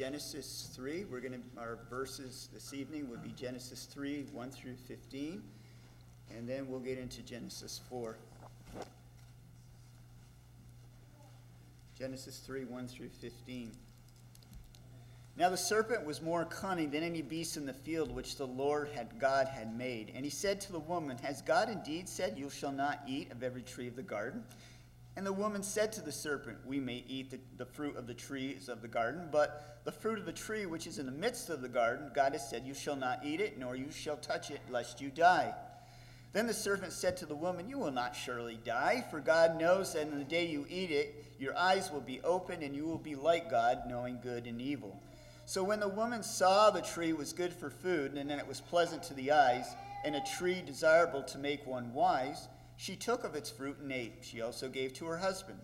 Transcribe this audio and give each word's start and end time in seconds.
Genesis 0.00 0.70
3. 0.74 1.04
We're 1.10 1.20
going 1.20 1.34
to, 1.34 1.60
our 1.60 1.78
verses 1.90 2.48
this 2.54 2.72
evening 2.72 3.10
would 3.10 3.22
be 3.22 3.32
Genesis 3.32 3.84
3, 3.84 4.28
1 4.32 4.50
through 4.50 4.76
15. 4.88 5.42
And 6.34 6.48
then 6.48 6.68
we'll 6.68 6.80
get 6.80 6.96
into 6.96 7.20
Genesis 7.20 7.82
4. 7.90 8.16
Genesis 11.98 12.38
3, 12.38 12.64
1 12.64 12.88
through 12.88 13.10
15. 13.10 13.72
Now 15.36 15.50
the 15.50 15.58
serpent 15.58 16.06
was 16.06 16.22
more 16.22 16.46
cunning 16.46 16.90
than 16.90 17.02
any 17.02 17.20
beast 17.20 17.58
in 17.58 17.66
the 17.66 17.74
field 17.74 18.10
which 18.10 18.36
the 18.36 18.46
Lord 18.46 18.88
had 18.94 19.18
God 19.18 19.48
had 19.48 19.76
made. 19.76 20.12
And 20.14 20.24
he 20.24 20.30
said 20.30 20.62
to 20.62 20.72
the 20.72 20.80
woman, 20.80 21.18
Has 21.18 21.42
God 21.42 21.68
indeed 21.68 22.08
said, 22.08 22.38
You 22.38 22.48
shall 22.48 22.72
not 22.72 23.02
eat 23.06 23.30
of 23.32 23.42
every 23.42 23.62
tree 23.62 23.88
of 23.88 23.96
the 23.96 24.02
garden? 24.02 24.44
And 25.16 25.26
the 25.26 25.32
woman 25.32 25.62
said 25.62 25.92
to 25.92 26.00
the 26.00 26.12
serpent, 26.12 26.58
We 26.64 26.78
may 26.78 27.04
eat 27.08 27.30
the, 27.30 27.40
the, 27.56 27.66
fruit 27.66 27.96
of 27.96 28.06
the 28.06 28.14
trees 28.14 28.68
of 28.68 28.80
the 28.80 28.88
garden, 28.88 29.28
but 29.30 29.80
the 29.84 29.92
fruit 29.92 30.18
of 30.18 30.26
the 30.26 30.32
tree 30.32 30.66
which 30.66 30.86
is 30.86 30.98
in 30.98 31.06
the 31.06 31.12
midst 31.12 31.50
of 31.50 31.62
the 31.62 31.68
garden, 31.68 32.10
God 32.14 32.32
has 32.32 32.48
said, 32.48 32.64
You 32.64 32.74
shall 32.74 32.96
not 32.96 33.24
eat 33.24 33.40
it, 33.40 33.58
nor 33.58 33.74
you 33.74 33.90
shall 33.90 34.16
touch 34.16 34.50
it, 34.50 34.60
lest 34.70 35.00
you 35.00 35.10
die. 35.10 35.52
Then 36.32 36.46
the 36.46 36.54
serpent 36.54 36.92
said 36.92 37.16
to 37.18 37.26
the 37.26 37.34
woman, 37.34 37.68
You 37.68 37.78
will 37.78 37.90
not 37.90 38.14
surely 38.14 38.58
die, 38.64 39.04
for 39.10 39.18
God 39.18 39.58
knows 39.58 39.94
that 39.94 40.06
in 40.06 40.18
the 40.18 40.24
day 40.24 40.46
you 40.46 40.64
eat 40.68 40.92
it, 40.92 41.24
your 41.40 41.56
eyes 41.56 41.90
will 41.90 42.00
be 42.00 42.20
opened, 42.22 42.62
and 42.62 42.74
you 42.74 42.84
will 42.84 42.98
be 42.98 43.16
like 43.16 43.50
God, 43.50 43.80
knowing 43.88 44.20
good 44.22 44.46
and 44.46 44.60
evil. 44.60 45.02
So 45.44 45.64
when 45.64 45.80
the 45.80 45.88
woman 45.88 46.22
saw 46.22 46.70
the 46.70 46.82
tree 46.82 47.12
was 47.12 47.32
good 47.32 47.52
for 47.52 47.68
food, 47.68 48.14
and 48.14 48.30
that 48.30 48.38
it 48.38 48.46
was 48.46 48.60
pleasant 48.60 49.02
to 49.04 49.14
the 49.14 49.32
eyes, 49.32 49.66
and 50.04 50.14
a 50.14 50.22
tree 50.38 50.62
desirable 50.64 51.24
to 51.24 51.38
make 51.38 51.66
one 51.66 51.92
wise, 51.92 52.46
she 52.80 52.96
took 52.96 53.24
of 53.24 53.34
its 53.34 53.50
fruit 53.50 53.76
and 53.78 53.92
ate. 53.92 54.14
She 54.22 54.40
also 54.40 54.66
gave 54.66 54.94
to 54.94 55.04
her 55.04 55.18
husband 55.18 55.58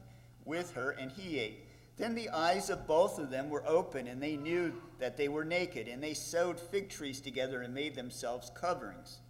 with 0.45 0.75
her, 0.75 0.91
and 0.91 1.11
he 1.11 1.39
ate. 1.39 1.65
Then 1.97 2.15
the 2.15 2.29
eyes 2.29 2.69
of 2.69 2.87
both 2.87 3.19
of 3.19 3.31
them 3.31 3.49
were 3.49 3.67
open, 3.67 4.07
and 4.07 4.23
they 4.23 4.37
knew 4.37 4.75
that 4.99 5.17
they 5.17 5.29
were 5.29 5.43
naked, 5.43 5.89
and 5.89 6.03
they 6.03 6.13
sewed 6.13 6.61
fig 6.61 6.91
trees 6.91 7.23
together 7.23 7.63
and 7.63 7.73
made 7.73 7.95
themselves 7.95 8.53
coverings. 8.55 9.21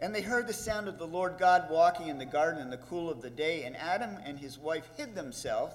And 0.00 0.14
they 0.14 0.22
heard 0.22 0.46
the 0.46 0.54
sound 0.54 0.88
of 0.88 0.96
the 0.96 1.06
Lord 1.06 1.36
God 1.38 1.68
walking 1.70 2.08
in 2.08 2.16
the 2.16 2.24
garden 2.24 2.62
in 2.62 2.70
the 2.70 2.78
cool 2.78 3.10
of 3.10 3.20
the 3.20 3.28
day, 3.28 3.64
and 3.64 3.76
Adam 3.76 4.16
and 4.24 4.38
his 4.38 4.58
wife 4.58 4.88
hid 4.96 5.14
themselves 5.14 5.74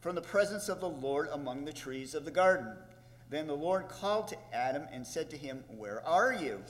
from 0.00 0.14
the 0.14 0.22
presence 0.22 0.70
of 0.70 0.80
the 0.80 0.88
Lord 0.88 1.28
among 1.30 1.66
the 1.66 1.74
trees 1.74 2.14
of 2.14 2.24
the 2.24 2.30
garden. 2.30 2.74
Then 3.28 3.46
the 3.46 3.52
Lord 3.52 3.88
called 3.88 4.28
to 4.28 4.38
Adam 4.50 4.84
and 4.90 5.06
said 5.06 5.28
to 5.28 5.36
him, 5.36 5.62
Where 5.76 6.02
are 6.06 6.32
you? 6.32 6.62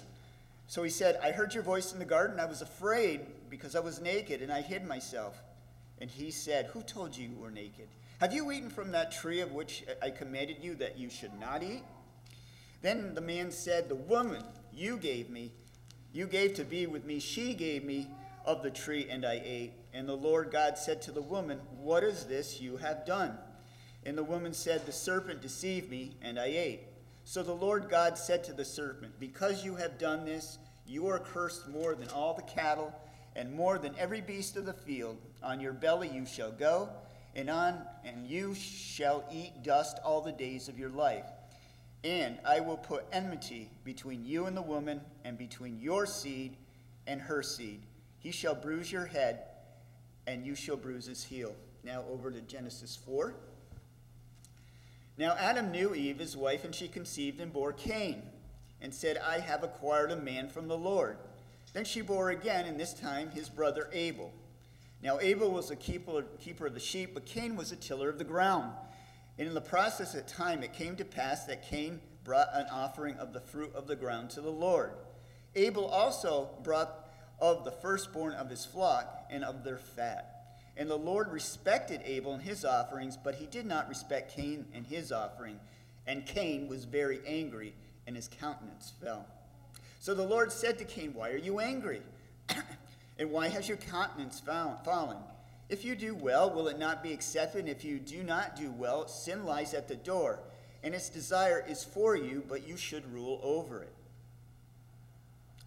So 0.70 0.84
he 0.84 0.90
said, 0.90 1.18
I 1.20 1.32
heard 1.32 1.52
your 1.52 1.64
voice 1.64 1.92
in 1.92 1.98
the 1.98 2.04
garden. 2.04 2.38
I 2.38 2.44
was 2.44 2.62
afraid 2.62 3.22
because 3.48 3.74
I 3.74 3.80
was 3.80 4.00
naked 4.00 4.40
and 4.40 4.52
I 4.52 4.60
hid 4.60 4.86
myself. 4.86 5.42
And 6.00 6.08
he 6.08 6.30
said, 6.30 6.66
Who 6.66 6.82
told 6.82 7.16
you 7.16 7.28
you 7.28 7.34
were 7.34 7.50
naked? 7.50 7.88
Have 8.20 8.32
you 8.32 8.52
eaten 8.52 8.70
from 8.70 8.92
that 8.92 9.10
tree 9.10 9.40
of 9.40 9.50
which 9.50 9.84
I 10.00 10.10
commanded 10.10 10.58
you 10.62 10.76
that 10.76 10.96
you 10.96 11.10
should 11.10 11.32
not 11.40 11.64
eat? 11.64 11.82
Then 12.82 13.16
the 13.16 13.20
man 13.20 13.50
said, 13.50 13.88
The 13.88 13.96
woman 13.96 14.44
you 14.72 14.96
gave 14.96 15.28
me, 15.28 15.50
you 16.12 16.28
gave 16.28 16.54
to 16.54 16.64
be 16.64 16.86
with 16.86 17.04
me, 17.04 17.18
she 17.18 17.52
gave 17.52 17.82
me 17.82 18.06
of 18.44 18.62
the 18.62 18.70
tree, 18.70 19.08
and 19.10 19.26
I 19.26 19.42
ate. 19.44 19.72
And 19.92 20.08
the 20.08 20.16
Lord 20.16 20.52
God 20.52 20.78
said 20.78 21.02
to 21.02 21.10
the 21.10 21.20
woman, 21.20 21.58
What 21.80 22.04
is 22.04 22.26
this 22.26 22.60
you 22.60 22.76
have 22.76 23.04
done? 23.04 23.36
And 24.06 24.16
the 24.16 24.22
woman 24.22 24.54
said, 24.54 24.86
The 24.86 24.92
serpent 24.92 25.42
deceived 25.42 25.90
me, 25.90 26.14
and 26.22 26.38
I 26.38 26.46
ate. 26.46 26.82
So 27.24 27.42
the 27.42 27.52
Lord 27.52 27.88
God 27.88 28.18
said 28.18 28.44
to 28.44 28.52
the 28.52 28.64
serpent, 28.64 29.18
Because 29.20 29.64
you 29.64 29.76
have 29.76 29.98
done 29.98 30.24
this, 30.24 30.58
you 30.86 31.06
are 31.06 31.18
cursed 31.18 31.68
more 31.68 31.94
than 31.94 32.08
all 32.08 32.34
the 32.34 32.42
cattle, 32.42 32.92
and 33.36 33.52
more 33.52 33.78
than 33.78 33.94
every 33.96 34.20
beast 34.20 34.56
of 34.56 34.66
the 34.66 34.72
field. 34.72 35.16
On 35.42 35.60
your 35.60 35.72
belly 35.72 36.08
you 36.08 36.26
shall 36.26 36.50
go, 36.50 36.88
and 37.36 37.48
on 37.48 37.80
and 38.04 38.26
you 38.26 38.54
shall 38.54 39.24
eat 39.32 39.62
dust 39.62 39.98
all 40.04 40.20
the 40.20 40.32
days 40.32 40.68
of 40.68 40.78
your 40.78 40.90
life. 40.90 41.26
And 42.02 42.38
I 42.44 42.60
will 42.60 42.78
put 42.78 43.04
enmity 43.12 43.70
between 43.84 44.24
you 44.24 44.46
and 44.46 44.56
the 44.56 44.62
woman, 44.62 45.00
and 45.24 45.38
between 45.38 45.78
your 45.78 46.06
seed 46.06 46.56
and 47.06 47.20
her 47.20 47.42
seed. 47.42 47.82
He 48.18 48.32
shall 48.32 48.54
bruise 48.54 48.90
your 48.90 49.06
head, 49.06 49.44
and 50.26 50.44
you 50.44 50.54
shall 50.54 50.76
bruise 50.76 51.06
his 51.06 51.22
heel. 51.22 51.54
Now 51.84 52.04
over 52.10 52.30
to 52.30 52.40
Genesis 52.40 52.96
4. 52.96 53.34
Now 55.20 55.36
Adam 55.38 55.70
knew 55.70 55.94
Eve, 55.94 56.18
his 56.18 56.34
wife, 56.34 56.64
and 56.64 56.74
she 56.74 56.88
conceived 56.88 57.42
and 57.42 57.52
bore 57.52 57.74
Cain, 57.74 58.22
and 58.80 58.94
said, 58.94 59.18
I 59.18 59.38
have 59.38 59.62
acquired 59.62 60.10
a 60.10 60.16
man 60.16 60.48
from 60.48 60.66
the 60.66 60.78
Lord. 60.78 61.18
Then 61.74 61.84
she 61.84 62.00
bore 62.00 62.30
again, 62.30 62.64
and 62.64 62.80
this 62.80 62.94
time 62.94 63.30
his 63.30 63.50
brother 63.50 63.90
Abel. 63.92 64.32
Now 65.02 65.18
Abel 65.20 65.50
was 65.50 65.70
a 65.70 65.76
keeper, 65.76 66.24
of 66.66 66.72
the 66.72 66.80
sheep, 66.80 67.12
but 67.12 67.26
Cain 67.26 67.54
was 67.54 67.70
a 67.70 67.76
tiller 67.76 68.08
of 68.08 68.16
the 68.16 68.24
ground. 68.24 68.72
And 69.38 69.46
in 69.46 69.52
the 69.52 69.60
process 69.60 70.14
of 70.14 70.26
time 70.26 70.62
it 70.62 70.72
came 70.72 70.96
to 70.96 71.04
pass 71.04 71.44
that 71.44 71.68
Cain 71.68 72.00
brought 72.24 72.48
an 72.54 72.68
offering 72.72 73.16
of 73.16 73.34
the 73.34 73.40
fruit 73.40 73.74
of 73.74 73.86
the 73.86 73.96
ground 73.96 74.30
to 74.30 74.40
the 74.40 74.48
Lord. 74.48 74.92
Abel 75.54 75.84
also 75.84 76.48
brought 76.62 77.10
of 77.38 77.66
the 77.66 77.72
firstborn 77.72 78.32
of 78.32 78.48
his 78.48 78.64
flock 78.64 79.26
and 79.28 79.44
of 79.44 79.64
their 79.64 79.76
fat. 79.76 80.39
And 80.80 80.88
the 80.88 80.96
Lord 80.96 81.30
respected 81.30 82.00
Abel 82.06 82.32
and 82.32 82.42
his 82.42 82.64
offerings, 82.64 83.18
but 83.22 83.34
he 83.34 83.44
did 83.44 83.66
not 83.66 83.86
respect 83.90 84.34
Cain 84.34 84.64
and 84.72 84.86
his 84.86 85.12
offering. 85.12 85.60
And 86.06 86.24
Cain 86.24 86.68
was 86.68 86.86
very 86.86 87.20
angry, 87.26 87.74
and 88.06 88.16
his 88.16 88.30
countenance 88.40 88.94
fell. 88.98 89.26
So 89.98 90.14
the 90.14 90.22
Lord 90.22 90.50
said 90.50 90.78
to 90.78 90.86
Cain, 90.86 91.12
Why 91.12 91.32
are 91.32 91.36
you 91.36 91.60
angry? 91.60 92.00
and 93.18 93.30
why 93.30 93.48
has 93.48 93.68
your 93.68 93.76
countenance 93.76 94.40
fallen? 94.40 95.18
If 95.68 95.84
you 95.84 95.94
do 95.94 96.14
well, 96.14 96.50
will 96.50 96.66
it 96.68 96.78
not 96.78 97.02
be 97.02 97.12
accepted? 97.12 97.58
And 97.58 97.68
if 97.68 97.84
you 97.84 97.98
do 97.98 98.22
not 98.22 98.56
do 98.56 98.72
well, 98.72 99.06
sin 99.06 99.44
lies 99.44 99.74
at 99.74 99.86
the 99.86 99.96
door, 99.96 100.38
and 100.82 100.94
its 100.94 101.10
desire 101.10 101.62
is 101.68 101.84
for 101.84 102.16
you, 102.16 102.42
but 102.48 102.66
you 102.66 102.78
should 102.78 103.12
rule 103.12 103.38
over 103.42 103.82
it. 103.82 103.92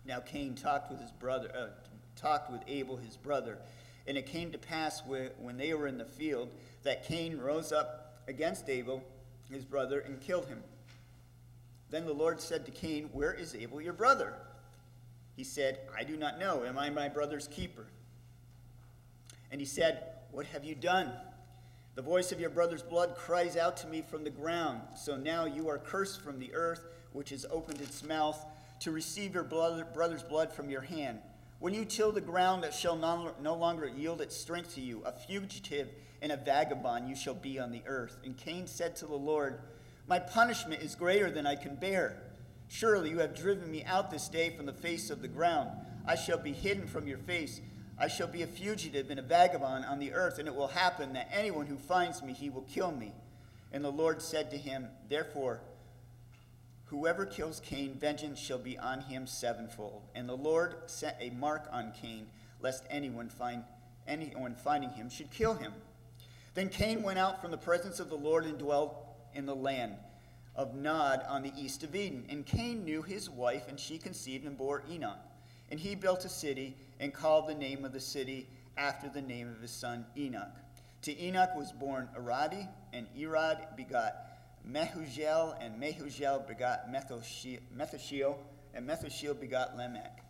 Now 0.08 0.22
Cain 0.22 0.56
talked 0.56 0.90
with 0.90 1.00
his 1.00 1.12
brother, 1.12 1.52
uh, 1.56 1.68
talked 2.16 2.52
with 2.52 2.62
Abel 2.68 2.98
his 2.98 3.16
brother. 3.16 3.60
And 4.08 4.18
it 4.18 4.26
came 4.26 4.52
to 4.52 4.58
pass 4.58 5.02
when 5.06 5.58
they 5.58 5.74
were 5.74 5.88
in 5.88 5.98
the 5.98 6.06
field 6.06 6.50
that 6.84 7.06
Cain 7.06 7.38
rose 7.38 7.72
up 7.72 8.22
against 8.28 8.70
Abel, 8.70 9.04
his 9.50 9.64
brother, 9.64 10.00
and 10.02 10.20
killed 10.20 10.48
him. 10.48 10.62
Then 11.90 12.06
the 12.06 12.14
Lord 12.14 12.42
said 12.42 12.66
to 12.66 12.72
Cain, 12.72 13.10
Where 13.14 13.34
is 13.34 13.56
Abel, 13.56 13.80
your 13.80 13.94
brother? 13.94 14.34
He 15.36 15.44
said, 15.44 15.80
I 15.98 16.04
do 16.04 16.18
not 16.18 16.40
know. 16.40 16.64
Am 16.64 16.78
I 16.78 16.90
my 16.90 17.08
brother's 17.08 17.48
keeper? 17.48 17.86
And 19.52 19.62
he 19.62 19.66
said, 19.66 20.04
What 20.32 20.48
have 20.48 20.64
you 20.64 20.76
done? 20.76 21.12
The 21.96 22.02
voice 22.02 22.32
of 22.32 22.40
your 22.40 22.50
brother's 22.50 22.82
blood 22.82 23.16
cries 23.16 23.56
out 23.56 23.78
to 23.78 23.88
me 23.88 24.02
from 24.02 24.24
the 24.24 24.30
ground. 24.32 24.82
So 24.96 25.16
now 25.16 25.46
you 25.46 25.70
are 25.70 25.78
cursed 25.78 26.22
from 26.22 26.40
the 26.40 26.54
earth, 26.54 26.88
which 27.12 27.30
has 27.30 27.46
opened 27.52 27.80
its 27.80 28.04
mouth 28.04 28.44
to 28.80 28.92
receive 28.92 29.36
your 29.36 29.44
brother's 29.44 30.24
blood 30.24 30.52
from 30.52 30.70
your 30.70 30.82
hand. 30.82 31.20
When 31.64 31.74
you 31.74 31.86
till 31.86 32.12
the 32.12 32.20
ground 32.20 32.66
that 32.66 32.74
shall 32.74 32.98
no 32.98 33.56
longer 33.56 33.88
yield 33.88 34.20
its 34.20 34.36
strength 34.36 34.76
to 34.76 34.82
you, 34.82 35.02
a 35.06 35.14
fugitive 35.14 35.88
and 36.22 36.30
a 36.30 36.36
vagabond 36.36 37.08
you 37.08 37.16
shall 37.16 37.36
be 37.36 37.58
on 37.58 37.72
the 37.72 37.84
earth. 37.88 38.18
And 38.26 38.36
Cain 38.36 38.68
said 38.68 38.98
to 38.98 39.06
the 39.06 39.16
Lord, 39.16 39.62
My 40.06 40.20
punishment 40.20 40.82
is 40.82 40.94
greater 40.94 41.32
than 41.32 41.48
I 41.48 41.56
can 41.56 41.76
bear. 41.76 42.18
Surely 42.68 43.12
you 43.12 43.20
have 43.20 43.34
driven 43.34 43.72
me 43.72 43.82
out 43.86 44.12
this 44.12 44.28
day 44.28 44.50
from 44.50 44.66
the 44.66 44.74
face 44.74 45.10
of 45.10 45.22
the 45.22 45.30
ground. 45.30 45.70
I 46.06 46.16
shall 46.16 46.38
be 46.38 46.52
hidden 46.52 46.86
from 46.86 47.08
your 47.08 47.20
face. 47.20 47.62
I 47.98 48.10
shall 48.10 48.28
be 48.28 48.42
a 48.42 48.48
fugitive 48.48 49.10
and 49.10 49.18
a 49.18 49.24
vagabond 49.24 49.86
on 49.86 50.00
the 50.00 50.12
earth, 50.12 50.40
and 50.40 50.50
it 50.50 50.56
will 50.56 50.68
happen 50.68 51.14
that 51.14 51.30
anyone 51.32 51.68
who 51.68 51.78
finds 51.78 52.22
me, 52.22 52.34
he 52.34 52.50
will 52.50 52.64
kill 52.64 52.92
me. 52.92 53.14
And 53.72 53.86
the 53.86 53.90
Lord 53.90 54.22
said 54.22 54.52
to 54.52 54.58
him, 54.58 54.90
Therefore, 55.08 55.62
Whoever 56.94 57.26
kills 57.26 57.60
Cain, 57.60 57.96
vengeance 57.96 58.38
shall 58.38 58.60
be 58.60 58.78
on 58.78 59.02
him 59.02 59.26
sevenfold. 59.26 60.04
And 60.14 60.30
the 60.30 60.38
Lord 60.38 60.76
set 60.86 61.18
a 61.20 61.32
mark 61.32 61.68
on 61.72 61.92
Cain, 62.00 62.28
lest 62.62 62.84
anyone 62.88 63.30
find 63.30 63.64
anyone 64.08 64.54
finding 64.54 64.92
him 64.92 65.10
should 65.10 65.32
kill 65.32 65.56
him. 65.56 65.74
Then 66.54 66.70
Cain 66.70 67.02
went 67.02 67.18
out 67.18 67.42
from 67.42 67.50
the 67.50 67.58
presence 67.58 68.00
of 68.00 68.10
the 68.10 68.16
Lord 68.16 68.46
and 68.46 68.60
dwelt 68.60 68.96
in 69.34 69.48
the 69.48 69.56
land 69.56 69.96
of 70.56 70.76
Nod 70.76 71.24
on 71.28 71.42
the 71.42 71.52
east 71.58 71.82
of 71.82 71.96
Eden. 71.96 72.28
And 72.30 72.46
Cain 72.46 72.86
knew 72.86 73.02
his 73.02 73.28
wife, 73.28 73.68
and 73.68 73.80
she 73.80 73.98
conceived 73.98 74.46
and 74.46 74.56
bore 74.56 74.84
Enoch. 74.88 75.18
And 75.72 75.80
he 75.80 75.96
built 75.96 76.26
a 76.26 76.30
city 76.30 76.78
and 77.00 77.12
called 77.12 77.48
the 77.48 77.56
name 77.56 77.86
of 77.86 77.92
the 77.92 78.00
city 78.00 78.48
after 78.78 79.10
the 79.10 79.22
name 79.24 79.50
of 79.50 79.60
his 79.64 79.72
son 79.72 80.06
Enoch. 80.16 80.56
To 81.02 81.20
Enoch 81.20 81.56
was 81.56 81.72
born 81.72 82.08
Aradi, 82.16 82.68
and 82.94 83.08
Irad 83.18 83.76
begot 83.76 84.33
Mehujael, 84.70 85.56
and 85.60 85.82
Mehujael 85.82 86.48
begot 86.48 86.92
Methushael, 86.92 88.36
and 88.74 88.88
Methushael 88.88 89.40
begot 89.40 89.76
Lamech. 89.76 90.24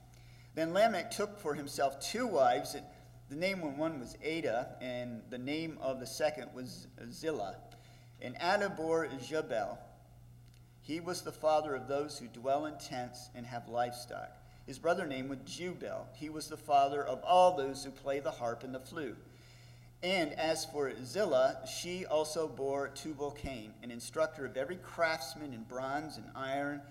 Then 0.56 0.74
Lamech 0.74 1.12
took 1.12 1.40
for 1.40 1.54
himself 1.54 2.00
two 2.00 2.28
wives. 2.28 2.76
The 3.30 3.36
name 3.36 3.64
of 3.64 3.78
one 3.78 4.00
was 4.00 4.18
Ada, 4.22 4.76
and 4.82 5.22
the 5.30 5.38
name 5.38 5.78
of 5.82 6.00
the 6.00 6.08
second 6.08 6.50
was 6.54 6.88
Zillah. 7.12 7.56
And 8.22 8.36
Ada 8.42 8.70
bore 8.70 9.08
Jabal. 9.28 9.78
He 10.82 11.00
was 11.00 11.22
the 11.22 11.32
father 11.32 11.76
of 11.76 11.88
those 11.88 12.18
who 12.18 12.28
dwell 12.28 12.66
in 12.66 12.78
tents 12.78 13.30
and 13.36 13.46
have 13.46 13.70
livestock. 13.70 14.38
His 14.66 14.80
brother 14.80 15.06
name 15.06 15.30
was 15.30 15.40
Jubal. 15.46 16.08
He 16.14 16.30
was 16.30 16.48
the 16.48 16.58
father 16.58 17.04
of 17.04 17.22
all 17.24 17.56
those 17.56 17.84
who 17.84 17.92
play 17.92 18.20
the 18.20 18.32
harp 18.32 18.64
and 18.64 18.74
the 18.74 18.80
flute. 18.80 19.18
And 20.04 20.34
as 20.34 20.66
for 20.66 20.92
Zillah, 21.02 21.60
she 21.66 22.06
also 22.06 22.46
bore 22.46 22.90
Tubal 22.90 23.32
Cain, 23.32 23.74
an 23.84 23.90
instructor 23.90 24.46
of 24.46 24.58
every 24.58 24.76
craftsman 24.76 25.54
in 25.54 25.64
bronze 25.64 26.18
and 26.18 26.26
iron, 26.36 26.82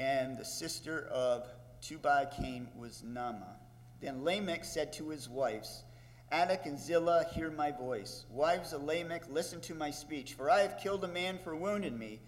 and 0.00 0.36
the 0.36 0.44
sister 0.44 1.06
of 1.12 1.46
Tubal 1.80 2.26
Cain 2.36 2.66
was 2.76 3.04
Naamah. 3.06 3.54
Then 4.00 4.24
Lamech 4.24 4.64
said 4.64 4.92
to 4.94 5.10
his 5.10 5.28
wives, 5.28 5.84
Anak 6.32 6.66
and 6.66 6.76
Zillah, 6.76 7.26
hear 7.32 7.52
my 7.52 7.70
voice. 7.70 8.24
Wives 8.30 8.72
of 8.72 8.82
Lamech, 8.82 9.30
listen 9.30 9.60
to 9.60 9.74
my 9.76 9.92
speech, 9.92 10.34
for 10.34 10.50
I 10.50 10.62
have 10.62 10.80
killed 10.82 11.04
a 11.04 11.08
man 11.08 11.38
for 11.44 11.54
wounding 11.54 11.96
me, 11.96 12.20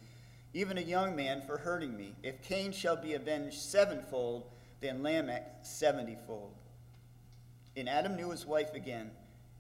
even 0.55 0.79
a 0.79 0.83
young 0.83 1.17
man 1.17 1.43
for 1.43 1.59
hurting 1.59 1.97
me. 1.97 2.15
If 2.23 2.43
Cain 2.43 2.71
shall 2.71 2.97
be 2.97 3.15
avenged 3.15 3.59
sevenfold, 3.59 4.45
then 4.81 5.03
Lamech 5.03 5.65
seventyfold. 5.65 6.53
And 7.77 7.89
Adam 7.89 8.15
knew 8.15 8.31
his 8.31 8.47
wife 8.47 8.75
again 8.75 9.11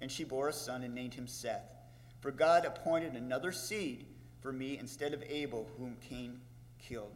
and 0.02 0.12
she 0.12 0.24
bore 0.24 0.48
a 0.48 0.52
son 0.52 0.82
and 0.82 0.94
named 0.94 1.14
him 1.14 1.26
Seth. 1.26 1.74
For 2.20 2.30
God 2.30 2.66
appointed 2.66 3.14
another 3.14 3.52
seed 3.52 4.04
for 4.40 4.52
me 4.52 4.76
instead 4.76 5.14
of 5.14 5.22
Abel, 5.22 5.66
whom 5.78 5.96
Cain 6.08 6.40
killed. 6.78 7.14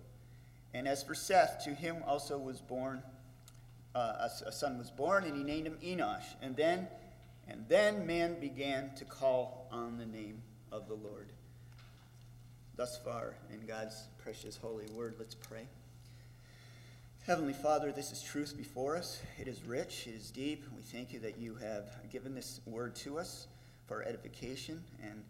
And 0.73 0.89
as 0.89 1.03
for 1.03 1.15
Seth, 1.15 1.63
to 1.65 1.75
him 1.75 1.97
also 2.07 2.39
was 2.39 2.61
born 2.61 3.03
uh, 3.97 4.29
a, 4.45 4.49
a 4.49 4.53
son 4.53 4.77
was 4.77 4.91
born, 4.91 5.25
and 5.25 5.35
he 5.35 5.43
named 5.43 5.67
him 5.67 5.79
Enosh. 5.83 6.27
And 6.43 6.55
then, 6.55 6.87
and 7.49 7.65
then 7.67 8.07
man 8.07 8.39
began 8.39 8.95
to 8.97 9.05
call 9.07 9.67
on 9.73 9.97
the 9.97 10.05
name 10.05 10.43
of 10.71 10.87
the 10.87 10.95
Lord. 10.95 11.33
Thus 12.77 12.99
far 12.99 13.35
in 13.51 13.67
God's 13.67 14.09
precious 14.19 14.57
holy 14.57 14.85
word, 14.95 15.15
let's 15.19 15.35
pray. 15.35 15.67
Heavenly 17.27 17.55
Father, 17.55 17.91
this 17.91 18.13
is 18.13 18.23
truth 18.23 18.57
before 18.57 18.97
us. 18.97 19.21
It 19.37 19.49
is 19.49 19.61
rich, 19.65 20.07
it 20.07 20.15
is 20.15 20.31
deep. 20.31 20.65
We 20.77 20.83
thank 20.83 21.13
you 21.13 21.19
that 21.19 21.39
you 21.39 21.57
have 21.57 21.91
given 22.13 22.37
this 22.37 22.61
word 22.67 22.95
to 22.97 23.19
us 23.19 23.49
for 23.89 23.97
our 23.97 24.03
edification 24.05 24.81
and 25.03 25.25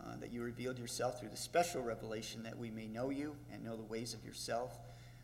uh, 0.00 0.16
that 0.18 0.32
you 0.32 0.42
revealed 0.42 0.78
yourself 0.78 1.20
through 1.20 1.28
the 1.28 1.36
special 1.36 1.82
revelation 1.82 2.42
that 2.42 2.56
we 2.56 2.70
may 2.70 2.86
know 2.86 3.10
you 3.10 3.36
and 3.52 3.62
know 3.62 3.76
the 3.76 3.82
ways 3.82 4.14
of 4.14 4.24
yourself, 4.24 4.78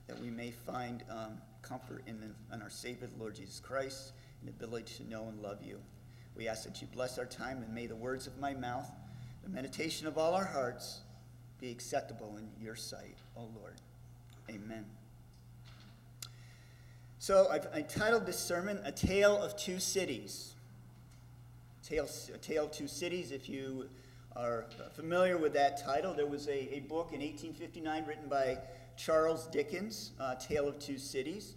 that 0.06 0.20
we 0.20 0.28
may 0.28 0.50
find 0.50 1.02
um, 1.08 1.38
comfort 1.62 2.02
in, 2.06 2.20
the, 2.20 2.54
in 2.54 2.60
our 2.60 2.68
Savior, 2.68 3.08
Lord 3.18 3.34
Jesus 3.34 3.58
Christ, 3.58 4.12
and 4.42 4.50
the 4.50 4.52
ability 4.52 5.02
to 5.02 5.08
know 5.08 5.28
and 5.28 5.40
love 5.40 5.62
you. 5.62 5.78
We 6.36 6.46
ask 6.46 6.64
that 6.64 6.82
you 6.82 6.88
bless 6.92 7.16
our 7.16 7.24
time 7.24 7.62
and 7.62 7.74
may 7.74 7.86
the 7.86 7.96
words 7.96 8.26
of 8.26 8.38
my 8.38 8.52
mouth, 8.52 8.90
the 9.44 9.48
meditation 9.48 10.06
of 10.06 10.18
all 10.18 10.34
our 10.34 10.44
hearts, 10.44 11.00
be 11.58 11.70
acceptable 11.70 12.36
in 12.36 12.50
your 12.62 12.76
sight, 12.76 13.16
O 13.34 13.48
Lord. 13.56 13.76
Amen. 14.50 14.84
So 17.28 17.46
I've 17.50 17.66
entitled 17.74 18.24
this 18.24 18.38
sermon, 18.38 18.80
A 18.86 18.90
Tale 18.90 19.36
of 19.36 19.54
Two 19.54 19.80
Cities. 19.80 20.54
Tale, 21.82 22.08
a 22.32 22.38
Tale 22.38 22.64
of 22.64 22.70
Two 22.70 22.88
Cities, 22.88 23.32
if 23.32 23.50
you 23.50 23.90
are 24.34 24.64
familiar 24.94 25.36
with 25.36 25.52
that 25.52 25.84
title, 25.84 26.14
there 26.14 26.26
was 26.26 26.48
a, 26.48 26.76
a 26.76 26.80
book 26.80 27.12
in 27.12 27.20
1859 27.20 28.06
written 28.06 28.30
by 28.30 28.56
Charles 28.96 29.46
Dickens, 29.48 30.12
uh, 30.18 30.36
Tale 30.36 30.68
of 30.68 30.78
Two 30.78 30.96
Cities. 30.96 31.52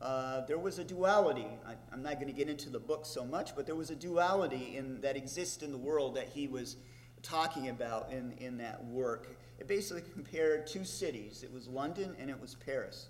Uh, 0.00 0.46
there 0.46 0.56
was 0.56 0.78
a 0.78 0.84
duality. 0.84 1.46
I, 1.66 1.74
am 1.92 2.02
not 2.02 2.14
going 2.14 2.28
to 2.28 2.32
get 2.32 2.48
into 2.48 2.70
the 2.70 2.80
book 2.80 3.04
so 3.04 3.22
much, 3.22 3.54
but 3.54 3.66
there 3.66 3.76
was 3.76 3.90
a 3.90 3.96
duality 3.96 4.78
in, 4.78 5.02
that 5.02 5.14
exists 5.14 5.62
in 5.62 5.72
the 5.72 5.78
world 5.78 6.16
that 6.16 6.30
he 6.30 6.48
was 6.48 6.78
talking 7.20 7.68
about 7.68 8.10
in, 8.12 8.32
in 8.38 8.56
that 8.56 8.82
work. 8.86 9.28
It 9.58 9.68
basically 9.68 10.04
compared 10.14 10.66
two 10.66 10.86
cities. 10.86 11.42
It 11.42 11.52
was 11.52 11.68
London 11.68 12.16
and 12.18 12.30
it 12.30 12.40
was 12.40 12.54
Paris. 12.54 13.08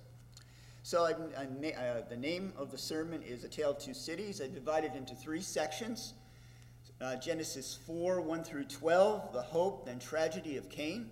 So 0.87 1.05
I, 1.05 1.15
I, 1.37 1.89
uh, 1.89 2.03
the 2.09 2.17
name 2.17 2.53
of 2.57 2.71
the 2.71 2.79
sermon 2.79 3.21
is 3.21 3.43
A 3.43 3.49
Tale 3.49 3.71
of 3.71 3.79
Two 3.79 3.93
Cities. 3.93 4.41
I 4.41 4.47
divided 4.47 4.95
into 4.95 5.17
three 5.17 5.41
sections. 5.41 6.15
Uh, 7.01 7.17
Genesis 7.17 7.77
4, 7.89 8.21
1 8.21 8.45
through 8.45 8.67
12, 8.67 9.33
the 9.33 9.43
hope 9.43 9.89
and 9.89 10.01
tragedy 10.01 10.57
of 10.57 10.69
Cain. 10.69 11.11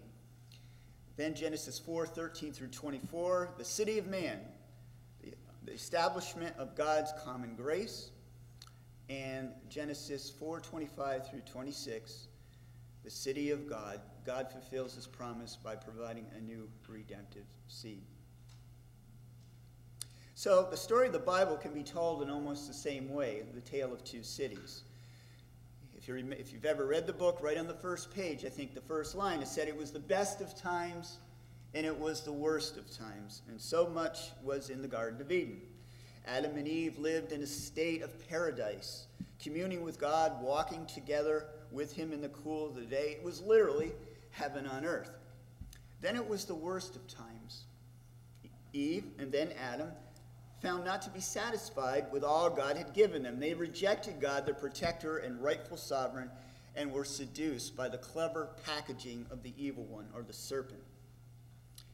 Then 1.17 1.35
Genesis 1.35 1.77
4, 1.81 2.07
13 2.07 2.53
through 2.53 2.69
24, 2.69 3.55
the 3.59 3.65
city 3.65 3.99
of 3.99 4.07
man, 4.07 4.39
the, 5.25 5.35
the 5.65 5.73
establishment 5.73 6.55
of 6.57 6.77
God's 6.77 7.13
common 7.25 7.57
grace. 7.57 8.11
And 9.11 9.49
Genesis 9.69 10.31
4, 10.31 10.61
25 10.61 11.29
through 11.29 11.41
26, 11.41 12.29
the 13.03 13.11
city 13.11 13.51
of 13.51 13.69
God. 13.69 14.01
God 14.25 14.53
fulfills 14.53 14.95
his 14.95 15.09
promise 15.09 15.59
by 15.61 15.75
providing 15.75 16.27
a 16.39 16.41
new 16.41 16.69
redemptive 16.89 17.47
seed. 17.67 18.05
So 20.35 20.67
the 20.69 20.77
story 20.77 21.07
of 21.07 21.13
the 21.13 21.19
Bible 21.21 21.57
can 21.57 21.73
be 21.73 21.85
told 21.85 22.23
in 22.23 22.29
almost 22.29 22.67
the 22.67 22.75
same 22.75 23.13
way, 23.13 23.43
the 23.55 23.61
tale 23.61 23.93
of 23.93 24.03
two 24.05 24.25
cities. 24.25 24.83
If, 25.97 26.09
you 26.09 26.17
you've 26.17 26.65
ever 26.65 26.87
read 26.87 27.07
the 27.07 27.13
book, 27.13 27.39
right 27.41 27.57
on 27.57 27.69
the 27.69 27.75
first 27.75 28.13
page, 28.13 28.45
I 28.45 28.49
think 28.49 28.75
the 28.75 28.81
first 28.81 29.15
line, 29.15 29.41
it 29.41 29.49
said 29.49 29.69
it 29.69 29.77
was 29.77 29.91
the 29.93 30.01
best 30.01 30.41
of 30.41 30.55
times 30.57 31.19
and 31.73 31.87
it 31.87 31.99
was 31.99 32.23
the 32.23 32.33
worst 32.33 32.77
of 32.77 32.91
times. 32.97 33.43
And 33.49 33.61
so 33.61 33.89
much 33.89 34.31
was 34.43 34.71
in 34.71 34.83
the 34.83 34.89
Garden 34.89 35.21
of 35.21 35.31
Eden. 35.31 35.61
Adam 36.27 36.57
and 36.57 36.69
Eve 36.69 36.99
lived 36.99 37.33
in 37.33 37.43
a 37.43 37.47
state 37.47 38.03
of 38.03 38.29
paradise, 38.29 39.07
communing 39.43 39.83
with 39.83 40.01
God, 40.01 40.43
walking 40.43 40.87
together 40.87 41.47
with 41.71 41.93
Him 41.93 42.13
in 42.13 42.21
the 42.21 42.29
cool 42.29 42.67
of 42.67 42.75
the 42.75 42.83
day. 42.83 43.17
It 43.19 43.25
was 43.25 43.41
literally 43.43 43.93
heaven 44.31 44.67
on 44.67 44.85
earth. 44.85 45.11
Then 46.01 46.17
it 46.17 46.29
was 46.29 46.45
the 46.45 46.55
worst 46.55 46.97
of 46.97 47.07
times. 47.09 47.65
Eve 48.73 49.05
and 49.19 49.31
then 49.31 49.51
Adam 49.61 49.89
found 50.65 50.83
not 50.83 51.03
to 51.03 51.11
be 51.11 51.21
satisfied 51.21 52.07
with 52.11 52.25
all 52.25 52.49
God 52.49 52.79
had 52.79 52.95
given 52.95 53.23
them. 53.23 53.39
They 53.39 53.53
rejected 53.53 54.19
God, 54.19 54.47
their 54.47 54.55
protector 54.55 55.19
and 55.19 55.43
rightful 55.43 55.77
sovereign, 55.77 56.31
and 56.75 56.91
were 56.91 57.05
seduced 57.05 57.77
by 57.77 57.91
the 57.91 57.99
clever 57.99 58.49
packaging 58.65 59.27
of 59.31 59.43
the 59.43 59.53
evil 59.59 59.85
one, 59.85 60.09
or 60.15 60.23
the 60.23 60.33
serpent. 60.33 60.81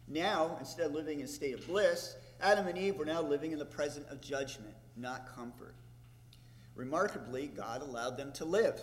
Now, 0.06 0.56
instead 0.60 0.86
of 0.86 0.92
living 0.92 1.18
in 1.18 1.24
a 1.24 1.28
state 1.28 1.54
of 1.54 1.66
bliss, 1.66 2.14
Adam 2.40 2.68
and 2.68 2.78
Eve 2.78 2.96
were 2.96 3.04
now 3.04 3.20
living 3.20 3.50
in 3.50 3.58
the 3.58 3.64
present 3.64 4.06
of 4.08 4.20
judgment, 4.20 4.74
not 4.96 5.34
comfort. 5.34 5.74
Remarkably, 6.76 7.48
God 7.48 7.82
allowed 7.82 8.16
them 8.16 8.30
to 8.34 8.44
live. 8.44 8.80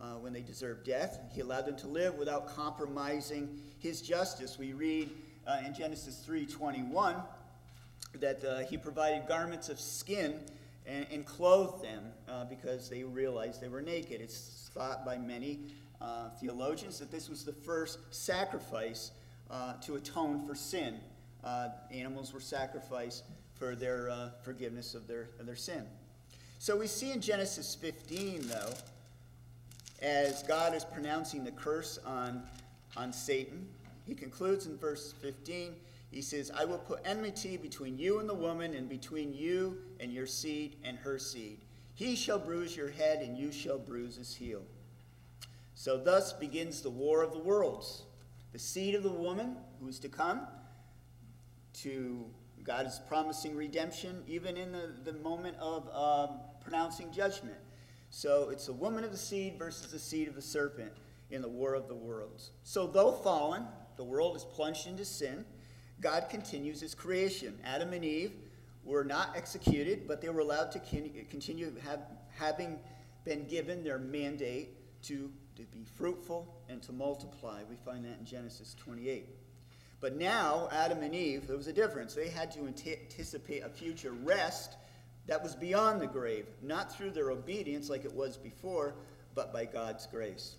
Uh, 0.00 0.14
when 0.14 0.32
they 0.32 0.42
deserved 0.42 0.84
death, 0.84 1.20
He 1.32 1.40
allowed 1.40 1.66
them 1.66 1.76
to 1.76 1.86
live 1.86 2.14
without 2.16 2.48
compromising 2.54 3.60
His 3.78 4.02
justice. 4.02 4.58
We 4.58 4.72
read 4.72 5.10
uh, 5.46 5.58
in 5.64 5.72
Genesis 5.72 6.24
3:21 6.28 7.22
that 8.20 8.44
uh, 8.44 8.58
he 8.60 8.76
provided 8.76 9.26
garments 9.26 9.68
of 9.68 9.78
skin 9.78 10.40
and, 10.86 11.06
and 11.10 11.26
clothed 11.26 11.84
them 11.84 12.04
uh, 12.28 12.44
because 12.44 12.88
they 12.88 13.04
realized 13.04 13.60
they 13.60 13.68
were 13.68 13.82
naked. 13.82 14.20
It's 14.20 14.70
thought 14.74 15.04
by 15.04 15.18
many 15.18 15.60
uh, 16.00 16.30
theologians 16.40 16.98
that 16.98 17.10
this 17.10 17.28
was 17.28 17.44
the 17.44 17.52
first 17.52 17.98
sacrifice 18.10 19.12
uh, 19.50 19.74
to 19.82 19.96
atone 19.96 20.46
for 20.46 20.54
sin. 20.54 20.98
Uh, 21.44 21.68
animals 21.92 22.32
were 22.32 22.40
sacrificed 22.40 23.24
for 23.54 23.74
their 23.74 24.10
uh, 24.10 24.30
forgiveness 24.42 24.94
of 24.94 25.06
their, 25.06 25.30
of 25.38 25.46
their 25.46 25.56
sin. 25.56 25.84
So 26.58 26.76
we 26.76 26.86
see 26.86 27.12
in 27.12 27.20
Genesis 27.20 27.74
15, 27.74 28.48
though, 28.48 28.72
as 30.00 30.42
God 30.44 30.74
is 30.74 30.84
pronouncing 30.84 31.44
the 31.44 31.50
curse 31.50 31.98
on, 32.04 32.42
on 32.96 33.12
Satan, 33.12 33.68
he 34.06 34.14
concludes 34.14 34.66
in 34.66 34.76
verse 34.76 35.14
15 35.20 35.74
he 36.10 36.22
says, 36.22 36.50
I 36.54 36.64
will 36.64 36.78
put 36.78 37.00
enmity 37.04 37.56
between 37.56 37.98
you 37.98 38.18
and 38.20 38.28
the 38.28 38.34
woman, 38.34 38.74
and 38.74 38.88
between 38.88 39.34
you 39.34 39.78
and 40.00 40.12
your 40.12 40.26
seed 40.26 40.76
and 40.82 40.96
her 40.98 41.18
seed. 41.18 41.60
He 41.94 42.16
shall 42.16 42.38
bruise 42.38 42.76
your 42.76 42.90
head, 42.90 43.20
and 43.20 43.36
you 43.36 43.52
shall 43.52 43.78
bruise 43.78 44.16
his 44.16 44.34
heel. 44.34 44.62
So 45.74 45.96
thus 45.96 46.32
begins 46.32 46.80
the 46.80 46.90
war 46.90 47.22
of 47.22 47.32
the 47.32 47.38
worlds. 47.38 48.04
The 48.52 48.58
seed 48.58 48.94
of 48.94 49.02
the 49.02 49.10
woman 49.10 49.56
who 49.80 49.88
is 49.88 49.98
to 50.00 50.08
come, 50.08 50.46
to 51.82 52.24
God 52.64 52.86
is 52.86 53.00
promising 53.06 53.54
redemption, 53.54 54.22
even 54.26 54.56
in 54.56 54.72
the, 54.72 54.92
the 55.04 55.12
moment 55.18 55.56
of 55.60 55.88
um, 55.94 56.40
pronouncing 56.60 57.12
judgment. 57.12 57.56
So 58.10 58.48
it's 58.50 58.66
the 58.66 58.72
woman 58.72 59.04
of 59.04 59.12
the 59.12 59.18
seed 59.18 59.58
versus 59.58 59.92
the 59.92 59.98
seed 59.98 60.28
of 60.28 60.34
the 60.34 60.42
serpent 60.42 60.92
in 61.30 61.42
the 61.42 61.48
war 61.48 61.74
of 61.74 61.88
the 61.88 61.94
worlds. 61.94 62.52
So 62.62 62.86
though 62.86 63.12
fallen, 63.12 63.64
the 63.96 64.04
world 64.04 64.36
is 64.36 64.44
plunged 64.44 64.86
into 64.86 65.04
sin. 65.04 65.44
God 66.00 66.28
continues 66.28 66.80
his 66.80 66.94
creation. 66.94 67.58
Adam 67.64 67.92
and 67.92 68.04
Eve 68.04 68.32
were 68.84 69.04
not 69.04 69.36
executed, 69.36 70.06
but 70.06 70.20
they 70.20 70.28
were 70.28 70.40
allowed 70.40 70.70
to 70.72 70.80
continue 71.28 71.72
have, 71.84 72.00
having 72.34 72.78
been 73.24 73.46
given 73.46 73.84
their 73.84 73.98
mandate 73.98 74.70
to, 75.02 75.30
to 75.56 75.62
be 75.64 75.84
fruitful 75.96 76.54
and 76.68 76.82
to 76.82 76.92
multiply. 76.92 77.62
We 77.68 77.76
find 77.76 78.04
that 78.04 78.18
in 78.18 78.24
Genesis 78.24 78.74
28. 78.78 79.28
But 80.00 80.16
now, 80.16 80.68
Adam 80.70 81.02
and 81.02 81.14
Eve, 81.14 81.46
there 81.46 81.56
was 81.56 81.66
a 81.66 81.72
difference. 81.72 82.14
They 82.14 82.28
had 82.28 82.52
to 82.52 82.66
anticipate 82.66 83.64
a 83.64 83.68
future 83.68 84.12
rest 84.12 84.76
that 85.26 85.42
was 85.42 85.54
beyond 85.54 86.00
the 86.00 86.06
grave, 86.06 86.46
not 86.62 86.94
through 86.94 87.10
their 87.10 87.30
obedience 87.30 87.90
like 87.90 88.04
it 88.04 88.12
was 88.12 88.36
before, 88.36 88.94
but 89.34 89.52
by 89.52 89.64
God's 89.64 90.06
grace. 90.06 90.56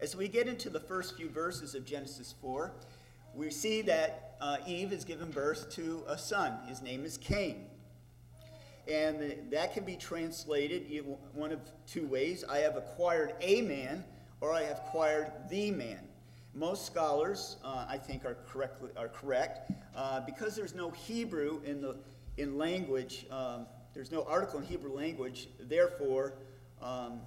As 0.00 0.14
we 0.14 0.28
get 0.28 0.46
into 0.46 0.68
the 0.68 0.80
first 0.80 1.16
few 1.16 1.28
verses 1.28 1.74
of 1.74 1.84
Genesis 1.84 2.34
4, 2.40 2.72
we 3.34 3.50
see 3.50 3.82
that 3.82 4.36
uh, 4.40 4.58
Eve 4.66 4.90
has 4.90 5.04
given 5.04 5.30
birth 5.30 5.70
to 5.72 6.04
a 6.06 6.18
son. 6.18 6.58
His 6.66 6.82
name 6.82 7.04
is 7.04 7.16
Cain. 7.16 7.66
and 8.90 9.50
that 9.50 9.72
can 9.72 9.84
be 9.84 9.96
translated 9.96 11.04
one 11.34 11.52
of 11.52 11.60
two 11.86 12.06
ways 12.06 12.44
I 12.48 12.58
have 12.58 12.76
acquired 12.76 13.34
a 13.40 13.62
man, 13.62 14.04
or 14.40 14.52
I 14.52 14.62
have 14.64 14.80
acquired 14.86 15.30
the 15.48 15.70
man. 15.70 16.00
Most 16.54 16.84
scholars, 16.84 17.56
uh, 17.64 17.86
I 17.88 17.96
think, 17.96 18.24
are, 18.24 18.36
correctly, 18.46 18.90
are 18.96 19.08
correct. 19.08 19.70
Uh, 19.96 20.20
because 20.20 20.54
there's 20.56 20.74
no 20.74 20.90
Hebrew 20.90 21.62
in, 21.64 21.80
the, 21.80 21.96
in 22.36 22.58
language, 22.58 23.26
um, 23.30 23.66
there's 23.94 24.10
no 24.10 24.24
article 24.24 24.58
in 24.58 24.66
Hebrew 24.66 24.92
language, 24.92 25.48
therefore, 25.60 26.34
um, 26.82 27.20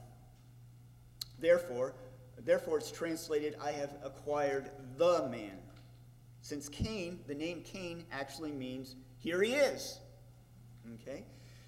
therefore, 1.39 1.93
therefore 2.43 2.77
it's 2.77 2.91
translated, 2.91 3.55
I 3.63 3.71
have 3.71 3.95
acquired 4.03 4.69
the 4.97 5.27
man. 5.29 5.57
Since 6.45 6.69
Cain, 6.69 7.21
the 7.25 7.33
name 7.33 7.63
Cain 7.63 8.05
actually 8.11 8.51
means, 8.51 8.97
here 9.17 9.41
he 9.41 9.53
is. 9.53 9.97
Okay? 10.93 11.23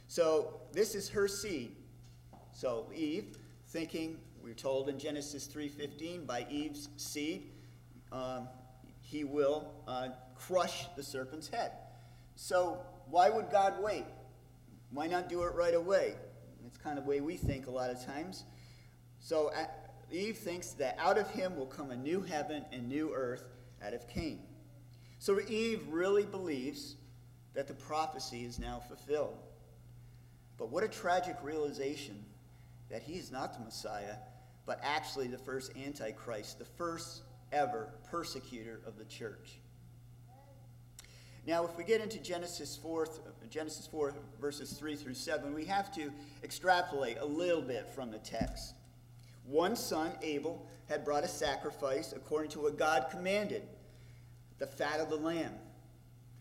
So 0.07 0.62
this 0.72 0.93
is 0.93 1.10
her 1.10 1.27
seed. 1.27 1.75
So 2.53 2.86
Eve, 2.93 3.39
thinking, 3.69 4.19
we're 4.39 4.53
told 4.53 4.88
in 4.88 5.00
Genesis 5.00 5.48
3.15, 5.48 6.27
by 6.27 6.46
Eve's 6.51 6.89
seed, 6.96 7.53
um, 8.12 8.50
he 9.01 9.24
will 9.24 9.74
uh, 9.88 10.10
crush 10.36 10.86
the 10.96 11.01
serpent's 11.01 11.48
head. 11.48 11.72
So 12.36 12.77
why 13.10 13.31
would 13.31 13.50
God 13.50 13.81
wait? 13.81 14.05
Why 14.91 15.07
not 15.07 15.27
do 15.27 15.41
it 15.41 15.55
right 15.55 15.74
away? 15.74 16.13
It's 16.67 16.77
kind 16.77 17.00
of 17.00 17.05
the 17.05 17.10
way 17.10 17.19
we 17.19 17.36
think 17.36 17.65
a 17.65 17.72
lot 17.72 17.89
of 17.89 18.05
times. 18.05 18.43
So 19.22 19.51
Eve 20.12 20.38
thinks 20.38 20.74
that 20.74 20.98
out 21.00 21.17
of 21.17 21.27
him 21.31 21.55
will 21.55 21.65
come 21.65 21.89
a 21.89 21.98
new 21.98 22.22
heaven 22.22 22.63
and 22.72 22.88
new 22.88 23.12
earth 23.12 23.48
out 23.84 23.96
of 23.96 24.07
Cain. 24.07 24.41
So 25.19 25.39
Eve 25.47 25.88
really 25.89 26.25
believes 26.25 26.95
that 27.53 27.67
the 27.67 27.74
prophecy 27.74 28.45
is 28.45 28.59
now 28.59 28.81
fulfilled. 28.88 29.38
But 30.57 30.69
what 30.69 30.83
a 30.83 30.88
tragic 30.88 31.38
realization 31.41 32.24
that 32.89 33.01
he 33.01 33.13
is 33.13 33.31
not 33.31 33.53
the 33.53 33.63
Messiah, 33.63 34.15
but 34.65 34.79
actually 34.83 35.27
the 35.27 35.38
first 35.38 35.71
Antichrist, 35.75 36.59
the 36.59 36.65
first 36.65 37.24
ever 37.51 37.89
persecutor 38.09 38.81
of 38.86 38.97
the 38.97 39.05
church. 39.05 39.59
Now, 41.45 41.63
if 41.65 41.77
we 41.77 41.86
get 41.86 42.01
into 42.01 42.19
Genesis 42.19 42.75
4, 42.75 43.07
Genesis 43.50 43.88
4, 43.88 44.13
verses 44.39 44.74
3 44.74 44.97
through 44.97 45.13
7, 45.13 45.53
we 45.53 45.63
have 45.65 45.93
to 45.95 46.12
extrapolate 46.43 47.17
a 47.19 47.25
little 47.25 47.62
bit 47.62 47.88
from 47.88 48.12
the 48.12 48.17
text. 48.19 48.74
One 49.45 49.77
son, 49.77 50.12
Abel, 50.21 50.67
had 50.89 51.05
brought 51.05 51.24
a 51.24 51.27
sacrifice 51.27 52.12
according 52.13 52.51
to 52.51 52.59
what 52.59 52.77
God 52.77 53.07
commanded 53.09 53.63
the 54.59 54.67
fat 54.67 54.99
of 54.99 55.09
the 55.09 55.15
lamb, 55.15 55.53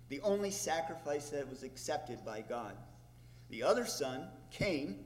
the 0.09 0.21
only 0.21 0.51
sacrifice 0.51 1.31
that 1.31 1.49
was 1.49 1.63
accepted 1.63 2.25
by 2.25 2.41
God. 2.41 2.77
The 3.51 3.63
other 3.63 3.87
son, 3.87 4.29
Cain, 4.51 5.05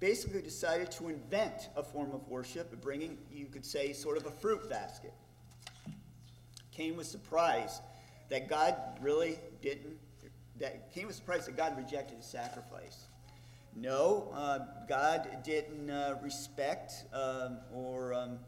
basically 0.00 0.42
decided 0.42 0.90
to 0.92 1.08
invent 1.08 1.68
a 1.76 1.82
form 1.82 2.12
of 2.12 2.26
worship, 2.28 2.80
bringing, 2.80 3.18
you 3.32 3.46
could 3.46 3.64
say, 3.64 3.92
sort 3.92 4.16
of 4.16 4.26
a 4.26 4.30
fruit 4.30 4.68
basket. 4.68 5.12
Cain 6.72 6.96
was 6.96 7.08
surprised 7.08 7.82
that 8.28 8.48
God 8.48 8.76
really 9.00 9.38
didn't, 9.60 9.96
that 10.60 10.92
Cain 10.92 11.06
was 11.06 11.16
surprised 11.16 11.48
that 11.48 11.56
God 11.56 11.76
rejected 11.76 12.18
his 12.18 12.26
sacrifice. 12.26 13.06
No, 13.74 14.32
uh, 14.34 14.60
God 14.88 15.28
didn't 15.44 15.90
uh, 15.90 16.16
respect 16.22 16.92
um, 17.12 17.58
or 17.72 18.14
um, 18.14 18.38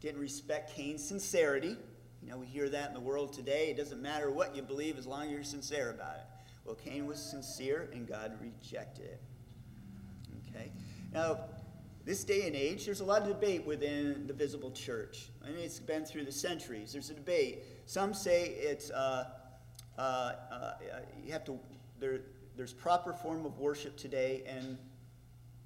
didn't 0.00 0.20
respect 0.20 0.74
Cain's 0.74 1.06
sincerity. 1.06 1.76
You 2.22 2.28
know, 2.28 2.38
we 2.38 2.46
hear 2.46 2.68
that 2.68 2.88
in 2.88 2.94
the 2.94 3.00
world 3.00 3.32
today. 3.32 3.70
It 3.70 3.76
doesn't 3.76 4.00
matter 4.00 4.30
what 4.30 4.54
you 4.54 4.62
believe 4.62 4.98
as 4.98 5.06
long 5.06 5.26
as 5.26 5.30
you're 5.30 5.42
sincere 5.42 5.90
about 5.90 6.16
it. 6.16 6.24
Well, 6.64 6.74
Cain 6.74 7.06
was 7.06 7.18
sincere 7.18 7.88
and 7.92 8.06
God 8.06 8.38
rejected 8.40 9.06
it. 9.06 9.22
Okay? 10.48 10.70
Now, 11.12 11.40
this 12.04 12.24
day 12.24 12.46
and 12.46 12.56
age, 12.56 12.84
there's 12.84 13.00
a 13.00 13.04
lot 13.04 13.22
of 13.22 13.28
debate 13.28 13.64
within 13.66 14.26
the 14.26 14.32
visible 14.32 14.70
church. 14.70 15.30
Mean, 15.44 15.56
it's 15.58 15.78
been 15.78 16.04
through 16.04 16.24
the 16.24 16.32
centuries. 16.32 16.92
There's 16.92 17.10
a 17.10 17.14
debate. 17.14 17.64
Some 17.86 18.14
say 18.14 18.46
it's, 18.46 18.90
uh, 18.90 19.28
uh, 19.98 20.00
uh, 20.00 20.72
you 21.24 21.32
have 21.32 21.44
to, 21.44 21.58
there, 21.98 22.20
there's 22.56 22.72
proper 22.72 23.12
form 23.12 23.44
of 23.46 23.58
worship 23.58 23.96
today, 23.96 24.42
and 24.46 24.78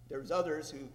there's 0.09 0.31
others 0.31 0.71
who 0.71 0.89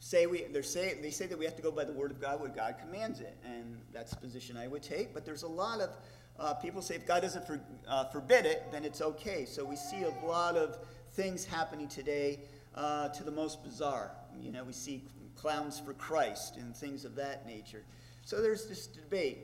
say 0.00 0.26
we, 0.26 0.44
they 0.44 0.62
say, 0.62 0.96
they 1.00 1.10
say 1.10 1.26
that 1.26 1.38
we 1.38 1.44
have 1.44 1.56
to 1.56 1.62
go 1.62 1.70
by 1.70 1.84
the 1.84 1.92
word 1.92 2.10
of 2.10 2.20
God, 2.20 2.40
what 2.40 2.54
God 2.54 2.76
commands 2.78 3.20
it, 3.20 3.36
and 3.44 3.78
that's 3.92 4.12
the 4.12 4.18
position 4.18 4.56
I 4.56 4.68
would 4.68 4.82
take. 4.82 5.12
But 5.12 5.24
there's 5.24 5.42
a 5.42 5.48
lot 5.48 5.80
of 5.80 5.90
uh, 6.38 6.54
people 6.54 6.80
say 6.80 6.94
if 6.94 7.06
God 7.06 7.22
doesn't 7.22 7.46
for, 7.46 7.60
uh, 7.88 8.04
forbid 8.04 8.46
it, 8.46 8.70
then 8.70 8.84
it's 8.84 9.00
okay. 9.00 9.44
So 9.44 9.64
we 9.64 9.76
see 9.76 10.04
a 10.04 10.26
lot 10.26 10.56
of 10.56 10.78
things 11.12 11.44
happening 11.44 11.88
today 11.88 12.40
uh, 12.74 13.08
to 13.08 13.24
the 13.24 13.30
most 13.30 13.64
bizarre. 13.64 14.12
You 14.40 14.52
know, 14.52 14.62
we 14.62 14.72
see 14.72 15.02
clowns 15.34 15.80
for 15.80 15.94
Christ 15.94 16.56
and 16.56 16.76
things 16.76 17.04
of 17.04 17.16
that 17.16 17.46
nature. 17.46 17.82
So 18.24 18.40
there's 18.40 18.66
this 18.66 18.86
debate 18.86 19.38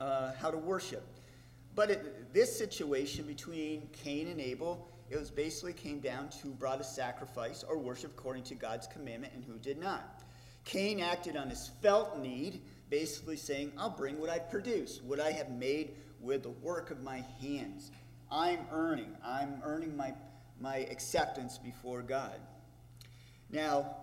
uh, 0.00 0.32
how 0.40 0.50
to 0.50 0.58
worship. 0.58 1.06
But 1.74 1.90
it, 1.90 2.34
this 2.34 2.56
situation 2.56 3.24
between 3.26 3.88
Cain 4.04 4.28
and 4.28 4.40
Abel, 4.40 4.90
it 5.10 5.18
was 5.18 5.30
basically 5.30 5.72
came 5.72 5.98
down 5.98 6.28
to 6.28 6.38
who 6.38 6.50
brought 6.50 6.80
a 6.80 6.84
sacrifice 6.84 7.64
or 7.68 7.76
worship 7.78 8.12
according 8.16 8.44
to 8.44 8.54
God's 8.54 8.86
commandment 8.86 9.32
and 9.34 9.44
who 9.44 9.58
did 9.58 9.78
not. 9.78 10.22
Cain 10.64 11.00
acted 11.00 11.36
on 11.36 11.50
his 11.50 11.70
felt 11.82 12.18
need, 12.18 12.62
basically 12.90 13.36
saying, 13.36 13.72
I'll 13.76 13.90
bring 13.90 14.20
what 14.20 14.30
I 14.30 14.38
produce, 14.38 15.00
what 15.02 15.18
I 15.18 15.32
have 15.32 15.50
made 15.50 15.96
with 16.20 16.44
the 16.44 16.50
work 16.50 16.90
of 16.90 17.02
my 17.02 17.24
hands. 17.40 17.90
I'm 18.30 18.60
earning. 18.70 19.16
I'm 19.24 19.60
earning 19.64 19.96
my, 19.96 20.14
my 20.60 20.76
acceptance 20.76 21.58
before 21.58 22.02
God. 22.02 22.38
Now, 23.50 23.96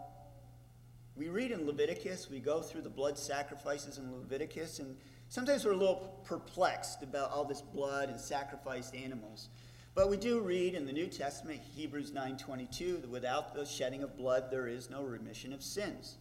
we 1.16 1.30
read 1.30 1.52
in 1.52 1.66
Leviticus, 1.66 2.30
we 2.30 2.40
go 2.40 2.62
through 2.62 2.82
the 2.82 2.90
blood 2.90 3.18
sacrifices 3.18 3.98
in 3.98 4.14
Leviticus, 4.14 4.80
and 4.80 4.98
sometimes 5.30 5.64
we're 5.64 5.72
a 5.72 5.78
little 5.78 6.22
perplexed 6.26 7.02
about 7.02 7.32
all 7.32 7.46
this 7.46 7.62
blood 7.62 8.10
and 8.10 8.20
sacrificed 8.20 8.94
animals. 8.94 9.50
But 9.98 10.12
we 10.12 10.18
do 10.18 10.42
read 10.42 10.76
in 10.76 10.86
the 10.86 10.94
New 10.94 11.08
Testament, 11.08 11.60
Hebrews 11.76 12.12
9:22, 12.12 13.02
that 13.02 13.10
without 13.10 13.56
the 13.56 13.66
shedding 13.66 14.04
of 14.04 14.16
blood 14.16 14.52
there 14.52 14.68
is 14.68 14.92
no 14.92 15.02
remission 15.02 15.52
of 15.54 15.64
sins. 15.64 16.20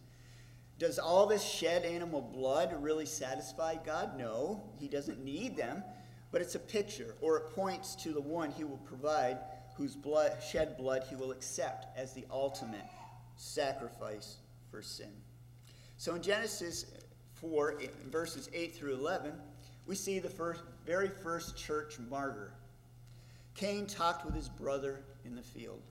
Does 0.79 0.97
all 0.97 1.27
this 1.27 1.43
shed 1.43 1.85
animal 1.85 2.21
blood 2.21 2.73
really 2.81 3.05
satisfy 3.05 3.75
God? 3.75 4.17
No, 4.17 4.63
he 4.79 4.87
doesn't 4.87 5.23
need 5.23 5.55
them, 5.55 5.83
but 6.31 6.41
it's 6.41 6.55
a 6.55 6.59
picture 6.59 7.13
or 7.21 7.37
it 7.37 7.53
points 7.53 7.93
to 7.97 8.13
the 8.13 8.19
one 8.19 8.49
he 8.49 8.63
will 8.63 8.79
provide 8.79 9.37
whose 9.75 9.95
blood 9.95 10.41
shed 10.41 10.75
blood 10.75 11.03
he 11.07 11.15
will 11.15 11.29
accept 11.29 11.95
as 11.95 12.13
the 12.13 12.25
ultimate 12.31 12.85
sacrifice 13.35 14.37
for 14.71 14.81
sin. 14.81 15.13
So 15.97 16.15
in 16.15 16.23
Genesis 16.23 16.87
4, 17.35 17.79
verses 18.07 18.49
8 18.51 18.73
through 18.73 18.95
11, 18.95 19.33
we 19.85 19.93
see 19.93 20.17
the 20.17 20.31
first, 20.31 20.63
very 20.83 21.09
first 21.09 21.55
church 21.55 21.99
martyr. 21.99 22.56
Cain 23.57 23.87
talked 23.87 24.23
with 24.23 24.35
his 24.35 24.47
brother 24.47 24.99
in 25.25 25.35
the 25.35 25.41
field. 25.41 25.81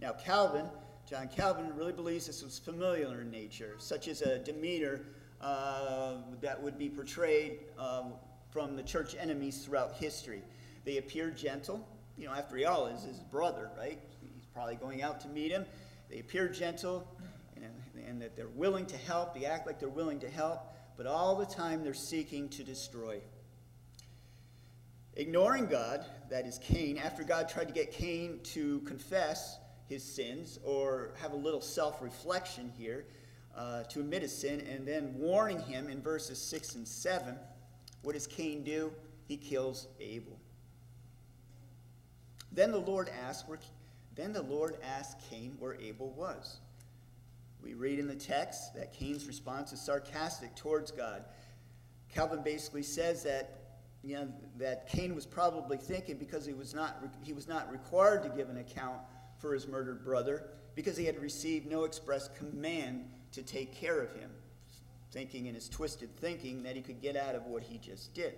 Now, 0.00 0.12
Calvin, 0.12 0.66
John 1.10 1.28
Calvin, 1.28 1.74
really 1.76 1.92
believes 1.92 2.28
this 2.28 2.44
was 2.44 2.60
familiar 2.60 3.22
in 3.22 3.30
nature, 3.30 3.74
such 3.78 4.06
as 4.06 4.22
a 4.22 4.38
demeanor 4.38 5.00
uh, 5.40 6.14
that 6.40 6.62
would 6.62 6.78
be 6.78 6.88
portrayed 6.88 7.58
uh, 7.76 8.04
from 8.52 8.76
the 8.76 8.84
church 8.84 9.16
enemies 9.18 9.64
throughout 9.64 9.94
history. 9.94 10.42
They 10.84 10.98
appear 10.98 11.30
gentle. 11.30 11.84
You 12.16 12.26
know, 12.26 12.34
after 12.34 12.56
all, 12.68 12.86
is 12.86 13.02
his 13.02 13.18
brother, 13.18 13.68
right? 13.76 13.98
He's 14.20 14.46
probably 14.54 14.76
going 14.76 15.02
out 15.02 15.20
to 15.22 15.28
meet 15.28 15.50
him. 15.50 15.66
They 16.08 16.20
appear 16.20 16.48
gentle 16.48 17.08
and, 17.56 17.64
and 18.06 18.22
that 18.22 18.36
they're 18.36 18.46
willing 18.46 18.86
to 18.86 18.96
help. 18.96 19.34
They 19.34 19.44
act 19.44 19.66
like 19.66 19.80
they're 19.80 19.88
willing 19.88 20.20
to 20.20 20.30
help, 20.30 20.72
but 20.96 21.06
all 21.08 21.34
the 21.34 21.46
time 21.46 21.82
they're 21.82 21.94
seeking 21.94 22.48
to 22.50 22.62
destroy. 22.62 23.20
Ignoring 25.14 25.66
God, 25.66 26.06
that 26.30 26.46
is 26.46 26.58
Cain, 26.58 26.96
after 26.96 27.22
God 27.22 27.48
tried 27.48 27.68
to 27.68 27.74
get 27.74 27.92
Cain 27.92 28.40
to 28.44 28.80
confess 28.80 29.58
his 29.88 30.02
sins 30.02 30.58
or 30.64 31.12
have 31.20 31.32
a 31.32 31.36
little 31.36 31.60
self 31.60 32.00
reflection 32.00 32.72
here, 32.78 33.04
uh, 33.54 33.82
to 33.84 34.00
admit 34.00 34.22
his 34.22 34.34
sin, 34.34 34.60
and 34.60 34.88
then 34.88 35.14
warning 35.18 35.60
him 35.60 35.88
in 35.88 36.00
verses 36.00 36.40
6 36.40 36.76
and 36.76 36.88
7, 36.88 37.36
what 38.02 38.14
does 38.14 38.26
Cain 38.26 38.64
do? 38.64 38.90
He 39.28 39.36
kills 39.36 39.88
Abel. 40.00 40.38
Then 42.50 42.70
the 42.70 42.78
Lord 42.78 43.10
asked 43.24 43.48
where 43.48 43.58
then 44.14 44.32
the 44.32 44.42
Lord 44.42 44.76
asked 44.84 45.18
Cain 45.30 45.56
where 45.58 45.74
Abel 45.74 46.10
was. 46.10 46.58
We 47.62 47.72
read 47.72 47.98
in 47.98 48.06
the 48.06 48.14
text 48.14 48.74
that 48.74 48.92
Cain's 48.92 49.26
response 49.26 49.72
is 49.72 49.80
sarcastic 49.80 50.54
towards 50.54 50.90
God. 50.90 51.24
Calvin 52.12 52.42
basically 52.42 52.82
says 52.82 53.22
that 53.22 53.61
you 54.04 54.16
know, 54.16 54.28
that 54.58 54.88
Cain 54.88 55.14
was 55.14 55.26
probably 55.26 55.76
thinking 55.76 56.16
because 56.16 56.44
he 56.44 56.52
was 56.52 56.74
not 56.74 57.02
he 57.22 57.32
was 57.32 57.46
not 57.46 57.70
required 57.70 58.22
to 58.24 58.28
give 58.30 58.48
an 58.48 58.58
account 58.58 58.98
for 59.38 59.54
his 59.54 59.68
murdered 59.68 60.04
brother 60.04 60.44
because 60.74 60.96
he 60.96 61.04
had 61.04 61.20
received 61.20 61.66
no 61.66 61.84
express 61.84 62.28
command 62.38 63.04
to 63.32 63.42
take 63.42 63.74
care 63.74 64.00
of 64.00 64.12
him, 64.14 64.30
thinking 65.12 65.46
in 65.46 65.54
his 65.54 65.68
twisted 65.68 66.14
thinking 66.16 66.62
that 66.62 66.76
he 66.76 66.82
could 66.82 67.00
get 67.00 67.16
out 67.16 67.34
of 67.34 67.46
what 67.46 67.62
he 67.62 67.78
just 67.78 68.14
did. 68.14 68.34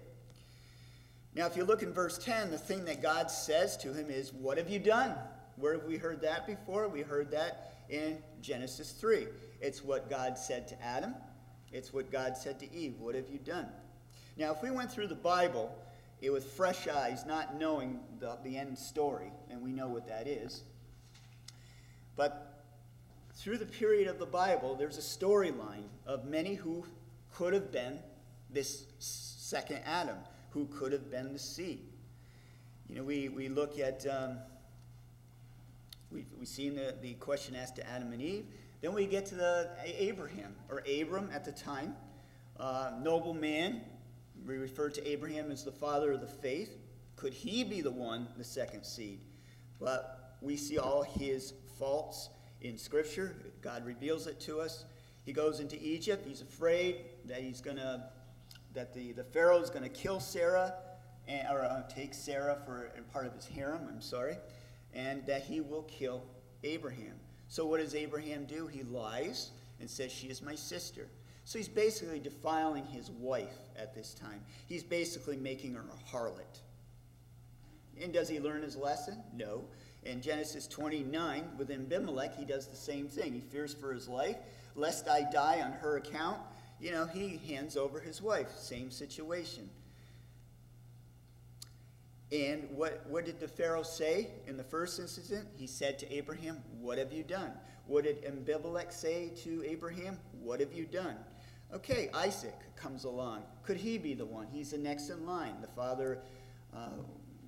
Now, 1.34 1.46
if 1.46 1.56
you 1.56 1.64
look 1.64 1.82
in 1.82 1.92
verse 1.92 2.16
10, 2.18 2.50
the 2.50 2.58
thing 2.58 2.84
that 2.84 3.02
God 3.02 3.30
says 3.30 3.76
to 3.78 3.92
him 3.92 4.08
is, 4.08 4.32
What 4.32 4.58
have 4.58 4.70
you 4.70 4.78
done? 4.78 5.14
Where 5.56 5.74
have 5.74 5.84
we 5.84 5.96
heard 5.96 6.20
that 6.22 6.46
before? 6.46 6.88
We 6.88 7.02
heard 7.02 7.30
that 7.32 7.74
in 7.88 8.18
Genesis 8.40 8.92
3. 8.92 9.26
It's 9.60 9.82
what 9.82 10.10
God 10.10 10.38
said 10.38 10.68
to 10.68 10.82
Adam, 10.82 11.14
it's 11.72 11.92
what 11.92 12.10
God 12.12 12.36
said 12.36 12.60
to 12.60 12.72
Eve. 12.72 12.94
What 12.98 13.14
have 13.14 13.28
you 13.28 13.38
done? 13.38 13.66
Now, 14.36 14.52
if 14.52 14.62
we 14.62 14.70
went 14.70 14.90
through 14.90 15.08
the 15.08 15.14
Bible 15.14 15.76
it 16.20 16.32
with 16.32 16.44
fresh 16.44 16.88
eyes, 16.88 17.26
not 17.26 17.58
knowing 17.58 18.00
the, 18.18 18.38
the 18.42 18.56
end 18.56 18.78
story, 18.78 19.30
and 19.50 19.60
we 19.60 19.72
know 19.72 19.88
what 19.88 20.08
that 20.08 20.26
is, 20.26 20.62
but 22.16 22.62
through 23.34 23.58
the 23.58 23.66
period 23.66 24.08
of 24.08 24.18
the 24.18 24.26
Bible, 24.26 24.74
there's 24.74 24.96
a 24.96 25.00
storyline 25.00 25.84
of 26.06 26.24
many 26.24 26.54
who 26.54 26.84
could 27.34 27.52
have 27.52 27.70
been 27.70 27.98
this 28.50 28.84
second 28.98 29.80
Adam, 29.84 30.16
who 30.50 30.66
could 30.66 30.92
have 30.92 31.10
been 31.10 31.32
the 31.32 31.38
seed. 31.38 31.80
You 32.88 32.96
know, 32.96 33.02
we, 33.02 33.28
we 33.28 33.48
look 33.48 33.78
at, 33.78 34.06
um, 34.06 34.38
we've, 36.10 36.26
we've 36.38 36.48
seen 36.48 36.76
the, 36.76 36.94
the 37.02 37.14
question 37.14 37.56
asked 37.56 37.76
to 37.76 37.90
Adam 37.90 38.12
and 38.12 38.22
Eve. 38.22 38.46
Then 38.80 38.94
we 38.94 39.06
get 39.06 39.26
to 39.26 39.34
the 39.34 39.70
Abraham, 39.84 40.54
or 40.70 40.82
Abram 41.00 41.28
at 41.32 41.44
the 41.44 41.52
time, 41.52 41.96
uh, 42.60 42.92
noble 43.02 43.34
man. 43.34 43.80
We 44.46 44.56
refer 44.56 44.90
to 44.90 45.08
Abraham 45.08 45.50
as 45.50 45.64
the 45.64 45.72
father 45.72 46.12
of 46.12 46.20
the 46.20 46.26
faith. 46.26 46.76
Could 47.16 47.32
he 47.32 47.64
be 47.64 47.80
the 47.80 47.90
one, 47.90 48.28
the 48.36 48.44
second 48.44 48.84
seed? 48.84 49.20
But 49.80 50.36
we 50.40 50.56
see 50.56 50.78
all 50.78 51.02
his 51.02 51.54
faults 51.78 52.28
in 52.60 52.76
Scripture. 52.76 53.34
God 53.62 53.86
reveals 53.86 54.26
it 54.26 54.40
to 54.40 54.60
us. 54.60 54.84
He 55.24 55.32
goes 55.32 55.60
into 55.60 55.82
Egypt. 55.82 56.26
He's 56.26 56.42
afraid 56.42 56.96
that 57.24 57.40
he's 57.40 57.60
to, 57.76 58.04
that 58.74 58.92
the, 58.92 59.12
the 59.12 59.24
Pharaoh 59.24 59.60
is 59.60 59.70
to 59.84 59.88
kill 59.88 60.20
Sarah, 60.20 60.74
and, 61.26 61.48
or 61.50 61.64
uh, 61.64 61.82
take 61.88 62.12
Sarah 62.12 62.58
for 62.66 62.92
part 63.12 63.26
of 63.26 63.34
his 63.34 63.46
harem, 63.46 63.86
I'm 63.88 64.02
sorry, 64.02 64.36
and 64.92 65.24
that 65.26 65.42
he 65.42 65.60
will 65.60 65.84
kill 65.84 66.22
Abraham. 66.62 67.14
So 67.48 67.64
what 67.64 67.80
does 67.80 67.94
Abraham 67.94 68.44
do? 68.44 68.66
He 68.66 68.82
lies 68.82 69.50
and 69.80 69.88
says, 69.88 70.12
She 70.12 70.28
is 70.28 70.42
my 70.42 70.54
sister. 70.54 71.08
So 71.44 71.58
he's 71.58 71.68
basically 71.68 72.20
defiling 72.20 72.86
his 72.86 73.10
wife 73.10 73.58
at 73.76 73.94
this 73.94 74.14
time. 74.14 74.40
He's 74.66 74.82
basically 74.82 75.36
making 75.36 75.74
her 75.74 75.82
a 75.82 76.16
harlot. 76.16 76.60
And 78.00 78.12
does 78.12 78.28
he 78.28 78.40
learn 78.40 78.62
his 78.62 78.76
lesson? 78.76 79.22
No. 79.34 79.64
In 80.04 80.20
Genesis 80.20 80.66
29, 80.66 81.44
with 81.56 81.70
Abimelech, 81.70 82.36
he 82.36 82.44
does 82.44 82.66
the 82.66 82.76
same 82.76 83.08
thing. 83.08 83.32
He 83.32 83.40
fears 83.40 83.74
for 83.74 83.92
his 83.92 84.08
life. 84.08 84.36
Lest 84.74 85.08
I 85.08 85.22
die 85.30 85.60
on 85.62 85.72
her 85.72 85.98
account, 85.98 86.38
you 86.80 86.90
know, 86.90 87.06
he 87.06 87.40
hands 87.46 87.76
over 87.76 88.00
his 88.00 88.20
wife. 88.20 88.50
Same 88.58 88.90
situation. 88.90 89.68
And 92.32 92.68
what, 92.70 93.04
what 93.08 93.24
did 93.24 93.38
the 93.38 93.46
Pharaoh 93.46 93.82
say 93.82 94.28
in 94.46 94.56
the 94.56 94.64
first 94.64 94.98
incident? 94.98 95.46
He 95.56 95.66
said 95.66 95.98
to 96.00 96.12
Abraham, 96.12 96.62
What 96.80 96.98
have 96.98 97.12
you 97.12 97.22
done? 97.22 97.52
What 97.86 98.04
did 98.04 98.24
Abimelech 98.24 98.92
say 98.92 99.30
to 99.44 99.62
Abraham? 99.64 100.18
What 100.42 100.60
have 100.60 100.72
you 100.72 100.84
done? 100.84 101.16
Okay, 101.74 102.08
Isaac 102.14 102.54
comes 102.76 103.02
along. 103.02 103.42
Could 103.64 103.78
he 103.78 103.98
be 103.98 104.14
the 104.14 104.24
one? 104.24 104.46
He's 104.46 104.70
the 104.70 104.78
next 104.78 105.10
in 105.10 105.26
line. 105.26 105.56
The 105.60 105.66
father, 105.66 106.20
uh, 106.72 106.90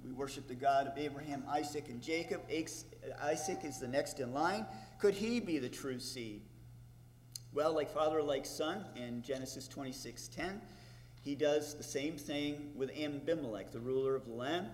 we 0.05 0.11
worship 0.11 0.49
the 0.49 0.55
God 0.55 0.89
of 0.89 0.99
Abraham, 0.99 1.45
Isaac, 1.49 1.89
and 1.89 2.03
Jacob. 2.03 2.41
Isaac 3.23 3.61
is 3.63 3.79
the 3.79 3.87
next 3.87 4.19
in 4.19 4.35
line. 4.35 4.67
Could 4.99 5.15
he 5.15 5.39
be 5.39 5.59
the 5.59 5.69
true 5.69 6.01
seed? 6.01 6.43
Well, 7.53 7.73
like 7.73 7.89
father, 7.89 8.21
like 8.21 8.47
son, 8.47 8.85
in 8.97 9.23
Genesis 9.23 9.69
26 9.69 10.27
10, 10.29 10.61
he 11.23 11.37
does 11.37 11.75
the 11.75 11.85
same 11.85 12.17
thing 12.17 12.73
with 12.75 12.91
Abimelech, 12.91 13.71
the 13.71 13.81
ruler 13.81 14.17
of 14.17 14.27
the 14.27 14.33
land. 14.33 14.67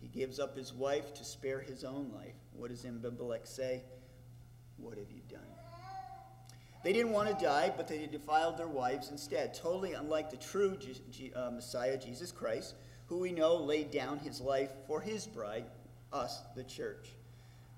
He 0.00 0.08
gives 0.08 0.40
up 0.40 0.56
his 0.56 0.72
wife 0.72 1.14
to 1.14 1.24
spare 1.24 1.60
his 1.60 1.84
own 1.84 2.10
life. 2.12 2.34
What 2.52 2.70
does 2.70 2.84
Abimelech 2.84 3.46
say? 3.46 3.84
What 4.76 4.98
have 4.98 5.10
you 5.12 5.22
done? 5.28 5.65
They 6.86 6.92
didn't 6.92 7.10
want 7.10 7.36
to 7.36 7.44
die, 7.44 7.72
but 7.76 7.88
they 7.88 8.06
defiled 8.06 8.56
their 8.56 8.68
wives 8.68 9.10
instead, 9.10 9.54
totally 9.54 9.94
unlike 9.94 10.30
the 10.30 10.36
true 10.36 10.76
G- 10.76 10.94
G- 11.10 11.32
uh, 11.34 11.50
Messiah, 11.50 11.96
Jesus 11.98 12.30
Christ, 12.30 12.76
who 13.06 13.18
we 13.18 13.32
know 13.32 13.56
laid 13.56 13.90
down 13.90 14.20
his 14.20 14.40
life 14.40 14.70
for 14.86 15.00
his 15.00 15.26
bride, 15.26 15.64
us, 16.12 16.42
the 16.54 16.62
church. 16.62 17.08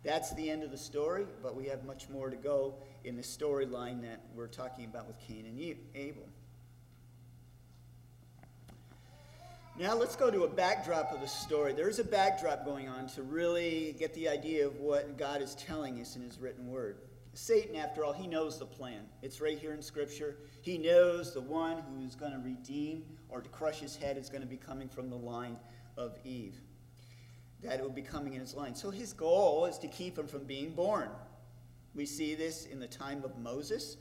That's 0.04 0.34
the 0.34 0.50
end 0.50 0.62
of 0.62 0.70
the 0.70 0.76
story, 0.76 1.24
but 1.42 1.56
we 1.56 1.64
have 1.68 1.86
much 1.86 2.10
more 2.10 2.28
to 2.28 2.36
go 2.36 2.74
in 3.04 3.16
the 3.16 3.22
storyline 3.22 4.02
that 4.02 4.20
we're 4.34 4.46
talking 4.46 4.84
about 4.84 5.06
with 5.06 5.18
Cain 5.20 5.46
and 5.46 5.58
Abel. 5.94 6.28
Now 9.78 9.94
let's 9.94 10.16
go 10.16 10.30
to 10.30 10.44
a 10.44 10.48
backdrop 10.48 11.12
of 11.14 11.22
the 11.22 11.28
story. 11.28 11.72
There's 11.72 11.98
a 11.98 12.04
backdrop 12.04 12.66
going 12.66 12.90
on 12.90 13.06
to 13.14 13.22
really 13.22 13.96
get 13.98 14.12
the 14.12 14.28
idea 14.28 14.66
of 14.66 14.76
what 14.80 15.16
God 15.16 15.40
is 15.40 15.54
telling 15.54 15.98
us 15.98 16.14
in 16.14 16.20
his 16.20 16.38
written 16.38 16.70
word. 16.70 16.98
Satan, 17.38 17.76
after 17.76 18.04
all, 18.04 18.12
he 18.12 18.26
knows 18.26 18.58
the 18.58 18.66
plan. 18.66 19.02
It's 19.22 19.40
right 19.40 19.56
here 19.56 19.72
in 19.72 19.80
Scripture. 19.80 20.38
He 20.60 20.76
knows 20.76 21.32
the 21.32 21.40
one 21.40 21.78
who's 21.78 22.16
going 22.16 22.32
to 22.32 22.38
redeem 22.38 23.04
or 23.28 23.40
to 23.40 23.48
crush 23.50 23.78
his 23.78 23.94
head 23.94 24.16
is 24.16 24.28
going 24.28 24.42
to 24.42 24.48
be 24.48 24.56
coming 24.56 24.88
from 24.88 25.08
the 25.08 25.16
line 25.16 25.56
of 25.96 26.18
Eve. 26.24 26.56
That 27.62 27.78
it 27.78 27.82
will 27.82 27.90
be 27.90 28.02
coming 28.02 28.34
in 28.34 28.40
his 28.40 28.54
line. 28.54 28.74
So 28.74 28.90
his 28.90 29.12
goal 29.12 29.66
is 29.66 29.78
to 29.78 29.86
keep 29.86 30.18
him 30.18 30.26
from 30.26 30.44
being 30.44 30.70
born. 30.70 31.10
We 31.94 32.06
see 32.06 32.34
this 32.34 32.66
in 32.66 32.80
the 32.80 32.88
time 32.88 33.22
of 33.22 33.38
Moses 33.38 33.98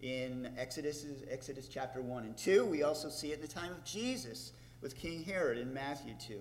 in 0.00 0.50
Exodus, 0.56 1.04
Exodus 1.30 1.68
chapter 1.68 2.00
1 2.00 2.24
and 2.24 2.38
2. 2.38 2.64
We 2.64 2.84
also 2.84 3.10
see 3.10 3.32
it 3.32 3.34
in 3.34 3.42
the 3.42 3.48
time 3.48 3.70
of 3.70 3.84
Jesus 3.84 4.52
with 4.80 4.96
King 4.96 5.22
Herod 5.22 5.58
in 5.58 5.74
Matthew 5.74 6.14
2. 6.26 6.40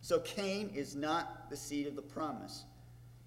So 0.00 0.18
Cain 0.18 0.72
is 0.74 0.96
not 0.96 1.48
the 1.48 1.56
seed 1.56 1.86
of 1.86 1.94
the 1.94 2.02
promise. 2.02 2.64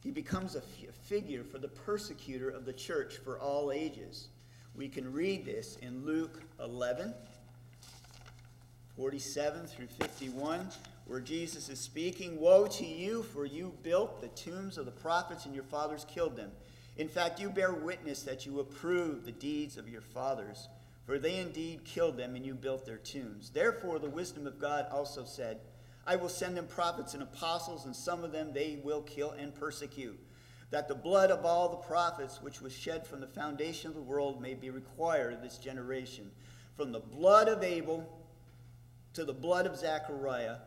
He 0.02 0.12
becomes 0.12 0.56
a 0.56 0.62
figure 1.06 1.44
for 1.44 1.60
the 1.60 1.68
persecutor 1.68 2.50
of 2.50 2.66
the 2.66 2.74
church 2.74 3.18
for 3.18 3.40
all 3.40 3.72
ages. 3.72 4.30
We 4.76 4.90
can 4.90 5.14
read 5.14 5.46
this 5.46 5.78
in 5.82 6.06
Luke 6.06 6.42
11, 6.60 7.14
47 8.98 9.68
through 9.68 9.88
51, 9.88 10.68
where 11.06 11.20
Jesus 11.20 11.70
is 11.70 11.80
speaking 11.80 12.40
Woe 12.40 12.66
to 12.68 12.86
you, 12.86 13.24
for 13.24 13.46
you 13.46 13.74
built 13.84 14.20
the 14.20 14.30
tombs 14.30 14.78
of 14.78 14.86
the 14.86 14.92
prophets, 14.92 15.46
and 15.46 15.54
your 15.54 15.64
fathers 15.64 16.06
killed 16.10 16.36
them. 16.36 16.52
In 16.98 17.08
fact, 17.08 17.40
you 17.40 17.50
bear 17.50 17.74
witness 17.74 18.24
that 18.24 18.46
you 18.46 18.60
approve 18.60 19.26
the 19.26 19.32
deeds 19.32 19.78
of 19.78 19.88
your 19.88 20.02
fathers. 20.02 20.68
For 21.06 21.20
they 21.20 21.38
indeed 21.38 21.84
killed 21.86 22.18
them, 22.18 22.36
and 22.36 22.44
you 22.44 22.56
built 22.56 22.86
their 22.86 22.98
tombs. 22.98 23.52
Therefore, 23.52 24.00
the 24.00 24.10
wisdom 24.10 24.48
of 24.48 24.60
God 24.60 24.88
also 24.92 25.24
said, 25.24 25.60
I 26.08 26.16
will 26.16 26.30
send 26.30 26.58
them 26.58 26.68
prophets 26.68 27.14
and 27.14 27.22
apostles, 27.22 27.86
and 27.86 27.96
some 27.96 28.24
of 28.24 28.32
them 28.32 28.54
they 28.54 28.80
will 28.84 29.02
kill 29.04 29.32
and 29.32 29.54
persecute, 29.54 30.20
that 30.72 30.88
the 30.88 30.96
blood 30.96 31.32
of 31.32 31.46
all 31.46 31.70
the 31.70 31.76
prophets 31.78 32.42
which 32.42 32.62
was 32.62 32.74
shed 32.74 33.06
from 33.06 33.22
the 33.22 33.28
foundation 33.28 33.90
of 33.90 33.96
the 33.96 34.02
world 34.02 34.42
may 34.42 34.54
be 34.54 34.70
required 34.70 35.34
of 35.34 35.42
this 35.42 35.58
generation, 35.58 36.32
from 36.76 36.92
the 36.92 37.00
blood 37.00 37.48
of 37.48 37.64
Abel 37.64 38.08
to 39.14 39.24
the 39.24 39.34
blood 39.34 39.66
of 39.66 39.78
Zechariah, 39.78 40.58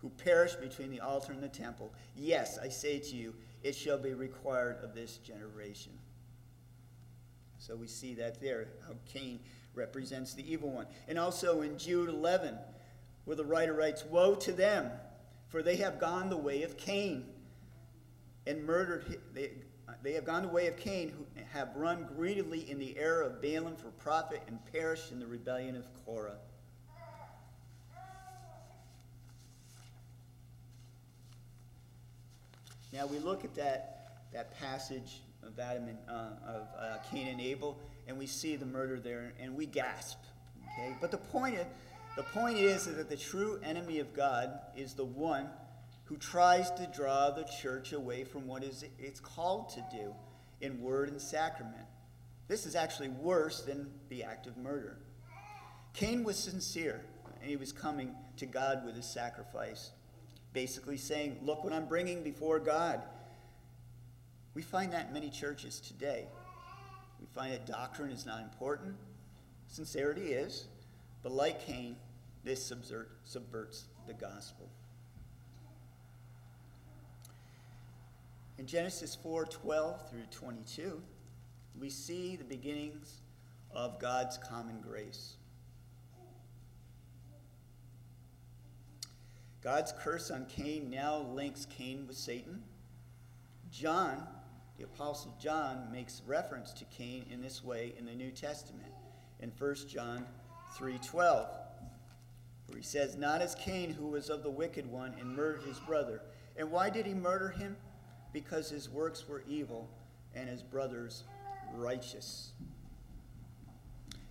who 0.00 0.08
perished 0.10 0.60
between 0.60 0.90
the 0.90 1.00
altar 1.00 1.32
and 1.32 1.42
the 1.42 1.48
temple. 1.48 1.92
Yes, 2.16 2.58
I 2.58 2.68
say 2.68 2.98
to 2.98 3.14
you, 3.14 3.34
it 3.62 3.76
shall 3.76 3.98
be 3.98 4.14
required 4.14 4.78
of 4.82 4.94
this 4.94 5.18
generation. 5.18 5.92
So 7.58 7.76
we 7.76 7.86
see 7.86 8.14
that 8.14 8.40
there, 8.40 8.66
how 8.88 8.94
Cain 9.06 9.38
represents 9.74 10.34
the 10.34 10.50
evil 10.50 10.70
one. 10.70 10.86
And 11.06 11.18
also 11.18 11.60
in 11.60 11.78
Jude 11.78 12.08
11, 12.08 12.58
where 13.24 13.36
the 13.36 13.44
writer 13.44 13.72
writes, 13.72 14.04
Woe 14.04 14.34
to 14.36 14.52
them, 14.52 14.90
for 15.46 15.62
they 15.62 15.76
have 15.76 16.00
gone 16.00 16.28
the 16.28 16.36
way 16.36 16.64
of 16.64 16.76
Cain 16.76 17.26
and 18.46 18.64
murdered. 18.64 19.18
They, 19.34 19.50
they 20.02 20.12
have 20.12 20.24
gone 20.24 20.42
the 20.42 20.48
way 20.48 20.66
of 20.66 20.76
Cain, 20.76 21.10
who 21.10 21.24
have 21.52 21.74
run 21.76 22.08
greedily 22.16 22.70
in 22.70 22.78
the 22.78 22.96
error 22.98 23.22
of 23.22 23.40
Balaam 23.40 23.76
for 23.76 23.90
profit 23.90 24.42
and 24.46 24.58
perished 24.72 25.12
in 25.12 25.20
the 25.20 25.26
rebellion 25.26 25.76
of 25.76 25.84
Korah. 26.04 26.38
Now 32.92 33.06
we 33.06 33.18
look 33.18 33.44
at 33.44 33.54
that, 33.54 34.18
that 34.32 34.58
passage 34.58 35.22
of 35.42 35.58
Adam 35.58 35.88
and 35.88 35.98
uh, 36.08 36.30
of 36.46 36.68
uh, 36.78 36.96
Cain 37.10 37.28
and 37.28 37.40
Abel, 37.40 37.78
and 38.06 38.18
we 38.18 38.26
see 38.26 38.56
the 38.56 38.66
murder 38.66 39.00
there, 39.00 39.32
and 39.40 39.56
we 39.56 39.66
gasp. 39.66 40.18
Okay, 40.74 40.94
but 41.00 41.10
the 41.10 41.18
point 41.18 41.58
the 42.16 42.22
point 42.22 42.58
is 42.58 42.84
that 42.84 43.08
the 43.08 43.16
true 43.16 43.58
enemy 43.64 43.98
of 43.98 44.12
God 44.12 44.60
is 44.76 44.92
the 44.92 45.04
one 45.04 45.48
who 46.12 46.18
tries 46.18 46.70
to 46.72 46.86
draw 46.94 47.30
the 47.30 47.44
church 47.44 47.94
away 47.94 48.22
from 48.22 48.46
what 48.46 48.62
is 48.62 48.84
it's 48.98 49.18
called 49.18 49.70
to 49.70 49.82
do 49.90 50.12
in 50.60 50.78
word 50.78 51.08
and 51.08 51.18
sacrament. 51.18 51.86
This 52.48 52.66
is 52.66 52.76
actually 52.76 53.08
worse 53.08 53.62
than 53.62 53.90
the 54.10 54.22
act 54.22 54.46
of 54.46 54.58
murder. 54.58 54.98
Cain 55.94 56.22
was 56.22 56.36
sincere, 56.36 57.00
and 57.40 57.48
he 57.48 57.56
was 57.56 57.72
coming 57.72 58.14
to 58.36 58.44
God 58.44 58.84
with 58.84 58.94
his 58.94 59.06
sacrifice, 59.06 59.92
basically 60.52 60.98
saying, 60.98 61.38
Look 61.42 61.64
what 61.64 61.72
I'm 61.72 61.86
bringing 61.86 62.22
before 62.22 62.58
God. 62.58 63.00
We 64.52 64.60
find 64.60 64.92
that 64.92 65.06
in 65.06 65.14
many 65.14 65.30
churches 65.30 65.80
today. 65.80 66.26
We 67.20 67.26
find 67.34 67.54
that 67.54 67.64
doctrine 67.64 68.10
is 68.10 68.26
not 68.26 68.42
important, 68.42 68.96
sincerity 69.66 70.34
is, 70.34 70.66
but 71.22 71.32
like 71.32 71.64
Cain, 71.64 71.96
this 72.44 72.62
subvert, 72.66 73.12
subverts 73.24 73.86
the 74.06 74.12
gospel. 74.12 74.68
In 78.62 78.68
Genesis 78.68 79.16
4 79.16 79.46
12 79.46 80.08
through 80.08 80.22
22, 80.30 81.02
we 81.80 81.90
see 81.90 82.36
the 82.36 82.44
beginnings 82.44 83.22
of 83.72 83.98
God's 83.98 84.38
common 84.38 84.80
grace. 84.80 85.34
God's 89.64 89.92
curse 89.98 90.30
on 90.30 90.46
Cain 90.46 90.90
now 90.90 91.26
links 91.34 91.66
Cain 91.76 92.06
with 92.06 92.16
Satan. 92.16 92.62
John, 93.72 94.28
the 94.78 94.84
Apostle 94.84 95.34
John, 95.40 95.88
makes 95.90 96.22
reference 96.24 96.72
to 96.74 96.84
Cain 96.84 97.26
in 97.32 97.42
this 97.42 97.64
way 97.64 97.94
in 97.98 98.06
the 98.06 98.14
New 98.14 98.30
Testament 98.30 98.92
in 99.40 99.50
1 99.50 99.88
John 99.88 100.24
3:12, 100.76 101.50
where 102.68 102.78
he 102.78 102.84
says, 102.84 103.16
"Not 103.16 103.42
as 103.42 103.56
Cain, 103.56 103.92
who 103.94 104.06
was 104.06 104.30
of 104.30 104.44
the 104.44 104.50
wicked 104.52 104.86
one 104.86 105.14
and 105.14 105.34
murdered 105.34 105.64
his 105.64 105.80
brother. 105.80 106.22
And 106.56 106.70
why 106.70 106.90
did 106.90 107.06
he 107.06 107.14
murder 107.14 107.48
him? 107.48 107.76
Because 108.32 108.70
his 108.70 108.88
works 108.88 109.28
were 109.28 109.42
evil 109.48 109.88
and 110.34 110.48
his 110.48 110.62
brothers 110.62 111.24
righteous." 111.74 112.52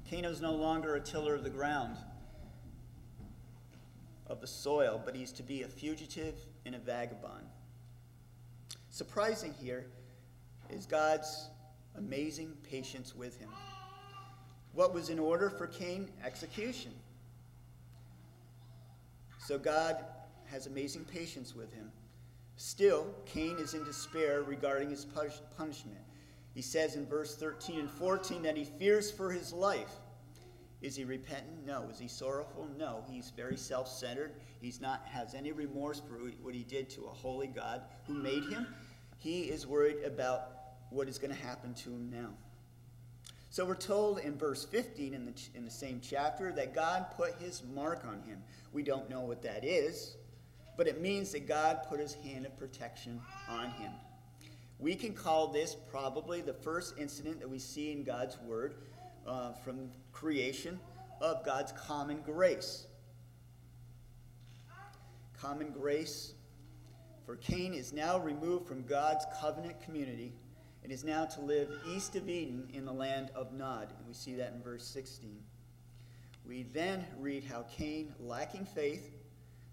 Cain 0.06 0.26
is 0.26 0.42
no 0.42 0.54
longer 0.54 0.96
a 0.96 1.02
tiller 1.02 1.36
of 1.36 1.44
the 1.44 1.50
ground 1.50 1.98
of 4.28 4.42
the 4.42 4.48
soil, 4.48 5.02
but 5.04 5.16
he's 5.16 5.32
to 5.34 5.44
be 5.44 5.64
a 5.64 5.68
fugitive 5.68 6.36
and 6.66 6.76
a 6.76 6.80
vagabond. 6.80 7.48
Surprising 8.90 9.54
here 9.54 9.90
is 10.70 10.86
God's 10.86 11.50
amazing 11.96 12.56
patience 12.64 13.16
with 13.16 13.38
him. 13.40 13.50
What 14.74 14.94
was 14.94 15.10
in 15.10 15.20
order 15.20 15.50
for 15.50 15.68
Cain? 15.68 16.10
Execution. 16.24 16.94
So 19.40 19.58
God 19.60 20.06
has 20.46 20.68
amazing 20.68 21.06
patience 21.06 21.56
with 21.56 21.74
him. 21.74 21.92
Still, 22.63 23.08
Cain 23.26 23.58
is 23.58 23.74
in 23.74 23.84
despair 23.86 24.43
regarding 24.43 24.91
his 24.91 25.04
punishment. 25.58 25.97
He 26.54 26.62
says 26.62 26.95
in 26.95 27.08
verse 27.08 27.36
13 27.36 27.80
and 27.80 27.89
14 27.89 28.43
that 28.43 28.56
he 28.56 28.65
fears 28.65 29.10
for 29.10 29.32
his 29.32 29.52
life. 29.52 29.89
Is 30.80 30.95
he 30.95 31.04
repentant? 31.04 31.65
No. 31.65 31.88
Is 31.91 31.97
he 31.97 32.08
sorrowful? 32.08 32.69
No. 32.78 33.04
He's 33.10 33.32
very 33.36 33.58
self-centered. 33.58 34.34
He's 34.62 34.80
not 34.80 35.04
has 35.08 35.34
any 35.34 35.52
remorse 35.52 36.02
for 36.08 36.19
what 36.43 36.54
he 36.54 36.62
did 36.63 36.88
to 36.91 37.06
a 37.06 37.10
holy 37.10 37.47
God 37.47 37.82
who 38.06 38.13
made 38.13 38.43
him. 38.43 38.67
He 39.17 39.45
is 39.45 39.65
worried 39.65 40.04
about 40.06 40.52
what 40.91 41.10
is 41.10 41.17
going 41.17 41.34
to 41.34 41.41
happen 41.41 41.74
to 41.74 41.89
him 41.89 42.12
now. 42.12 42.30
So 43.50 43.65
we're 43.65 43.74
told 43.74 44.19
in 44.19 44.38
verse 44.38 44.65
15 44.65 45.15
in 45.15 45.26
the, 45.26 45.34
in 45.56 45.65
the 45.65 45.71
same 45.71 46.00
chapter 46.00 46.52
that 46.52 46.76
God 46.76 47.08
put 47.17 47.34
his 47.39 47.63
mark 47.74 48.06
on 48.06 48.21
him. 48.21 48.43
We 48.71 48.84
don't 48.84 49.10
know 49.10 49.21
what 49.21 49.41
that 49.41 49.65
is, 49.65 50.15
but 50.82 50.88
it 50.88 51.00
means 51.00 51.32
that 51.32 51.48
God 51.48 51.82
put 51.88 52.00
his 52.00 52.15
hand 52.15 52.44
of 52.44 52.58
protection 52.58 53.22
on 53.48 53.70
him. 53.70 53.91
We 54.80 54.96
can 54.96 55.13
call 55.13 55.46
this 55.46 55.76
probably 55.76 56.41
the 56.41 56.56
first 56.56 56.96
incident 56.98 57.39
that 57.39 57.48
we 57.48 57.60
see 57.60 57.91
in 57.91 58.04
God's 58.04 58.39
word 58.39 58.74
uh, 59.28 59.52
from 59.63 59.91
creation 60.12 60.80
of 61.22 61.46
God's 61.46 61.72
common 61.74 62.22
grace. 62.26 62.88
Common 65.39 65.70
grace 65.70 66.34
for 67.28 67.36
Cain 67.36 67.76
is 67.76 67.94
now 67.94 68.17
removed 68.17 68.65
from 68.65 68.82
God's 68.82 69.26
covenant 69.39 69.80
community 69.84 70.34
and 70.82 70.91
is 70.91 71.04
now 71.04 71.26
to 71.26 71.41
live 71.41 71.70
east 71.94 72.15
of 72.15 72.28
Eden 72.28 72.67
in 72.74 72.86
the 72.86 72.91
land 72.91 73.30
of 73.36 73.54
Nod. 73.54 73.94
And 74.00 74.08
we 74.08 74.15
see 74.15 74.34
that 74.34 74.54
in 74.54 74.63
verse 74.63 74.88
16. 74.88 75.44
We 76.44 76.63
then 76.63 77.06
read 77.20 77.44
how 77.44 77.67
Cain, 77.72 78.15
lacking 78.20 78.65
faith, 78.65 79.12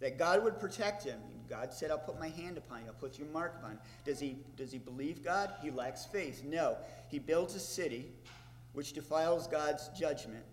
that 0.01 0.19
God 0.19 0.45
would 0.45 0.59
protect 0.59 1.05
him. 1.05 1.19
God 1.49 1.73
said, 1.73 1.91
I'll 1.91 1.99
put 1.99 2.21
my 2.21 2.29
hand 2.29 2.59
upon 2.59 2.81
you, 2.81 2.89
I'll 2.89 2.95
put 2.95 3.19
your 3.19 3.29
mark 3.29 3.57
upon 3.59 3.73
you. 3.73 3.79
Does 4.05 4.21
he, 4.21 4.37
does 4.57 4.71
he 4.71 4.79
believe 4.79 5.25
God? 5.25 5.53
He 5.63 5.71
lacks 5.71 6.05
faith. 6.05 6.45
No. 6.45 6.77
He 7.09 7.19
builds 7.19 7.55
a 7.55 7.61
city 7.61 8.13
which 8.75 8.93
defiles 8.93 9.47
God's 9.47 9.89
judgment. 9.99 10.45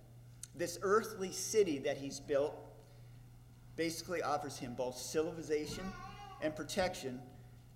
This 0.55 0.79
earthly 0.81 1.31
city 1.31 1.79
that 1.79 1.97
he's 1.97 2.19
built 2.19 2.55
basically 3.75 4.21
offers 4.21 4.57
him 4.57 4.73
both 4.73 4.97
civilization 4.97 5.83
and 6.41 6.55
protection 6.55 7.19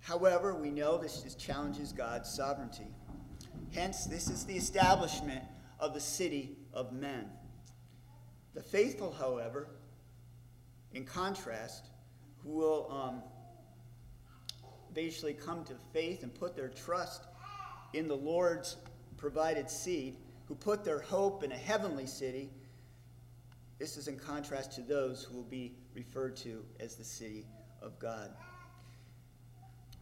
However, 0.00 0.54
we 0.54 0.70
know 0.70 0.98
this 0.98 1.22
just 1.22 1.38
challenges 1.38 1.92
God's 1.92 2.30
sovereignty. 2.30 2.86
Hence, 3.72 4.06
this 4.06 4.28
is 4.28 4.44
the 4.44 4.56
establishment 4.56 5.42
of 5.78 5.94
the 5.94 6.00
city 6.00 6.56
of 6.72 6.92
men. 6.92 7.30
The 8.54 8.62
faithful, 8.62 9.12
however, 9.12 9.68
in 10.92 11.04
contrast, 11.04 11.86
who 12.42 12.50
will 12.50 12.90
um, 12.90 13.22
basically 14.94 15.34
come 15.34 15.64
to 15.64 15.74
faith 15.92 16.22
and 16.22 16.34
put 16.34 16.56
their 16.56 16.68
trust 16.68 17.24
in 17.92 18.08
the 18.08 18.16
Lord's 18.16 18.76
provided 19.16 19.68
seed, 19.68 20.16
who 20.46 20.54
put 20.54 20.84
their 20.84 21.00
hope 21.00 21.44
in 21.44 21.52
a 21.52 21.56
heavenly 21.56 22.06
city, 22.06 22.50
this 23.78 23.96
is 23.96 24.08
in 24.08 24.18
contrast 24.18 24.72
to 24.72 24.82
those 24.82 25.24
who 25.24 25.36
will 25.36 25.44
be 25.44 25.72
referred 25.94 26.36
to 26.36 26.64
as 26.80 26.96
the 26.96 27.04
city 27.04 27.46
of 27.80 27.98
God. 27.98 28.30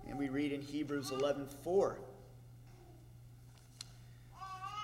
And 0.09 0.19
we 0.19 0.29
read 0.29 0.53
in 0.53 0.63
Hebrews 0.63 1.11
11:4. 1.11 1.99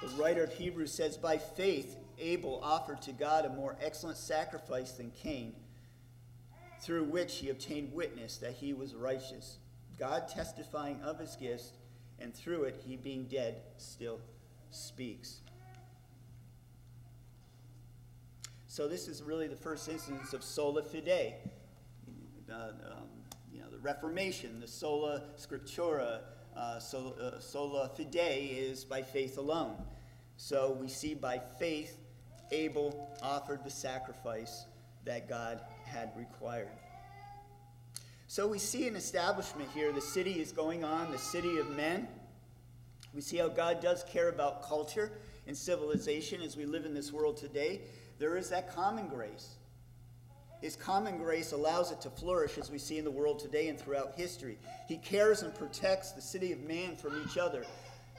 The 0.03 0.23
writer 0.23 0.45
of 0.45 0.53
Hebrews 0.53 0.93
says, 0.93 1.17
By 1.17 1.39
faith, 1.39 1.97
Abel 2.19 2.61
offered 2.63 3.01
to 3.03 3.13
God 3.13 3.47
a 3.47 3.49
more 3.49 3.77
excellent 3.81 4.19
sacrifice 4.19 4.93
than 4.93 5.11
Cain, 5.11 5.55
through 6.85 7.05
which 7.05 7.39
he 7.39 7.51
obtained 7.51 7.93
witness 7.93 8.37
that 8.37 8.53
he 8.53 8.73
was 8.73 8.95
righteous, 8.95 9.59
God 9.99 10.29
testifying 10.29 11.01
of 11.03 11.19
his 11.19 11.37
gifts, 11.37 11.73
and 12.19 12.35
through 12.35 12.65
it, 12.65 12.83
he 12.87 12.97
being 12.97 13.25
dead 13.25 13.63
still 13.77 14.21
speaks. 14.71 15.41
So, 18.67 18.89
this 18.89 19.09
is 19.09 19.23
really 19.23 19.47
the 19.47 19.57
first 19.57 19.89
instance 19.89 20.33
of 20.33 20.43
sola 20.43 20.83
fide. 20.83 21.35
Uh, 22.51 22.55
um, 22.55 23.09
Reformation, 23.85 24.61
the 24.61 24.67
sola 24.67 25.25
scriptura, 25.39 26.21
uh, 26.57 26.59
uh, 26.61 26.81
sola 26.81 27.91
fide 27.95 28.15
is 28.15 28.83
by 28.83 29.03
faith 29.03 29.37
alone. 29.37 29.77
So 30.39 30.77
we 30.81 30.89
see 30.89 31.13
by 31.15 31.39
faith, 31.59 31.99
Abel 32.51 33.15
offered 33.23 33.63
the 33.63 33.71
sacrifice 33.71 34.65
that 35.05 35.29
God 35.29 35.61
had 35.95 36.11
required. 36.17 36.69
So 38.27 38.49
we 38.49 38.59
see 38.59 38.89
an 38.89 38.97
establishment 38.97 39.69
here. 39.73 39.93
The 39.93 40.01
city 40.01 40.41
is 40.41 40.51
going 40.51 40.83
on, 40.83 41.13
the 41.13 41.19
city 41.19 41.59
of 41.59 41.71
men. 41.77 42.09
We 43.15 43.21
see 43.21 43.37
how 43.37 43.49
God 43.49 43.81
does 43.81 44.05
care 44.05 44.29
about 44.29 44.67
culture 44.67 45.13
and 45.47 45.57
civilization 45.57 46.43
as 46.43 46.57
we 46.57 46.67
live 46.67 46.85
in 46.85 46.95
this 46.95 47.13
world 47.13 47.37
today. 47.37 47.83
There 48.19 48.37
is 48.37 48.51
that 48.51 48.75
common 48.75 49.07
grace. 49.09 49.57
His 50.61 50.77
common 50.77 51.19
grace 51.19 51.53
allows 51.53 51.93
it 51.93 52.01
to 52.01 52.11
flourish 52.11 52.59
as 52.59 52.71
we 52.71 52.79
see 52.79 52.99
in 52.99 53.05
the 53.05 53.11
world 53.11 53.39
today 53.39 53.69
and 53.69 53.79
throughout 53.79 54.15
history. 54.17 54.59
He 54.89 54.97
cares 54.97 55.43
and 55.43 55.55
protects 55.55 56.13
the 56.13 56.23
city 56.23 56.53
of 56.53 56.61
man 56.63 56.97
from 56.97 57.23
each 57.23 57.37
other. 57.37 57.65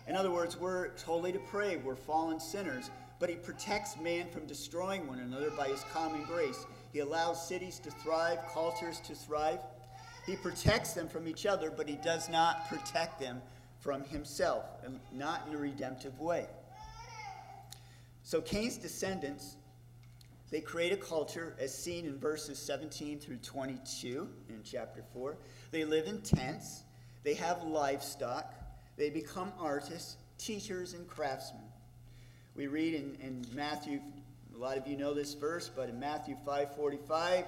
In 0.08 0.16
other 0.16 0.32
words, 0.32 0.56
we're 0.56 0.90
totally 0.90 1.32
depraved, 1.32 1.84
we're 1.84 1.96
fallen 1.96 2.40
sinners, 2.40 2.92
but 3.20 3.30
He 3.30 3.36
protects 3.36 4.00
man 4.00 4.30
from 4.30 4.46
destroying 4.46 5.08
one 5.08 5.20
another 5.20 5.50
by 5.58 5.68
His 5.68 5.84
common 5.92 6.24
grace. 6.26 6.66
He 6.96 7.02
allows 7.02 7.46
cities 7.46 7.78
to 7.80 7.92
thrive, 7.92 8.40
cultures 8.54 9.02
to 9.02 9.16
thrive. 9.16 9.60
He 10.26 10.38
protects 10.38 10.94
them 10.94 11.10
from 11.10 11.28
each 11.28 11.46
other, 11.46 11.70
but 11.70 11.90
He 11.90 11.98
does 11.98 12.30
not 12.30 12.70
protect 12.70 13.20
them 13.20 13.42
from 13.82 14.06
Himself, 14.06 14.64
and 14.82 15.02
not 15.12 15.46
in 15.46 15.56
a 15.56 15.58
redemptive 15.58 16.18
way. 16.22 16.48
So 18.24 18.40
Cain's 18.40 18.78
descendants 18.78 19.58
they 20.52 20.62
create 20.62 20.94
a 20.94 20.98
culture 20.98 21.54
as 21.60 21.78
seen 21.78 22.06
in 22.06 22.18
verses 22.18 22.58
17 22.60 23.20
through 23.20 23.40
22 23.40 24.30
in 24.48 24.62
chapter 24.64 25.04
4. 25.12 25.36
They 25.72 25.84
live 25.84 26.08
in 26.08 26.22
tents, 26.22 26.84
they 27.24 27.34
have 27.34 27.62
livestock, 27.64 28.54
they 28.96 29.10
become 29.10 29.52
artists, 29.60 30.16
teachers, 30.38 30.94
and 30.94 31.06
craftsmen. 31.10 31.64
We 32.56 32.68
read 32.68 32.94
in, 32.94 33.18
in 33.22 33.46
Matthew, 33.54 34.00
a 34.56 34.58
lot 34.58 34.78
of 34.78 34.88
you 34.88 34.96
know 34.96 35.14
this 35.14 35.34
verse, 35.34 35.70
but 35.74 35.90
in 35.90 36.00
Matthew 36.00 36.36
5:45, 36.46 37.46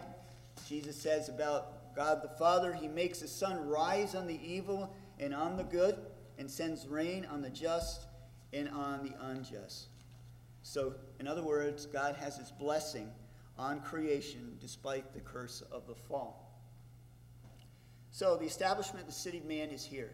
Jesus 0.67 0.95
says 0.95 1.29
about 1.29 1.95
God 1.95 2.21
the 2.21 2.29
Father, 2.29 2.73
He 2.73 2.87
makes 2.87 3.21
the 3.21 3.27
sun 3.27 3.67
rise 3.67 4.13
on 4.13 4.27
the 4.27 4.39
evil 4.45 4.93
and 5.19 5.33
on 5.33 5.55
the 5.55 5.63
good, 5.63 5.97
and 6.37 6.49
sends 6.49 6.85
rain 6.87 7.25
on 7.25 7.41
the 7.41 7.49
just 7.49 8.07
and 8.53 8.69
on 8.69 9.03
the 9.03 9.13
unjust. 9.25 9.87
So, 10.63 10.95
in 11.19 11.27
other 11.27 11.43
words, 11.43 11.85
God 11.85 12.15
has 12.15 12.37
his 12.37 12.51
blessing 12.51 13.09
on 13.57 13.81
creation 13.81 14.57
despite 14.59 15.13
the 15.13 15.21
curse 15.21 15.61
of 15.71 15.87
the 15.87 15.95
fall. 15.95 16.61
So, 18.11 18.35
the 18.35 18.45
establishment 18.45 19.01
of 19.01 19.07
the 19.07 19.13
city 19.13 19.37
of 19.39 19.45
man 19.45 19.69
is 19.69 19.85
here. 19.85 20.13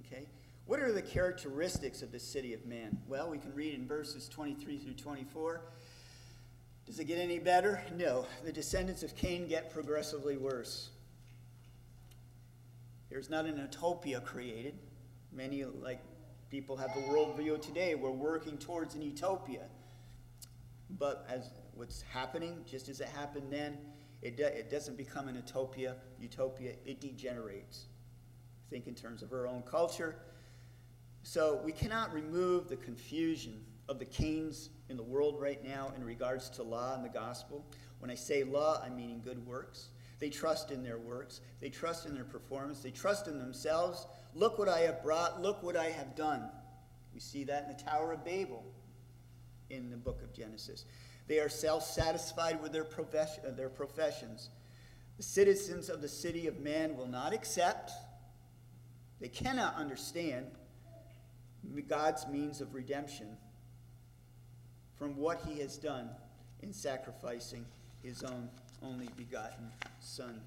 Okay? 0.00 0.28
What 0.66 0.80
are 0.80 0.92
the 0.92 1.02
characteristics 1.02 2.02
of 2.02 2.12
the 2.12 2.20
city 2.20 2.54
of 2.54 2.66
man? 2.66 2.98
Well, 3.08 3.30
we 3.30 3.38
can 3.38 3.52
read 3.54 3.74
in 3.74 3.86
verses 3.86 4.28
23 4.28 4.78
through 4.78 4.94
24. 4.94 5.62
Does 6.86 6.98
it 6.98 7.04
get 7.04 7.18
any 7.18 7.38
better? 7.38 7.82
No. 7.96 8.26
The 8.44 8.52
descendants 8.52 9.02
of 9.02 9.14
Cain 9.14 9.46
get 9.46 9.70
progressively 9.70 10.36
worse. 10.36 10.90
There's 13.08 13.30
not 13.30 13.44
an 13.44 13.58
utopia 13.58 14.20
created. 14.20 14.74
Many, 15.32 15.64
like 15.64 16.00
people 16.50 16.76
have 16.76 16.94
the 16.94 17.00
worldview 17.02 17.60
today, 17.62 17.94
we're 17.94 18.10
working 18.10 18.58
towards 18.58 18.94
an 18.94 19.02
utopia. 19.02 19.64
But 20.98 21.26
as 21.28 21.50
what's 21.74 22.02
happening, 22.02 22.64
just 22.66 22.88
as 22.88 23.00
it 23.00 23.08
happened 23.08 23.50
then, 23.50 23.78
it, 24.20 24.38
it 24.38 24.70
doesn't 24.70 24.96
become 24.96 25.28
an 25.28 25.34
utopia, 25.34 25.96
utopia, 26.20 26.74
it 26.84 27.00
degenerates. 27.00 27.86
Think 28.70 28.86
in 28.86 28.94
terms 28.94 29.22
of 29.22 29.32
our 29.32 29.46
own 29.46 29.62
culture. 29.62 30.16
So 31.22 31.60
we 31.64 31.72
cannot 31.72 32.12
remove 32.12 32.68
the 32.68 32.76
confusion 32.76 33.64
of 33.88 33.98
the 33.98 34.04
Cains 34.04 34.70
in 34.92 34.98
the 34.98 35.02
world 35.02 35.40
right 35.40 35.64
now 35.64 35.90
in 35.96 36.04
regards 36.04 36.50
to 36.50 36.62
law 36.62 36.94
and 36.94 37.02
the 37.02 37.08
gospel. 37.08 37.64
When 37.98 38.10
I 38.10 38.14
say 38.14 38.44
law, 38.44 38.80
I 38.84 38.90
mean 38.90 39.20
good 39.24 39.44
works. 39.44 39.88
They 40.20 40.28
trust 40.28 40.70
in 40.70 40.84
their 40.84 40.98
works, 40.98 41.40
they 41.60 41.68
trust 41.68 42.06
in 42.06 42.14
their 42.14 42.24
performance, 42.24 42.80
they 42.80 42.92
trust 42.92 43.26
in 43.26 43.40
themselves. 43.40 44.06
Look 44.34 44.56
what 44.56 44.68
I 44.68 44.80
have 44.80 45.02
brought, 45.02 45.42
look 45.42 45.64
what 45.64 45.76
I 45.76 45.86
have 45.86 46.14
done. 46.14 46.48
We 47.12 47.18
see 47.18 47.42
that 47.44 47.64
in 47.64 47.76
the 47.76 47.82
Tower 47.82 48.12
of 48.12 48.24
Babel 48.24 48.62
in 49.68 49.90
the 49.90 49.96
book 49.96 50.22
of 50.22 50.32
Genesis. 50.32 50.84
They 51.26 51.40
are 51.40 51.48
self 51.48 51.84
satisfied 51.84 52.62
with 52.62 52.70
their, 52.70 52.84
profession, 52.84 53.44
uh, 53.48 53.50
their 53.52 53.70
professions. 53.70 54.50
The 55.16 55.22
citizens 55.22 55.88
of 55.88 56.02
the 56.02 56.08
city 56.08 56.46
of 56.46 56.60
man 56.60 56.96
will 56.96 57.08
not 57.08 57.32
accept, 57.32 57.90
they 59.20 59.28
cannot 59.28 59.74
understand 59.74 60.46
God's 61.88 62.26
means 62.28 62.60
of 62.60 62.74
redemption 62.74 63.38
from 65.02 65.16
what 65.16 65.42
he 65.44 65.58
has 65.58 65.78
done 65.78 66.08
in 66.62 66.72
sacrificing 66.72 67.66
his 68.04 68.22
own 68.22 68.48
only 68.84 69.08
begotten 69.16 69.68
Son. 69.98 70.40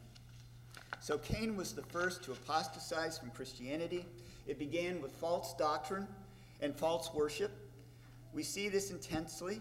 So 1.01 1.17
Cain 1.17 1.57
was 1.57 1.73
the 1.73 1.81
first 1.81 2.23
to 2.23 2.31
apostatize 2.31 3.17
from 3.17 3.31
Christianity. 3.31 4.05
It 4.47 4.57
began 4.57 5.01
with 5.01 5.11
false 5.11 5.53
doctrine 5.55 6.07
and 6.61 6.73
false 6.73 7.13
worship. 7.13 7.51
We 8.33 8.43
see 8.43 8.69
this 8.69 8.91
intensely, 8.91 9.59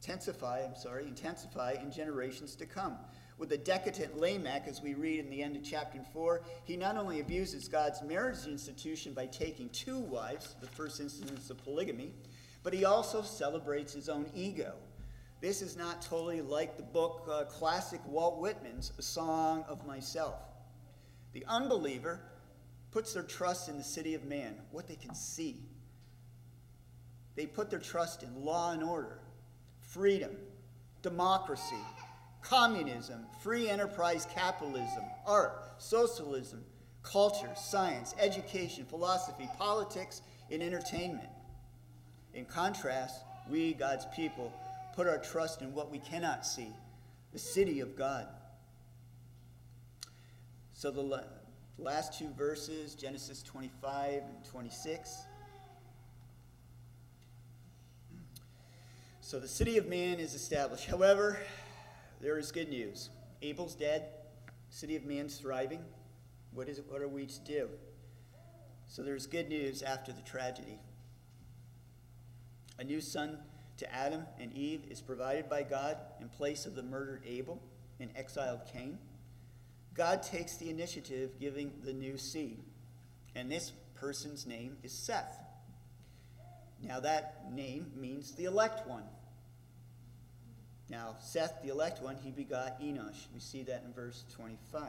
intensify, 0.00 0.64
I'm 0.64 0.74
sorry, 0.74 1.04
intensify 1.04 1.74
in 1.82 1.92
generations 1.92 2.56
to 2.56 2.64
come. 2.64 2.96
With 3.36 3.50
the 3.50 3.58
decadent 3.58 4.18
Lamech, 4.18 4.66
as 4.66 4.80
we 4.80 4.94
read 4.94 5.20
in 5.20 5.28
the 5.28 5.42
end 5.42 5.54
of 5.54 5.62
chapter 5.62 6.00
4, 6.14 6.40
he 6.64 6.78
not 6.78 6.96
only 6.96 7.20
abuses 7.20 7.68
God's 7.68 8.00
marriage 8.00 8.46
institution 8.46 9.12
by 9.12 9.26
taking 9.26 9.68
two 9.68 9.98
wives, 9.98 10.54
the 10.62 10.66
first 10.68 10.98
instance 10.98 11.50
of 11.50 11.62
polygamy, 11.62 12.14
but 12.64 12.72
he 12.72 12.84
also 12.84 13.22
celebrates 13.22 13.92
his 13.92 14.08
own 14.08 14.26
ego. 14.34 14.72
This 15.40 15.60
is 15.62 15.76
not 15.76 16.00
totally 16.00 16.40
like 16.40 16.76
the 16.76 16.82
book 16.82 17.28
uh, 17.30 17.44
classic 17.44 18.00
Walt 18.08 18.40
Whitman's 18.40 18.92
A 18.98 19.02
Song 19.02 19.64
of 19.68 19.86
Myself. 19.86 20.40
The 21.34 21.44
unbeliever 21.46 22.20
puts 22.90 23.12
their 23.12 23.22
trust 23.22 23.68
in 23.68 23.76
the 23.76 23.84
city 23.84 24.14
of 24.14 24.24
man, 24.24 24.54
what 24.72 24.88
they 24.88 24.96
can 24.96 25.14
see. 25.14 25.60
They 27.36 27.46
put 27.46 27.68
their 27.68 27.80
trust 27.80 28.22
in 28.22 28.44
law 28.44 28.72
and 28.72 28.82
order, 28.82 29.18
freedom, 29.80 30.30
democracy, 31.02 31.76
communism, 32.40 33.26
free 33.42 33.68
enterprise 33.68 34.26
capitalism, 34.34 35.02
art, 35.26 35.74
socialism, 35.78 36.64
culture, 37.02 37.50
science, 37.54 38.14
education, 38.18 38.86
philosophy, 38.86 39.48
politics, 39.58 40.22
and 40.50 40.62
entertainment. 40.62 41.28
In 42.34 42.44
contrast, 42.44 43.24
we, 43.48 43.74
God's 43.74 44.06
people, 44.14 44.52
put 44.94 45.06
our 45.06 45.18
trust 45.18 45.62
in 45.62 45.72
what 45.72 45.90
we 45.90 45.98
cannot 45.98 46.44
see 46.44 46.68
the 47.32 47.38
city 47.38 47.80
of 47.80 47.96
God. 47.96 48.28
So 50.72 50.90
the 50.90 51.24
last 51.78 52.18
two 52.18 52.28
verses, 52.36 52.94
Genesis 52.94 53.42
25 53.42 54.22
and 54.22 54.44
26. 54.44 55.16
So 59.20 59.40
the 59.40 59.48
city 59.48 59.78
of 59.78 59.88
man 59.88 60.20
is 60.20 60.34
established. 60.34 60.86
However, 60.86 61.40
there 62.20 62.38
is 62.38 62.52
good 62.52 62.68
news. 62.68 63.10
Abel's 63.42 63.74
dead, 63.74 64.10
city 64.68 64.94
of 64.96 65.04
man's 65.04 65.38
thriving. 65.38 65.80
What 66.52 66.68
is 66.68 66.78
it? 66.78 66.84
What 66.88 67.02
are 67.02 67.08
we 67.08 67.26
to 67.26 67.40
do? 67.40 67.68
So 68.86 69.02
there's 69.02 69.26
good 69.26 69.48
news 69.48 69.82
after 69.82 70.12
the 70.12 70.22
tragedy. 70.22 70.78
A 72.78 72.84
new 72.84 73.00
son 73.00 73.38
to 73.76 73.94
Adam 73.94 74.24
and 74.40 74.52
Eve 74.52 74.82
is 74.90 75.00
provided 75.00 75.48
by 75.48 75.62
God 75.62 75.96
in 76.20 76.28
place 76.28 76.66
of 76.66 76.74
the 76.74 76.82
murdered 76.82 77.22
Abel 77.26 77.60
and 78.00 78.10
exiled 78.16 78.60
Cain. 78.72 78.98
God 79.94 80.22
takes 80.22 80.56
the 80.56 80.70
initiative, 80.70 81.38
giving 81.38 81.72
the 81.84 81.92
new 81.92 82.18
seed. 82.18 82.58
And 83.34 83.50
this 83.50 83.72
person's 83.94 84.46
name 84.46 84.76
is 84.82 84.92
Seth. 84.92 85.38
Now, 86.82 87.00
that 87.00 87.52
name 87.52 87.92
means 87.96 88.32
the 88.32 88.44
elect 88.44 88.86
one. 88.88 89.04
Now, 90.90 91.16
Seth, 91.20 91.62
the 91.62 91.70
elect 91.70 92.02
one, 92.02 92.16
he 92.16 92.30
begot 92.30 92.80
Enosh. 92.80 93.26
We 93.32 93.40
see 93.40 93.62
that 93.62 93.84
in 93.86 93.92
verse 93.92 94.24
25. 94.34 94.82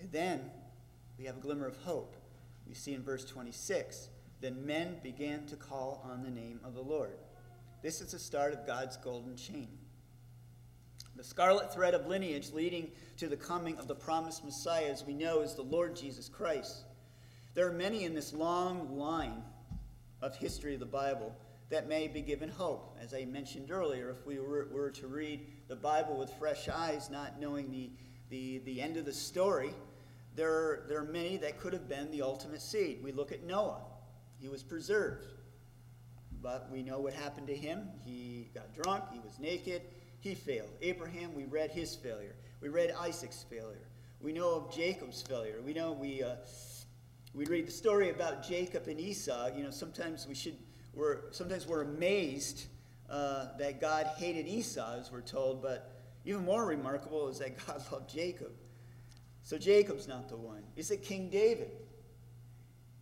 And 0.00 0.12
then 0.12 0.50
we 1.18 1.24
have 1.24 1.38
a 1.38 1.40
glimmer 1.40 1.66
of 1.66 1.76
hope. 1.78 2.16
We 2.68 2.74
see 2.74 2.92
in 2.92 3.02
verse 3.02 3.24
26 3.24 4.08
then 4.40 4.64
men 4.66 4.96
began 5.02 5.46
to 5.46 5.56
call 5.56 6.06
on 6.10 6.22
the 6.22 6.30
name 6.30 6.60
of 6.64 6.74
the 6.74 6.82
Lord. 6.82 7.16
This 7.82 8.00
is 8.00 8.12
the 8.12 8.18
start 8.18 8.52
of 8.52 8.66
God's 8.66 8.96
golden 8.96 9.36
chain. 9.36 9.68
The 11.16 11.24
scarlet 11.24 11.72
thread 11.72 11.94
of 11.94 12.06
lineage 12.06 12.52
leading 12.52 12.90
to 13.16 13.28
the 13.28 13.36
coming 13.36 13.78
of 13.78 13.88
the 13.88 13.94
promised 13.94 14.44
Messiah, 14.44 14.90
as 14.90 15.04
we 15.04 15.14
know, 15.14 15.40
is 15.40 15.54
the 15.54 15.62
Lord 15.62 15.96
Jesus 15.96 16.28
Christ. 16.28 16.84
There 17.54 17.66
are 17.66 17.72
many 17.72 18.04
in 18.04 18.14
this 18.14 18.34
long 18.34 18.98
line 18.98 19.42
of 20.20 20.36
history 20.36 20.74
of 20.74 20.80
the 20.80 20.86
Bible 20.86 21.34
that 21.70 21.88
may 21.88 22.06
be 22.06 22.20
given 22.20 22.48
hope. 22.48 22.96
As 23.02 23.14
I 23.14 23.24
mentioned 23.24 23.70
earlier, 23.70 24.10
if 24.10 24.26
we 24.26 24.38
were, 24.38 24.68
were 24.70 24.90
to 24.90 25.06
read 25.06 25.46
the 25.68 25.76
Bible 25.76 26.18
with 26.18 26.30
fresh 26.34 26.68
eyes, 26.68 27.08
not 27.10 27.40
knowing 27.40 27.70
the, 27.70 27.90
the, 28.28 28.58
the 28.66 28.80
end 28.80 28.96
of 28.98 29.04
the 29.04 29.12
story, 29.12 29.70
there 30.36 30.84
there 30.86 30.98
are 30.98 31.04
many 31.04 31.38
that 31.38 31.58
could 31.58 31.72
have 31.72 31.88
been 31.88 32.10
the 32.10 32.22
ultimate 32.22 32.60
seed. 32.60 33.00
We 33.02 33.10
look 33.10 33.32
at 33.32 33.42
Noah, 33.42 33.80
he 34.38 34.48
was 34.48 34.62
preserved. 34.62 35.26
But 36.42 36.68
we 36.70 36.82
know 36.82 37.00
what 37.00 37.12
happened 37.14 37.46
to 37.48 37.56
him. 37.56 37.88
He 38.04 38.50
got 38.54 38.74
drunk, 38.74 39.04
he 39.12 39.18
was 39.18 39.38
naked, 39.38 39.82
he 40.20 40.34
failed. 40.34 40.70
Abraham, 40.82 41.34
we 41.34 41.44
read 41.44 41.70
his 41.70 41.94
failure. 41.94 42.36
We 42.60 42.68
read 42.68 42.94
Isaac's 42.98 43.44
failure. 43.48 43.88
We 44.20 44.32
know 44.32 44.54
of 44.54 44.74
Jacob's 44.74 45.22
failure. 45.22 45.60
We 45.64 45.72
know 45.72 45.92
we, 45.92 46.22
uh, 46.22 46.36
we 47.34 47.44
read 47.46 47.66
the 47.66 47.72
story 47.72 48.10
about 48.10 48.46
Jacob 48.46 48.86
and 48.86 48.98
Esau. 48.98 49.48
You 49.56 49.64
know, 49.64 49.70
sometimes 49.70 50.26
we 50.26 50.34
should 50.34 50.56
we're, 50.96 51.30
sometimes 51.30 51.66
we're 51.66 51.82
amazed 51.82 52.68
uh, 53.10 53.48
that 53.58 53.82
God 53.82 54.06
hated 54.16 54.48
Esau, 54.48 54.96
as 54.98 55.12
we're 55.12 55.20
told, 55.20 55.62
but 55.62 55.92
even 56.24 56.42
more 56.44 56.64
remarkable 56.64 57.28
is 57.28 57.38
that 57.38 57.54
God 57.66 57.82
loved 57.92 58.08
Jacob. 58.08 58.50
So 59.42 59.58
Jacob's 59.58 60.08
not 60.08 60.28
the 60.28 60.36
one. 60.36 60.62
Is 60.74 60.90
it 60.90 61.02
King 61.02 61.28
David? 61.28 61.70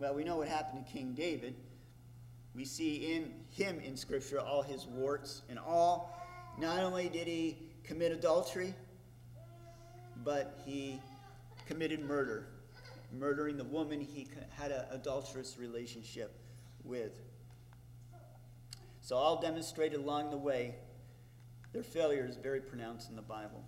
Well, 0.01 0.15
we 0.15 0.25
know 0.25 0.37
what 0.37 0.49
happened 0.49 0.85
to 0.85 0.93
King 0.93 1.13
David. 1.13 1.55
We 2.55 2.65
see 2.65 3.15
in 3.15 3.33
him 3.51 3.79
in 3.81 3.97
Scripture 3.97 4.41
all 4.41 4.63
his 4.63 4.87
warts 4.87 5.43
and 5.49 5.59
all. 5.59 6.21
Not 6.59 6.81
only 6.81 7.09
did 7.09 7.29
he 7.29 7.59
commit 7.85 8.11
adultery, 8.11 8.75
but 10.25 10.61
he 10.65 11.01
committed 11.67 12.01
murder, 12.01 12.49
murdering 13.13 13.57
the 13.57 13.65
woman 13.65 14.01
he 14.01 14.27
had 14.51 14.73
an 14.73 14.85
adulterous 14.91 15.59
relationship 15.59 16.37
with. 16.83 17.21
So, 19.01 19.17
all 19.17 19.41
demonstrated 19.41 20.01
along 20.01 20.31
the 20.31 20.39
way, 20.39 20.75
their 21.73 21.83
failure 21.83 22.27
is 22.29 22.37
very 22.37 22.61
pronounced 22.61 23.11
in 23.11 23.17
the 23.17 23.23
Bible. 23.23 23.63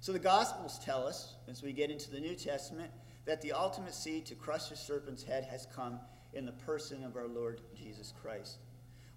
So, 0.00 0.12
the 0.12 0.18
Gospels 0.18 0.78
tell 0.82 1.06
us, 1.06 1.34
as 1.48 1.62
we 1.62 1.72
get 1.72 1.90
into 1.90 2.10
the 2.10 2.20
New 2.20 2.34
Testament, 2.34 2.90
that 3.30 3.40
the 3.42 3.52
ultimate 3.52 3.94
seed 3.94 4.26
to 4.26 4.34
crush 4.34 4.70
the 4.70 4.74
serpent's 4.74 5.22
head 5.22 5.44
has 5.44 5.64
come 5.72 6.00
in 6.32 6.44
the 6.44 6.50
person 6.50 7.04
of 7.04 7.14
our 7.14 7.28
Lord 7.28 7.60
Jesus 7.78 8.12
Christ. 8.20 8.58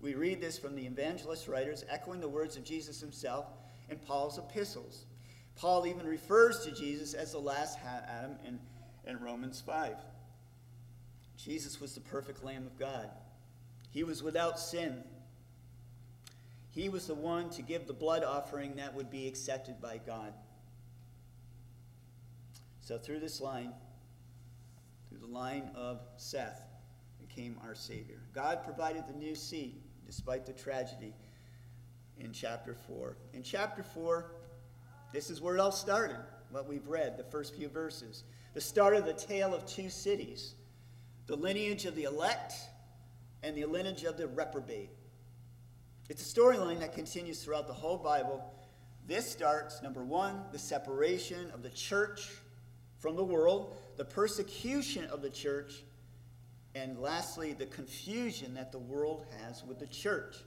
We 0.01 0.13
read 0.13 0.39
this 0.39 0.55
from 0.55 0.75
the 0.75 0.85
evangelist 0.85 1.47
writers, 1.47 1.83
echoing 1.89 2.21
the 2.21 2.29
words 2.29 2.55
of 2.55 2.63
Jesus 2.63 3.01
himself 3.01 3.47
in 3.89 3.97
Paul's 3.97 4.37
epistles. 4.37 5.05
Paul 5.55 5.87
even 5.87 6.05
refers 6.05 6.63
to 6.63 6.71
Jesus 6.71 7.15
as 7.15 7.31
the 7.31 7.39
last 7.39 7.79
Adam 7.83 8.35
in, 8.45 8.59
in 9.07 9.19
Romans 9.19 9.63
5. 9.65 9.95
Jesus 11.35 11.81
was 11.81 11.95
the 11.95 12.01
perfect 12.01 12.43
Lamb 12.43 12.67
of 12.67 12.77
God. 12.77 13.09
He 13.89 14.03
was 14.03 14.21
without 14.21 14.59
sin. 14.59 15.03
He 16.69 16.87
was 16.87 17.07
the 17.07 17.15
one 17.15 17.49
to 17.49 17.63
give 17.63 17.87
the 17.87 17.93
blood 17.93 18.23
offering 18.23 18.75
that 18.75 18.93
would 18.93 19.09
be 19.09 19.27
accepted 19.27 19.81
by 19.81 19.99
God. 20.05 20.35
So, 22.81 22.99
through 22.99 23.19
this 23.19 23.41
line, 23.41 23.73
through 25.13 25.27
the 25.27 25.33
line 25.33 25.69
of 25.75 25.99
Seth, 26.17 26.65
became 27.19 27.55
our 27.63 27.75
Savior. 27.75 28.19
God 28.33 28.63
provided 28.63 29.03
the 29.07 29.13
new 29.13 29.35
seed 29.35 29.81
despite 30.07 30.45
the 30.45 30.53
tragedy 30.53 31.13
in 32.17 32.31
chapter 32.31 32.73
4. 32.87 33.15
In 33.33 33.43
chapter 33.43 33.83
4, 33.83 34.31
this 35.11 35.29
is 35.29 35.39
where 35.39 35.55
it 35.55 35.59
all 35.59 35.71
started. 35.71 36.17
what 36.49 36.67
we've 36.67 36.87
read, 36.87 37.17
the 37.17 37.23
first 37.23 37.55
few 37.55 37.67
verses. 37.67 38.23
The 38.53 38.61
start 38.61 38.95
of 38.95 39.05
the 39.05 39.13
tale 39.13 39.53
of 39.53 39.65
two 39.65 39.89
cities 39.89 40.55
the 41.25 41.35
lineage 41.35 41.85
of 41.85 41.95
the 41.95 42.03
elect 42.03 42.53
and 43.43 43.55
the 43.55 43.65
lineage 43.65 44.03
of 44.03 44.17
the 44.17 44.27
reprobate. 44.27 44.89
It's 46.09 46.21
a 46.21 46.39
storyline 46.39 46.79
that 46.79 46.93
continues 46.93 47.41
throughout 47.43 47.67
the 47.67 47.73
whole 47.73 47.97
Bible. 47.97 48.43
This 49.07 49.31
starts, 49.31 49.81
number 49.81 50.03
one, 50.03 50.41
the 50.51 50.59
separation 50.59 51.49
of 51.51 51.63
the 51.63 51.69
church 51.69 52.29
from 52.99 53.15
the 53.15 53.23
world, 53.23 53.77
the 53.97 54.05
persecution 54.05 55.05
of 55.05 55.21
the 55.21 55.29
church, 55.29 55.83
and 56.75 56.99
lastly, 56.99 57.53
the 57.53 57.67
confusion 57.67 58.53
that 58.55 58.71
the 58.71 58.79
world 58.79 59.25
has 59.41 59.63
with 59.63 59.79
the 59.79 59.87
church. 59.87 60.37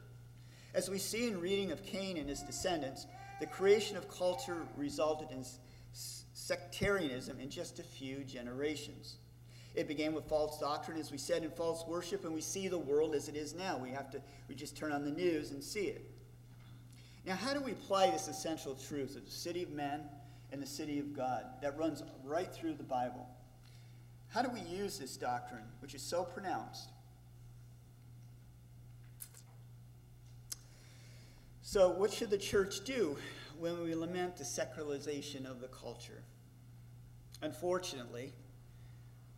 As 0.75 0.91
we 0.91 0.99
see 0.99 1.29
in 1.29 1.41
reading 1.41 1.73
of 1.73 1.85
Cain 1.85 2.17
and 2.17 2.29
his 2.29 2.43
descendants, 2.43 3.07
the 3.41 3.47
creation 3.47 3.97
of 3.97 4.09
culture 4.09 4.67
resulted 4.77 5.31
in 5.31 5.45
sectarianism 5.93 7.41
in 7.41 7.49
just 7.49 7.79
a 7.79 7.83
few 7.83 8.25
generations. 8.25 9.17
It 9.75 9.89
began 9.89 10.15
with 10.15 10.25
false 10.29 10.59
doctrine, 10.59 10.99
as 10.99 11.13
we 11.13 11.19
said, 11.19 11.43
and 11.43 11.53
false 11.53 11.85
worship, 11.87 12.25
and 12.25 12.33
we 12.33 12.41
see 12.41 12.67
the 12.69 12.79
world 12.79 13.15
as 13.15 13.29
it 13.29 13.37
is 13.37 13.55
now. 13.55 13.77
We 13.77 13.91
have 13.91 14.11
to, 14.11 14.23
we 14.49 14.55
just 14.55 14.77
turn 14.77 14.91
on 14.91 15.05
the 15.05 15.11
news 15.11 15.51
and 15.51 15.63
see 15.63 15.87
it. 15.87 16.11
Now, 17.27 17.35
how 17.35 17.53
do 17.53 17.61
we 17.61 17.73
apply 17.73 18.11
this 18.11 18.29
essential 18.29 18.75
truth 18.75 19.17
of 19.17 19.25
the 19.25 19.31
city 19.31 19.63
of 19.63 19.71
men 19.71 20.03
and 20.53 20.63
the 20.63 20.67
city 20.67 20.99
of 20.99 21.15
God 21.15 21.45
that 21.61 21.77
runs 21.77 22.03
right 22.25 22.51
through 22.53 22.75
the 22.75 22.85
Bible? 22.85 23.27
How 24.29 24.43
do 24.43 24.51
we 24.51 24.61
use 24.61 24.99
this 24.99 25.17
doctrine, 25.17 25.65
which 25.81 25.95
is 25.95 26.03
so 26.03 26.25
pronounced? 26.25 26.91
So, 31.63 31.91
what 31.91 32.13
should 32.13 32.31
the 32.31 32.39
church 32.39 32.85
do 32.85 33.17
when 33.59 33.83
we 33.83 33.95
lament 33.95 34.37
the 34.37 34.45
secularization 34.45 35.47
of 35.47 35.61
the 35.61 35.69
culture? 35.69 36.23
Unfortunately, 37.43 38.33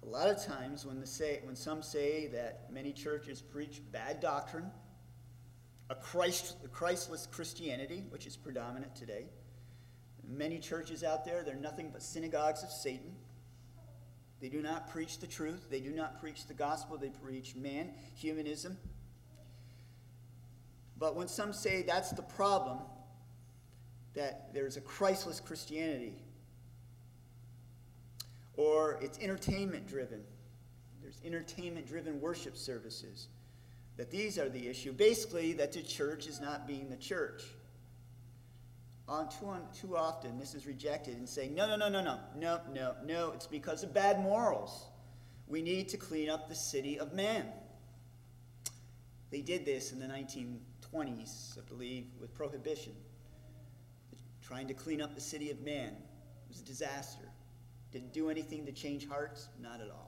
a 0.02 0.06
lot 0.06 0.28
of 0.28 0.44
times 0.44 0.86
when, 0.86 1.04
say, 1.04 1.40
when 1.44 1.56
some 1.56 1.82
say 1.82 2.28
that 2.28 2.72
many 2.72 2.92
churches 2.92 3.40
preach 3.40 3.80
bad 3.92 4.20
doctrine, 4.20 4.70
a, 5.90 5.94
Christ, 5.94 6.56
a 6.64 6.68
Christless 6.68 7.26
Christianity, 7.26 8.04
which 8.10 8.26
is 8.26 8.36
predominant 8.36 8.94
today, 8.94 9.26
many 10.26 10.58
churches 10.58 11.02
out 11.02 11.24
there, 11.24 11.42
they're 11.42 11.56
nothing 11.56 11.90
but 11.90 12.02
synagogues 12.02 12.62
of 12.62 12.70
Satan. 12.70 13.14
They 14.40 14.48
do 14.48 14.62
not 14.62 14.88
preach 14.90 15.18
the 15.18 15.26
truth. 15.26 15.68
They 15.70 15.80
do 15.80 15.90
not 15.90 16.20
preach 16.20 16.46
the 16.46 16.54
gospel. 16.54 16.96
They 16.96 17.10
preach 17.10 17.56
man, 17.56 17.90
humanism. 18.14 18.76
But 20.98 21.16
when 21.16 21.28
some 21.28 21.52
say 21.52 21.82
that's 21.82 22.10
the 22.10 22.22
problem, 22.22 22.78
that 24.14 24.52
there's 24.52 24.76
a 24.76 24.80
Christless 24.80 25.40
Christianity, 25.40 26.14
or 28.56 28.98
it's 29.00 29.18
entertainment 29.18 29.86
driven. 29.86 30.22
There's 31.00 31.20
entertainment 31.24 31.86
driven 31.86 32.20
worship 32.20 32.56
services. 32.56 33.28
That 33.96 34.10
these 34.10 34.38
are 34.38 34.48
the 34.48 34.68
issue. 34.68 34.92
Basically, 34.92 35.52
that 35.54 35.72
the 35.72 35.82
church 35.82 36.26
is 36.26 36.40
not 36.40 36.66
being 36.66 36.88
the 36.88 36.96
church. 36.96 37.44
On 39.08 39.26
too, 39.28 39.46
on, 39.46 39.62
too 39.72 39.96
often, 39.96 40.38
this 40.38 40.54
is 40.54 40.66
rejected 40.66 41.16
and 41.16 41.26
saying, 41.26 41.54
no, 41.54 41.66
no, 41.66 41.76
no, 41.76 41.88
no, 41.88 42.02
no, 42.02 42.18
no, 42.36 42.60
no, 42.74 42.94
no, 43.06 43.32
it's 43.32 43.46
because 43.46 43.82
of 43.82 43.94
bad 43.94 44.20
morals. 44.20 44.86
We 45.46 45.62
need 45.62 45.88
to 45.88 45.96
clean 45.96 46.28
up 46.28 46.48
the 46.48 46.54
city 46.54 46.98
of 46.98 47.14
man. 47.14 47.46
They 49.30 49.40
did 49.40 49.64
this 49.64 49.92
in 49.92 49.98
the 49.98 50.06
1920s, 50.06 51.58
I 51.58 51.62
believe, 51.66 52.06
with 52.20 52.34
prohibition. 52.34 52.92
Trying 54.42 54.68
to 54.68 54.74
clean 54.74 55.00
up 55.00 55.14
the 55.14 55.20
city 55.20 55.50
of 55.50 55.60
man. 55.62 55.88
It 55.88 56.48
was 56.48 56.60
a 56.60 56.64
disaster. 56.64 57.28
Didn't 57.92 58.12
do 58.12 58.28
anything 58.28 58.66
to 58.66 58.72
change 58.72 59.08
hearts? 59.08 59.48
Not 59.60 59.80
at 59.80 59.90
all. 59.90 60.07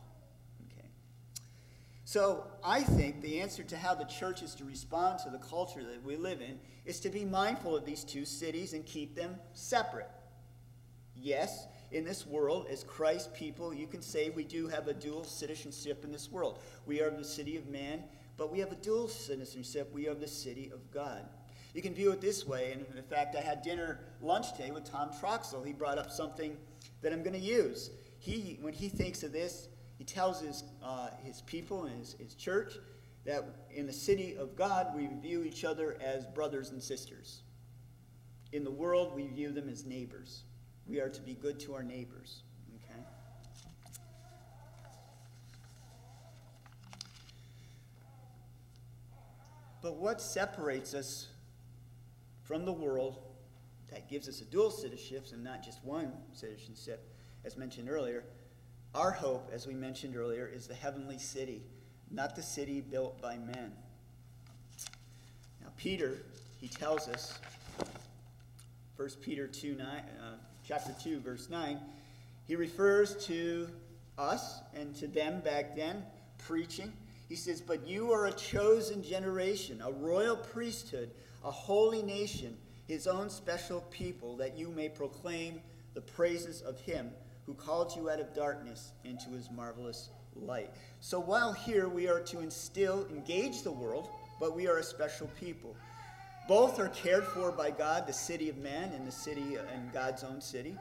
So 2.11 2.43
I 2.65 2.81
think 2.81 3.21
the 3.21 3.41
answer 3.41 3.63
to 3.63 3.77
how 3.77 3.95
the 3.95 4.05
church 4.05 4.43
is 4.43 4.57
to 4.57 4.65
respond 4.65 5.21
to 5.21 5.31
the 5.31 5.39
culture 5.39 5.85
that 5.85 6.03
we 6.03 6.17
live 6.17 6.41
in 6.41 6.59
is 6.85 6.99
to 7.03 7.09
be 7.09 7.25
mindful 7.25 7.77
of 7.77 7.85
these 7.85 8.03
two 8.03 8.25
cities 8.25 8.73
and 8.73 8.85
keep 8.85 9.15
them 9.15 9.37
separate. 9.53 10.11
Yes, 11.15 11.69
in 11.93 12.05
this 12.05 12.27
world, 12.27 12.67
as 12.69 12.83
Christ 12.83 13.33
people, 13.33 13.73
you 13.73 13.87
can 13.87 14.03
say 14.03 14.31
we 14.31 14.43
do 14.43 14.67
have 14.67 14.89
a 14.89 14.93
dual 14.93 15.23
citizenship 15.23 16.03
in 16.05 16.11
this 16.11 16.33
world. 16.33 16.59
We 16.85 17.01
are 17.01 17.11
the 17.11 17.23
city 17.23 17.57
of 17.57 17.69
man, 17.69 18.03
but 18.37 18.51
we 18.51 18.59
have 18.59 18.73
a 18.73 18.83
dual 18.83 19.07
citizenship. 19.07 19.89
We 19.93 20.09
are 20.09 20.15
the 20.15 20.27
city 20.27 20.69
of 20.75 20.91
God. 20.91 21.29
You 21.75 21.81
can 21.81 21.95
view 21.95 22.11
it 22.11 22.21
this 22.21 22.45
way, 22.45 22.73
and 22.73 22.85
in 22.99 23.05
fact, 23.05 23.37
I 23.37 23.41
had 23.41 23.63
dinner 23.63 24.01
lunch 24.21 24.51
today 24.57 24.73
with 24.73 24.83
Tom 24.83 25.11
Troxel. 25.11 25.65
He 25.65 25.73
brought 25.73 25.97
up 25.97 26.11
something 26.11 26.57
that 27.03 27.13
I'm 27.13 27.23
going 27.23 27.39
to 27.39 27.47
use. 27.47 27.91
He, 28.19 28.59
when 28.61 28.73
he 28.73 28.89
thinks 28.89 29.23
of 29.23 29.31
this, 29.31 29.69
he 30.01 30.05
tells 30.07 30.41
his, 30.41 30.65
uh, 30.83 31.11
his 31.23 31.43
people 31.43 31.85
and 31.85 31.99
his, 31.99 32.15
his 32.15 32.35
church 32.35 32.79
that 33.27 33.45
in 33.71 33.87
the 33.87 33.93
city 33.93 34.35
of 34.35 34.57
God, 34.57 34.97
we 34.97 35.11
view 35.21 35.43
each 35.43 35.63
other 35.63 35.99
as 36.01 36.25
brothers 36.25 36.71
and 36.71 36.83
sisters. 36.83 37.43
In 38.53 38.65
the 38.65 38.71
world, 38.71 39.15
we 39.15 39.27
view 39.27 39.53
them 39.53 39.69
as 39.69 39.85
neighbors. 39.85 40.45
We 40.87 41.01
are 41.01 41.11
to 41.11 41.21
be 41.21 41.35
good 41.35 41.61
to 41.61 41.75
our 41.75 41.83
neighbors. 41.83 42.45
Okay? 42.77 43.01
But 49.83 49.97
what 49.97 50.23
separates 50.23 50.95
us 50.95 51.29
from 52.43 52.65
the 52.65 52.73
world 52.73 53.19
that 53.91 54.09
gives 54.09 54.31
us 54.31 54.41
a 54.41 54.47
dual 54.47 54.71
citizenship 54.71 55.27
and 55.35 55.45
not 55.45 55.63
just 55.63 55.85
one 55.85 56.11
citizenship, 56.33 57.07
as 57.45 57.59
mentioned 57.59 57.91
earlier. 57.91 58.25
Our 58.95 59.13
hope, 59.13 59.51
as 59.53 59.69
we 59.69 59.75
mentioned 59.75 60.17
earlier, 60.17 60.51
is 60.53 60.67
the 60.67 60.75
heavenly 60.75 61.19
city, 61.19 61.63
not 62.11 62.35
the 62.35 62.43
city 62.43 62.81
built 62.81 63.21
by 63.23 63.37
men. 63.37 63.73
Now, 65.61 65.69
Peter, 65.77 66.19
he 66.61 66.67
tells 66.67 67.07
us, 67.07 67.39
1 68.97 69.09
Peter 69.23 69.47
2, 69.47 69.77
9, 69.77 69.87
uh, 69.87 70.03
chapter 70.67 70.93
2, 71.03 71.21
verse 71.21 71.49
9, 71.49 71.79
he 72.49 72.57
refers 72.57 73.25
to 73.27 73.69
us 74.19 74.59
and 74.75 74.95
to 74.97 75.07
them 75.07 75.41
back 75.41 75.77
then 75.77 76.03
preaching. 76.39 76.93
He 77.29 77.37
says, 77.37 77.61
But 77.61 77.87
you 77.87 78.11
are 78.13 78.27
a 78.27 78.33
chosen 78.33 79.05
generation, 79.05 79.81
a 79.85 79.93
royal 79.93 80.37
priesthood, 80.37 81.11
a 81.45 81.51
holy 81.51 82.03
nation 82.03 82.57
his 82.89 83.07
own 83.07 83.31
special 83.31 83.83
people, 83.93 84.37
that 84.37 84.59
you 84.59 84.69
may 84.69 84.89
proclaim 84.89 85.61
the 85.95 86.01
praises 86.01 86.61
of 86.61 86.81
him 86.81 87.13
who 87.51 87.55
called 87.57 87.97
you 87.97 88.09
out 88.09 88.21
of 88.21 88.33
darkness 88.33 88.93
into 89.03 89.31
his 89.31 89.51
marvelous 89.51 90.11
light. 90.37 90.71
So 91.01 91.19
while 91.19 91.53
here 91.53 91.89
we 91.89 92.07
are 92.07 92.21
to 92.21 92.39
instill, 92.39 93.09
engage 93.11 93.63
the 93.63 93.73
world, 93.73 94.09
but 94.39 94.55
we 94.55 94.69
are 94.69 94.79
a 94.79 94.85
special 94.85 95.29
people. 95.41 95.75
Both 96.47 96.79
are 96.79 96.91
cared 96.91 97.25
for 97.25 97.51
by 97.51 97.73
God, 97.73 98.07
the 98.07 98.13
city 98.13 98.49
of 98.51 98.59
man 98.59 98.93
and 98.93 99.05
the 99.05 99.11
city 99.11 99.59
uh, 99.59 99.63
and 99.75 99.93
God's 99.93 100.23
own 100.23 100.41
city, 100.41 100.77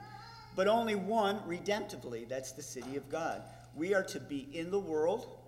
but 0.56 0.68
only 0.68 0.94
one 0.94 1.40
redemptively, 1.48 2.30
that's 2.30 2.52
the 2.52 2.62
city 2.62 2.98
of 2.98 3.10
God. 3.10 3.42
We 3.76 3.96
are 3.96 4.04
to 4.04 4.20
be 4.20 4.48
in 4.54 4.70
the 4.70 4.80
world, 4.80 5.40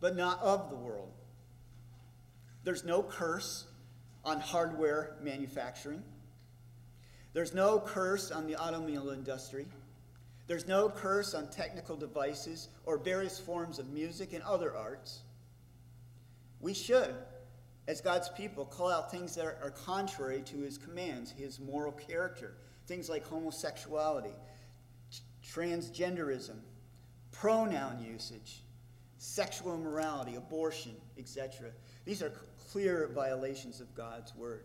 but 0.00 0.16
not 0.16 0.42
of 0.42 0.68
the 0.68 0.76
world. 0.76 1.12
There's 2.64 2.82
no 2.82 3.04
curse 3.04 3.66
on 4.24 4.40
hardware 4.40 5.16
manufacturing. 5.22 6.02
There's 7.34 7.54
no 7.54 7.78
curse 7.78 8.32
on 8.32 8.48
the 8.48 8.56
automobile 8.56 9.10
industry. 9.10 9.66
There's 10.46 10.68
no 10.68 10.88
curse 10.88 11.34
on 11.34 11.48
technical 11.48 11.96
devices 11.96 12.68
or 12.84 12.98
various 12.98 13.38
forms 13.38 13.78
of 13.78 13.88
music 13.90 14.32
and 14.32 14.42
other 14.44 14.74
arts. 14.76 15.22
We 16.60 16.72
should, 16.72 17.14
as 17.88 18.00
God's 18.00 18.28
people, 18.30 18.64
call 18.64 18.90
out 18.90 19.10
things 19.10 19.34
that 19.34 19.44
are 19.44 19.74
contrary 19.84 20.42
to 20.42 20.58
his 20.58 20.78
commands, 20.78 21.32
his 21.32 21.58
moral 21.58 21.92
character, 21.92 22.54
things 22.86 23.08
like 23.08 23.26
homosexuality, 23.26 24.34
transgenderism, 25.44 26.56
pronoun 27.32 28.04
usage, 28.04 28.62
sexual 29.18 29.74
immorality, 29.74 30.36
abortion, 30.36 30.92
etc. 31.18 31.70
These 32.04 32.22
are 32.22 32.32
clear 32.70 33.10
violations 33.12 33.80
of 33.80 33.94
God's 33.94 34.34
word. 34.34 34.64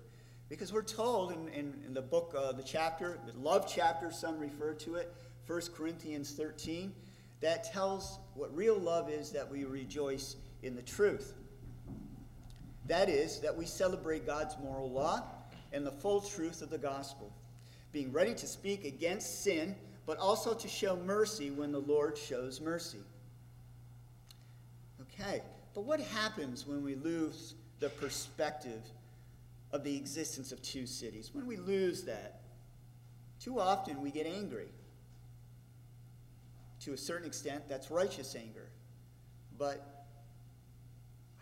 Because 0.49 0.73
we're 0.73 0.83
told 0.83 1.31
in, 1.31 1.47
in, 1.49 1.73
in 1.85 1.93
the 1.93 2.01
book, 2.01 2.35
uh, 2.37 2.51
the 2.51 2.63
chapter, 2.63 3.19
the 3.25 3.39
love 3.39 3.71
chapter, 3.73 4.11
some 4.11 4.37
refer 4.37 4.73
to 4.73 4.95
it, 4.95 5.13
1 5.51 5.61
Corinthians 5.75 6.31
13, 6.31 6.93
that 7.41 7.65
tells 7.65 8.19
what 8.35 8.55
real 8.55 8.77
love 8.77 9.09
is 9.09 9.31
that 9.31 9.51
we 9.51 9.65
rejoice 9.65 10.37
in 10.63 10.77
the 10.77 10.81
truth. 10.81 11.33
That 12.87 13.09
is, 13.09 13.41
that 13.41 13.57
we 13.57 13.65
celebrate 13.65 14.25
God's 14.25 14.55
moral 14.63 14.89
law 14.89 15.23
and 15.73 15.85
the 15.85 15.91
full 15.91 16.21
truth 16.21 16.61
of 16.61 16.69
the 16.69 16.77
gospel, 16.77 17.33
being 17.91 18.13
ready 18.13 18.33
to 18.33 18.47
speak 18.47 18.85
against 18.85 19.43
sin, 19.43 19.75
but 20.05 20.17
also 20.19 20.53
to 20.53 20.69
show 20.69 20.95
mercy 20.95 21.51
when 21.51 21.73
the 21.73 21.81
Lord 21.81 22.17
shows 22.17 22.61
mercy. 22.61 23.03
Okay, 25.01 25.41
but 25.73 25.81
what 25.81 25.99
happens 25.99 26.65
when 26.65 26.81
we 26.81 26.95
lose 26.95 27.55
the 27.81 27.89
perspective 27.89 28.83
of 29.73 29.83
the 29.83 29.97
existence 29.97 30.53
of 30.53 30.61
two 30.61 30.85
cities. 30.85 31.31
When 31.33 31.45
we 31.45 31.57
lose 31.57 32.03
that, 32.03 32.39
too 33.41 33.59
often 33.59 34.01
we 34.01 34.11
get 34.11 34.25
angry. 34.25 34.69
To 36.81 36.93
a 36.93 36.97
certain 36.97 37.27
extent, 37.27 37.67
that's 37.67 37.91
righteous 37.91 38.35
anger. 38.35 38.69
But 39.57 40.05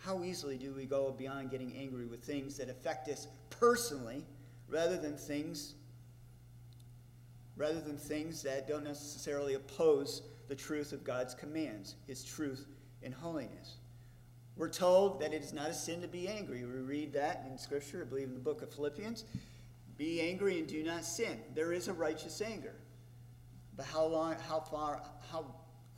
how 0.03 0.23
easily 0.23 0.57
do 0.57 0.73
we 0.73 0.85
go 0.85 1.11
beyond 1.11 1.51
getting 1.51 1.75
angry 1.75 2.05
with 2.05 2.23
things 2.23 2.57
that 2.57 2.69
affect 2.69 3.07
us 3.09 3.27
personally 3.49 4.25
rather 4.67 4.97
than 4.97 5.15
things 5.15 5.75
rather 7.59 7.81
than 7.81 7.97
things 7.97 8.41
that 8.41 8.69
don't 8.69 8.85
necessarily 8.85 9.55
oppose 9.55 10.21
the 10.47 10.55
truth 10.55 10.93
of 10.93 11.03
God's 11.03 11.35
commands, 11.35 11.95
his 12.07 12.23
truth 12.23 12.65
and 13.03 13.13
holiness. 13.13 13.75
We're 14.55 14.69
told 14.69 15.19
that 15.19 15.33
it 15.33 15.43
is 15.43 15.51
not 15.51 15.69
a 15.69 15.73
sin 15.73 16.01
to 16.01 16.07
be 16.07 16.29
angry. 16.29 16.63
We 16.63 16.79
read 16.79 17.11
that 17.13 17.45
in 17.51 17.57
Scripture, 17.57 18.03
I 18.05 18.09
believe 18.09 18.29
in 18.29 18.33
the 18.33 18.39
book 18.39 18.61
of 18.61 18.73
Philippians. 18.73 19.25
Be 19.97 20.21
angry 20.21 20.57
and 20.57 20.67
do 20.67 20.83
not 20.83 21.03
sin. 21.03 21.37
There 21.53 21.73
is 21.73 21.89
a 21.89 21.93
righteous 21.93 22.41
anger. 22.41 22.75
But 23.79 23.87
how 23.87 24.03
long, 24.03 24.35
how 24.49 24.59
far, 24.59 25.01
how 25.31 25.45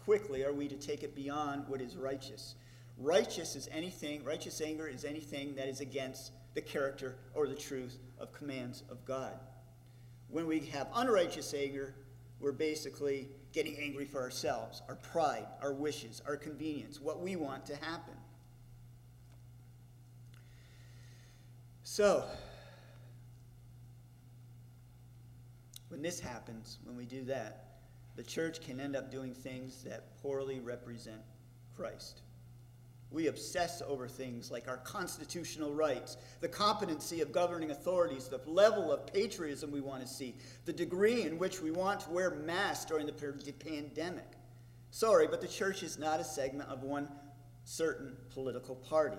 quickly 0.06 0.44
are 0.46 0.54
we 0.54 0.68
to 0.68 0.76
take 0.76 1.02
it 1.02 1.16
beyond 1.16 1.68
what 1.68 1.82
is 1.82 1.98
righteous? 1.98 2.54
Righteous 2.96 3.56
is 3.56 3.68
anything, 3.72 4.24
righteous 4.24 4.62
anger 4.62 4.88
is 4.88 5.04
anything 5.04 5.56
that 5.56 5.68
is 5.68 5.82
against 5.82 6.32
the 6.54 6.62
character 6.62 7.16
or 7.34 7.48
the 7.48 7.56
truth 7.56 7.98
of 8.20 8.32
commands 8.34 8.84
of 8.92 9.04
God. 9.04 9.34
When 10.30 10.46
we 10.46 10.60
have 10.68 10.90
unrighteous 10.94 11.56
anger, 11.56 11.96
we're 12.40 12.52
basically 12.52 13.30
getting 13.52 13.76
angry 13.78 14.06
for 14.06 14.22
ourselves, 14.22 14.84
our 14.88 14.98
pride, 14.98 15.48
our 15.60 15.74
wishes, 15.74 16.22
our 16.28 16.38
convenience, 16.38 17.02
what 17.02 17.20
we 17.20 17.36
want 17.36 17.66
to 17.66 17.76
happen. 17.78 18.14
So, 21.82 22.26
when 25.90 26.04
this 26.04 26.20
happens, 26.20 26.78
when 26.86 26.96
we 26.96 27.06
do 27.06 27.24
that, 27.24 27.71
the 28.16 28.24
church 28.24 28.62
can 28.62 28.80
end 28.80 28.95
up 28.95 29.12
doing 29.12 29.34
things 29.34 29.84
that 29.84 30.18
poorly 30.22 30.59
represent 30.59 31.22
Christ. 31.76 32.22
We 33.09 33.28
obsess 33.28 33.82
over 33.86 34.07
things 34.07 34.51
like 34.51 34.70
our 34.70 34.78
constitutional 34.78 35.74
rights, 35.74 36.16
the 36.39 36.47
competency 36.47 37.20
of 37.22 37.34
governing 37.34 37.72
authorities, 37.72 38.30
the 38.30 38.39
level 38.45 38.91
of 38.91 39.05
patriotism 39.05 39.70
we 39.70 39.82
want 39.82 40.01
to 40.01 40.07
see, 40.07 40.36
the 40.64 40.72
degree 40.72 41.24
in 41.24 41.38
which 41.38 41.62
we 41.62 41.72
want 41.72 41.99
to 42.01 42.09
wear 42.09 42.32
masks 42.32 42.86
during 42.86 43.05
the 43.05 43.53
pandemic. 43.59 44.32
Sorry, 44.91 45.28
but 45.28 45.41
the 45.41 45.47
church 45.47 45.84
is 45.84 45.99
not 45.99 46.22
a 46.22 46.24
segment 46.24 46.70
of 46.70 46.84
one 46.84 47.09
certain 47.66 48.16
political 48.30 48.76
party. 48.76 49.18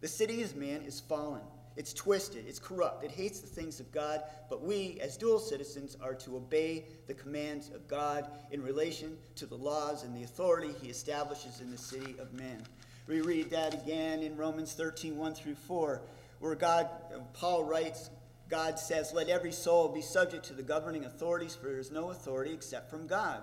The 0.00 0.08
city 0.08 0.42
of 0.42 0.54
man 0.54 0.82
is 0.82 1.00
fallen. 1.00 1.42
It's 1.76 1.92
twisted, 1.92 2.44
it's 2.48 2.58
corrupt, 2.58 3.04
it 3.04 3.10
hates 3.10 3.40
the 3.40 3.46
things 3.46 3.80
of 3.80 3.90
God, 3.92 4.22
but 4.48 4.62
we, 4.62 4.98
as 5.00 5.16
dual 5.16 5.38
citizens, 5.38 5.96
are 6.02 6.14
to 6.14 6.36
obey 6.36 6.84
the 7.06 7.14
commands 7.14 7.70
of 7.70 7.86
God 7.86 8.28
in 8.50 8.62
relation 8.62 9.16
to 9.36 9.46
the 9.46 9.54
laws 9.54 10.02
and 10.02 10.14
the 10.14 10.24
authority 10.24 10.74
he 10.82 10.88
establishes 10.88 11.60
in 11.60 11.70
the 11.70 11.78
city 11.78 12.16
of 12.18 12.32
men. 12.32 12.62
We 13.06 13.20
read 13.20 13.50
that 13.50 13.74
again 13.74 14.22
in 14.22 14.36
Romans 14.36 14.74
13, 14.74 15.16
1 15.16 15.34
through 15.34 15.54
4, 15.54 16.02
where 16.40 16.54
God, 16.54 16.88
Paul 17.32 17.64
writes, 17.64 18.10
God 18.48 18.78
says, 18.78 19.12
Let 19.12 19.28
every 19.28 19.52
soul 19.52 19.88
be 19.88 20.02
subject 20.02 20.44
to 20.46 20.54
the 20.54 20.62
governing 20.62 21.04
authorities, 21.04 21.54
for 21.54 21.66
there 21.66 21.78
is 21.78 21.92
no 21.92 22.10
authority 22.10 22.52
except 22.52 22.90
from 22.90 23.06
God. 23.06 23.42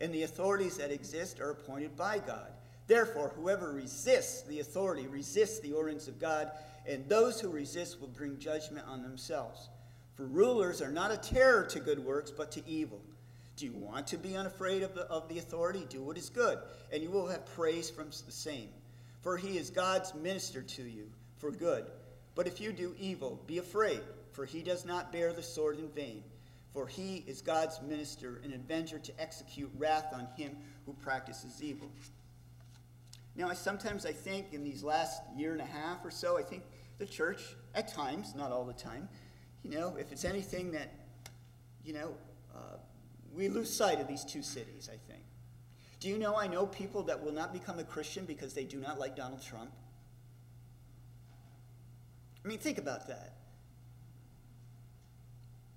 And 0.00 0.12
the 0.12 0.22
authorities 0.22 0.78
that 0.78 0.90
exist 0.90 1.40
are 1.40 1.50
appointed 1.50 1.96
by 1.96 2.18
God. 2.18 2.48
Therefore, 2.86 3.32
whoever 3.36 3.72
resists 3.72 4.42
the 4.42 4.60
authority 4.60 5.06
resists 5.06 5.60
the 5.60 5.72
ordinance 5.72 6.08
of 6.08 6.20
God, 6.20 6.50
and 6.88 7.08
those 7.08 7.40
who 7.40 7.48
resist 7.48 8.00
will 8.00 8.08
bring 8.08 8.38
judgment 8.38 8.86
on 8.86 9.02
themselves. 9.02 9.68
For 10.14 10.24
rulers 10.24 10.80
are 10.80 10.92
not 10.92 11.12
a 11.12 11.16
terror 11.16 11.64
to 11.64 11.80
good 11.80 11.98
works, 11.98 12.30
but 12.30 12.50
to 12.52 12.66
evil. 12.68 13.00
Do 13.56 13.66
you 13.66 13.72
want 13.72 14.06
to 14.08 14.16
be 14.16 14.36
unafraid 14.36 14.82
of 14.82 14.94
the, 14.94 15.02
of 15.02 15.28
the 15.28 15.38
authority? 15.38 15.86
Do 15.88 16.02
what 16.02 16.18
is 16.18 16.30
good, 16.30 16.58
and 16.92 17.02
you 17.02 17.10
will 17.10 17.26
have 17.28 17.46
praise 17.46 17.90
from 17.90 18.08
the 18.08 18.32
same 18.32 18.68
for 19.26 19.36
he 19.36 19.58
is 19.58 19.70
God's 19.70 20.14
minister 20.14 20.62
to 20.62 20.84
you 20.84 21.10
for 21.38 21.50
good. 21.50 21.86
But 22.36 22.46
if 22.46 22.60
you 22.60 22.70
do 22.70 22.94
evil, 22.96 23.42
be 23.48 23.58
afraid, 23.58 23.98
for 24.30 24.44
he 24.44 24.62
does 24.62 24.84
not 24.84 25.10
bear 25.10 25.32
the 25.32 25.42
sword 25.42 25.80
in 25.80 25.88
vain. 25.88 26.22
For 26.72 26.86
he 26.86 27.24
is 27.26 27.42
God's 27.42 27.82
minister, 27.82 28.40
an 28.44 28.52
avenger 28.52 29.00
to 29.00 29.20
execute 29.20 29.68
wrath 29.78 30.14
on 30.14 30.28
him 30.36 30.56
who 30.84 30.92
practices 30.92 31.60
evil. 31.60 31.90
Now, 33.34 33.48
I, 33.48 33.54
sometimes 33.54 34.06
I 34.06 34.12
think 34.12 34.52
in 34.52 34.62
these 34.62 34.84
last 34.84 35.20
year 35.36 35.50
and 35.50 35.60
a 35.60 35.64
half 35.64 36.04
or 36.04 36.12
so, 36.12 36.38
I 36.38 36.42
think 36.42 36.62
the 36.98 37.06
church, 37.06 37.42
at 37.74 37.88
times, 37.88 38.34
not 38.34 38.52
all 38.52 38.64
the 38.64 38.72
time, 38.72 39.08
you 39.62 39.70
know, 39.70 39.96
if 39.98 40.12
it's 40.12 40.24
anything 40.24 40.72
that, 40.72 40.92
you 41.84 41.92
know, 41.92 42.14
uh, 42.54 42.76
we 43.34 43.48
lose 43.48 43.74
sight 43.74 44.00
of 44.00 44.08
these 44.08 44.24
two 44.24 44.42
cities, 44.42 44.88
I 44.92 44.96
think. 45.10 45.22
Do 46.00 46.08
you 46.08 46.18
know 46.18 46.36
I 46.36 46.46
know 46.46 46.66
people 46.66 47.02
that 47.04 47.22
will 47.22 47.32
not 47.32 47.52
become 47.52 47.78
a 47.78 47.84
Christian 47.84 48.24
because 48.24 48.54
they 48.54 48.64
do 48.64 48.78
not 48.78 48.98
like 48.98 49.16
Donald 49.16 49.42
Trump? 49.42 49.70
I 52.44 52.48
mean, 52.48 52.58
think 52.58 52.78
about 52.78 53.08
that. 53.08 53.34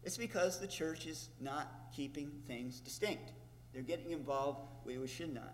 It's 0.03 0.17
because 0.17 0.59
the 0.59 0.67
church 0.67 1.05
is 1.05 1.29
not 1.41 1.67
keeping 1.95 2.31
things 2.47 2.79
distinct. 2.79 3.33
They're 3.73 3.81
getting 3.81 4.11
involved 4.11 4.61
where 4.83 4.99
we 4.99 5.07
should 5.07 5.33
not. 5.33 5.53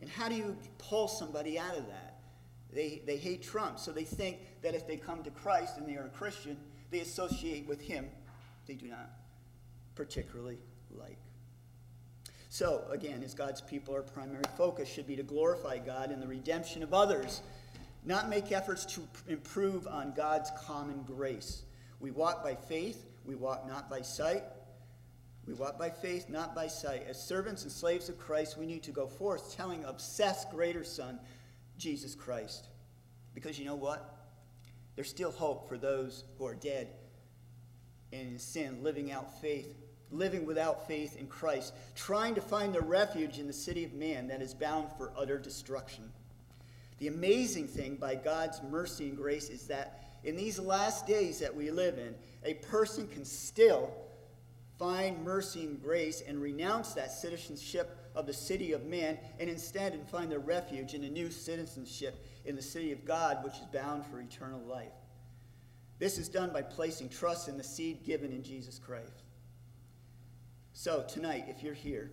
And 0.00 0.08
how 0.08 0.28
do 0.28 0.34
you 0.34 0.56
pull 0.78 1.08
somebody 1.08 1.58
out 1.58 1.76
of 1.76 1.86
that? 1.88 2.17
They, 2.72 3.02
they 3.06 3.16
hate 3.16 3.42
Trump, 3.42 3.78
so 3.78 3.92
they 3.92 4.04
think 4.04 4.38
that 4.62 4.74
if 4.74 4.86
they 4.86 4.96
come 4.96 5.22
to 5.24 5.30
Christ 5.30 5.78
and 5.78 5.88
they 5.88 5.96
are 5.96 6.06
a 6.06 6.10
Christian, 6.10 6.56
they 6.90 7.00
associate 7.00 7.66
with 7.66 7.80
him 7.80 8.06
they 8.68 8.74
do 8.74 8.86
not 8.86 9.10
particularly 9.94 10.58
like. 10.90 11.18
So, 12.50 12.84
again, 12.90 13.22
as 13.24 13.34
God's 13.34 13.60
people, 13.60 13.94
our 13.94 14.02
primary 14.02 14.44
focus 14.56 14.88
should 14.88 15.06
be 15.06 15.16
to 15.16 15.22
glorify 15.22 15.78
God 15.78 16.12
in 16.12 16.20
the 16.20 16.26
redemption 16.26 16.82
of 16.82 16.94
others, 16.94 17.42
not 18.04 18.28
make 18.28 18.52
efforts 18.52 18.84
to 18.86 19.02
improve 19.26 19.86
on 19.86 20.12
God's 20.14 20.50
common 20.64 21.02
grace. 21.02 21.62
We 21.98 22.10
walk 22.10 22.44
by 22.44 22.54
faith, 22.54 23.06
we 23.24 23.34
walk 23.34 23.66
not 23.66 23.90
by 23.90 24.02
sight. 24.02 24.44
We 25.46 25.54
walk 25.54 25.78
by 25.78 25.88
faith, 25.88 26.28
not 26.28 26.54
by 26.54 26.66
sight. 26.66 27.06
As 27.08 27.18
servants 27.18 27.62
and 27.62 27.72
slaves 27.72 28.10
of 28.10 28.18
Christ, 28.18 28.58
we 28.58 28.66
need 28.66 28.82
to 28.82 28.90
go 28.90 29.06
forth 29.06 29.56
telling 29.56 29.82
obsessed 29.84 30.50
greater 30.50 30.84
Son, 30.84 31.18
Jesus 31.78 32.14
Christ. 32.14 32.66
Because 33.34 33.58
you 33.58 33.64
know 33.64 33.76
what? 33.76 34.16
There's 34.96 35.08
still 35.08 35.30
hope 35.30 35.68
for 35.68 35.78
those 35.78 36.24
who 36.36 36.46
are 36.46 36.54
dead 36.54 36.88
and 38.12 38.28
in 38.28 38.38
sin, 38.38 38.82
living 38.82 39.12
out 39.12 39.40
faith 39.40 39.74
living 40.10 40.46
without 40.46 40.86
faith 40.86 41.16
in 41.16 41.26
Christ, 41.26 41.74
trying 41.94 42.34
to 42.34 42.40
find 42.40 42.74
their 42.74 42.82
refuge 42.82 43.38
in 43.38 43.46
the 43.46 43.52
city 43.52 43.84
of 43.84 43.92
man 43.92 44.28
that 44.28 44.42
is 44.42 44.54
bound 44.54 44.88
for 44.96 45.12
utter 45.16 45.38
destruction. 45.38 46.10
The 46.98 47.08
amazing 47.08 47.68
thing 47.68 47.96
by 47.96 48.14
God's 48.16 48.60
mercy 48.62 49.08
and 49.08 49.16
grace 49.16 49.48
is 49.50 49.66
that 49.68 50.02
in 50.24 50.36
these 50.36 50.58
last 50.58 51.06
days 51.06 51.38
that 51.40 51.54
we 51.54 51.70
live 51.70 51.98
in, 51.98 52.14
a 52.44 52.54
person 52.54 53.06
can 53.06 53.24
still 53.24 53.92
find 54.78 55.24
mercy 55.24 55.64
and 55.64 55.82
grace 55.82 56.22
and 56.26 56.40
renounce 56.40 56.94
that 56.94 57.12
citizenship 57.12 57.97
of 58.18 58.26
the 58.26 58.32
city 58.32 58.72
of 58.72 58.84
man 58.84 59.16
and 59.38 59.48
instead 59.48 59.92
and 59.92 60.04
find 60.08 60.28
their 60.28 60.40
refuge 60.40 60.92
in 60.92 61.04
a 61.04 61.08
new 61.08 61.30
citizenship 61.30 62.26
in 62.44 62.56
the 62.56 62.62
city 62.62 62.90
of 62.90 63.04
God, 63.04 63.44
which 63.44 63.54
is 63.54 63.66
bound 63.72 64.04
for 64.04 64.20
eternal 64.20 64.60
life. 64.60 64.90
This 66.00 66.18
is 66.18 66.28
done 66.28 66.52
by 66.52 66.62
placing 66.62 67.10
trust 67.10 67.48
in 67.48 67.56
the 67.56 67.62
seed 67.62 68.04
given 68.04 68.32
in 68.32 68.42
Jesus 68.42 68.80
Christ. 68.80 69.22
So, 70.72 71.04
tonight, 71.08 71.44
if 71.46 71.62
you're 71.62 71.74
here 71.74 72.10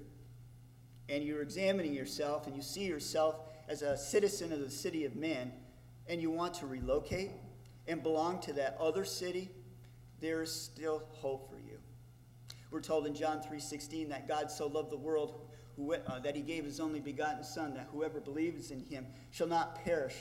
and 1.10 1.24
you're 1.24 1.41
examining 1.41 1.93
yourself 1.93 2.45
and 2.45 2.56
you 2.56 2.62
see 2.62 2.86
yourself 2.86 3.38
as 3.68 3.82
a 3.82 3.97
citizen 3.97 4.53
of 4.53 4.60
the 4.60 4.70
city 4.70 5.06
of 5.06 5.16
man 5.16 5.51
and 6.08 6.22
you 6.22 6.30
want 6.30 6.53
to 6.56 6.68
relocate 6.68 7.32
and 7.88 8.03
belong 8.03 8.39
to 8.41 8.53
that 8.53 8.78
other 8.80 9.06
city, 9.06 9.49
there 10.22 10.43
is 10.43 10.51
still 10.51 11.01
hope 11.14 11.49
for 11.49 11.58
you. 11.58 11.80
We're 12.70 12.82
told 12.82 13.08
in 13.08 13.16
John 13.16 13.41
3:16 13.41 14.10
that 14.10 14.28
God 14.28 14.51
so 14.51 14.68
loved 14.68 14.91
the 14.91 14.97
world 14.97 15.45
uh, 16.07 16.19
that 16.19 16.36
he 16.36 16.41
gave 16.41 16.63
his 16.63 16.80
only 16.80 16.99
begotten 16.99 17.43
son 17.43 17.73
that 17.73 17.88
whoever 17.91 18.19
believes 18.19 18.71
in 18.71 18.80
him 18.80 19.05
shall 19.32 19.47
not 19.47 19.84
perish 19.84 20.15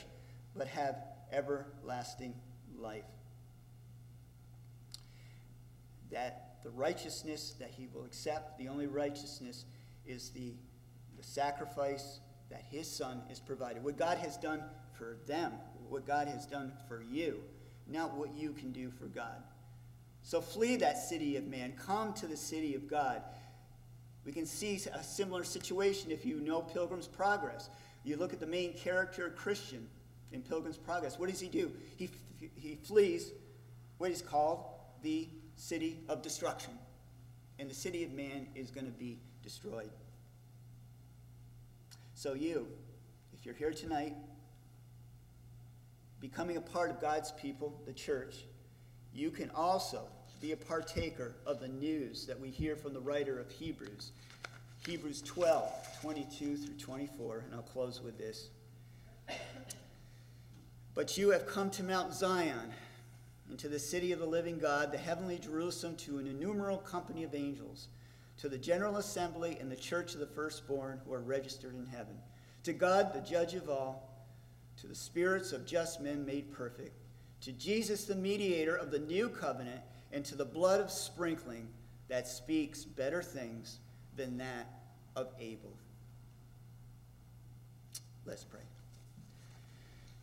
but 0.55 0.67
have 0.67 0.97
everlasting 1.31 2.33
life. 2.77 3.03
That 6.11 6.57
the 6.63 6.69
righteousness 6.71 7.55
that 7.59 7.69
he 7.69 7.87
will 7.93 8.05
accept, 8.05 8.57
the 8.57 8.67
only 8.67 8.87
righteousness 8.87 9.65
is 10.05 10.29
the, 10.29 10.53
the 11.17 11.23
sacrifice 11.23 12.19
that 12.49 12.63
his 12.69 12.89
son 12.89 13.21
is 13.29 13.39
provided. 13.39 13.83
What 13.83 13.97
God 13.97 14.17
has 14.17 14.37
done 14.37 14.63
for 14.93 15.17
them, 15.27 15.53
what 15.89 16.05
God 16.05 16.27
has 16.27 16.45
done 16.45 16.71
for 16.87 17.01
you, 17.01 17.41
not 17.87 18.15
what 18.15 18.35
you 18.35 18.51
can 18.53 18.71
do 18.71 18.91
for 18.91 19.05
God. 19.05 19.43
So 20.21 20.41
flee 20.41 20.75
that 20.77 20.97
city 20.97 21.37
of 21.37 21.45
man, 21.45 21.73
come 21.77 22.13
to 22.13 22.27
the 22.27 22.37
city 22.37 22.73
of 22.73 22.87
God. 22.87 23.21
We 24.25 24.31
can 24.31 24.45
see 24.45 24.81
a 24.93 25.03
similar 25.03 25.43
situation 25.43 26.11
if 26.11 26.25
you 26.25 26.39
know 26.39 26.61
Pilgrim's 26.61 27.07
Progress. 27.07 27.69
You 28.03 28.17
look 28.17 28.33
at 28.33 28.39
the 28.39 28.47
main 28.47 28.73
character, 28.73 29.29
Christian, 29.29 29.87
in 30.31 30.41
Pilgrim's 30.41 30.77
Progress. 30.77 31.19
What 31.19 31.29
does 31.29 31.39
he 31.39 31.47
do? 31.47 31.71
He, 31.95 32.09
he 32.55 32.75
flees 32.75 33.31
what 33.99 34.11
is 34.11 34.21
called 34.21 34.65
the 35.03 35.29
city 35.55 35.99
of 36.09 36.21
destruction. 36.21 36.73
And 37.59 37.69
the 37.69 37.75
city 37.75 38.03
of 38.03 38.11
man 38.11 38.47
is 38.55 38.71
going 38.71 38.85
to 38.85 38.91
be 38.91 39.19
destroyed. 39.43 39.91
So, 42.15 42.33
you, 42.33 42.67
if 43.33 43.45
you're 43.45 43.55
here 43.55 43.71
tonight, 43.71 44.15
becoming 46.19 46.57
a 46.57 46.61
part 46.61 46.89
of 46.89 46.99
God's 46.99 47.31
people, 47.33 47.79
the 47.85 47.93
church, 47.93 48.45
you 49.13 49.29
can 49.29 49.51
also 49.51 50.07
be 50.41 50.51
a 50.51 50.57
partaker 50.57 51.35
of 51.45 51.59
the 51.59 51.67
news 51.67 52.25
that 52.25 52.39
we 52.39 52.49
hear 52.49 52.75
from 52.75 52.93
the 52.93 52.99
writer 52.99 53.39
of 53.39 53.49
Hebrews. 53.51 54.11
Hebrews 54.85 55.21
12, 55.23 56.01
22 56.01 56.57
through 56.57 56.75
24, 56.75 57.43
and 57.45 57.55
I'll 57.55 57.61
close 57.61 58.01
with 58.01 58.17
this. 58.17 58.49
But 60.93 61.17
you 61.17 61.29
have 61.31 61.47
come 61.47 61.69
to 61.71 61.83
Mount 61.83 62.13
Zion, 62.13 62.71
and 63.49 63.59
to 63.59 63.67
the 63.67 63.79
city 63.79 64.11
of 64.11 64.19
the 64.19 64.25
living 64.25 64.59
God, 64.59 64.91
the 64.91 64.97
heavenly 64.97 65.37
Jerusalem, 65.37 65.95
to 65.97 66.19
an 66.19 66.27
innumerable 66.27 66.77
company 66.77 67.23
of 67.23 67.35
angels, 67.35 67.87
to 68.37 68.49
the 68.49 68.57
general 68.57 68.97
assembly 68.97 69.57
and 69.59 69.71
the 69.71 69.75
church 69.75 70.13
of 70.13 70.19
the 70.19 70.25
firstborn 70.25 70.99
who 71.05 71.13
are 71.13 71.21
registered 71.21 71.75
in 71.75 71.85
heaven, 71.85 72.17
to 72.63 72.73
God, 72.73 73.13
the 73.13 73.21
judge 73.21 73.53
of 73.53 73.69
all, 73.69 74.27
to 74.77 74.87
the 74.87 74.95
spirits 74.95 75.51
of 75.51 75.65
just 75.65 76.01
men 76.01 76.25
made 76.25 76.51
perfect, 76.51 76.93
to 77.41 77.51
Jesus, 77.51 78.05
the 78.05 78.15
mediator 78.15 78.75
of 78.75 78.91
the 78.91 78.99
new 78.99 79.29
covenant, 79.29 79.81
and 80.15 80.23
to 80.23 80.35
the 80.35 80.45
blood 80.45 80.79
of 80.79 80.89
sprinkling 80.89 81.67
that 82.07 82.25
speaks 82.25 82.85
better 82.85 83.21
things 83.21 83.79
than 84.15 84.37
that 84.37 84.65
of 85.17 85.27
Abel. 85.41 85.73
Let's 88.25 88.45
pray. 88.45 88.61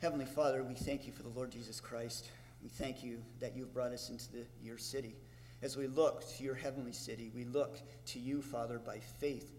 Heavenly 0.01 0.24
Father, 0.24 0.64
we 0.64 0.74
thank 0.74 1.07
you 1.07 1.12
for 1.12 1.22
the 1.22 1.28
Lord 1.28 1.53
Jesus 1.53 1.78
Christ. 1.78 2.30
We 2.62 2.70
thank 2.70 3.05
you 3.05 3.18
that 3.38 3.55
you've 3.55 3.74
brought 3.74 3.93
us 3.93 4.09
into 4.09 4.32
the, 4.32 4.45
your 4.64 4.78
city. 4.78 5.14
As 5.61 5.76
we 5.76 5.86
look 5.86 6.26
to 6.36 6.43
your 6.43 6.55
heavenly 6.55 6.93
city, 6.93 7.30
we 7.34 7.45
look 7.45 7.78
to 8.07 8.18
you, 8.18 8.40
Father, 8.40 8.78
by 8.78 8.99
faith. 8.99 9.53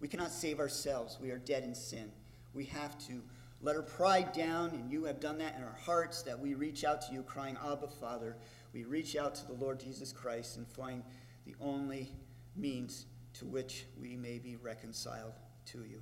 We 0.00 0.06
cannot 0.06 0.30
save 0.30 0.60
ourselves. 0.60 1.18
We 1.20 1.30
are 1.30 1.38
dead 1.38 1.64
in 1.64 1.74
sin. 1.74 2.12
We 2.52 2.66
have 2.66 2.98
to 3.06 3.22
let 3.62 3.74
our 3.74 3.82
pride 3.82 4.32
down, 4.32 4.70
and 4.70 4.92
you 4.92 5.04
have 5.04 5.18
done 5.18 5.38
that 5.38 5.56
in 5.56 5.62
our 5.64 5.76
hearts, 5.84 6.22
that 6.22 6.38
we 6.38 6.54
reach 6.54 6.84
out 6.84 7.00
to 7.02 7.12
you, 7.12 7.22
crying, 7.22 7.56
Abba, 7.64 7.88
Father. 7.88 8.36
We 8.78 8.84
reach 8.84 9.16
out 9.16 9.34
to 9.34 9.44
the 9.44 9.54
Lord 9.54 9.80
Jesus 9.80 10.12
Christ 10.12 10.56
and 10.56 10.64
find 10.64 11.02
the 11.44 11.56
only 11.60 12.12
means 12.54 13.06
to 13.34 13.44
which 13.44 13.86
we 14.00 14.14
may 14.14 14.38
be 14.38 14.54
reconciled 14.54 15.32
to 15.72 15.78
you. 15.78 16.00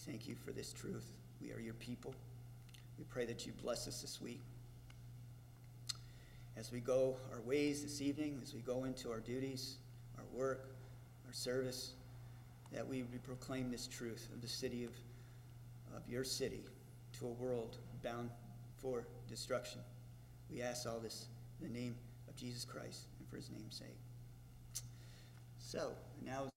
Thank 0.00 0.28
you 0.28 0.34
for 0.34 0.52
this 0.52 0.74
truth. 0.74 1.06
We 1.40 1.52
are 1.52 1.58
your 1.58 1.72
people. 1.72 2.14
We 2.98 3.04
pray 3.04 3.24
that 3.24 3.46
you 3.46 3.52
bless 3.62 3.88
us 3.88 4.02
this 4.02 4.20
week. 4.20 4.42
As 6.54 6.70
we 6.70 6.80
go 6.80 7.16
our 7.32 7.40
ways 7.40 7.82
this 7.82 8.02
evening, 8.02 8.40
as 8.42 8.52
we 8.52 8.60
go 8.60 8.84
into 8.84 9.10
our 9.10 9.20
duties, 9.20 9.78
our 10.18 10.24
work, 10.34 10.68
our 11.26 11.32
service, 11.32 11.94
that 12.72 12.86
we 12.86 13.04
proclaim 13.22 13.70
this 13.70 13.86
truth 13.86 14.28
of 14.34 14.42
the 14.42 14.48
city 14.48 14.84
of, 14.84 14.92
of 15.96 16.06
your 16.10 16.24
city 16.24 16.66
to 17.18 17.26
a 17.26 17.30
world 17.30 17.78
bound 18.02 18.28
for 18.76 19.06
destruction. 19.30 19.80
We 20.50 20.60
ask 20.60 20.86
all 20.86 21.00
this 21.00 21.28
in 21.60 21.72
the 21.72 21.78
name 21.78 21.94
of 22.28 22.36
Jesus 22.36 22.64
Christ 22.64 23.06
and 23.18 23.28
for 23.28 23.36
his 23.36 23.50
name's 23.50 23.76
sake. 23.76 23.98
So, 25.58 25.92
now. 26.24 26.48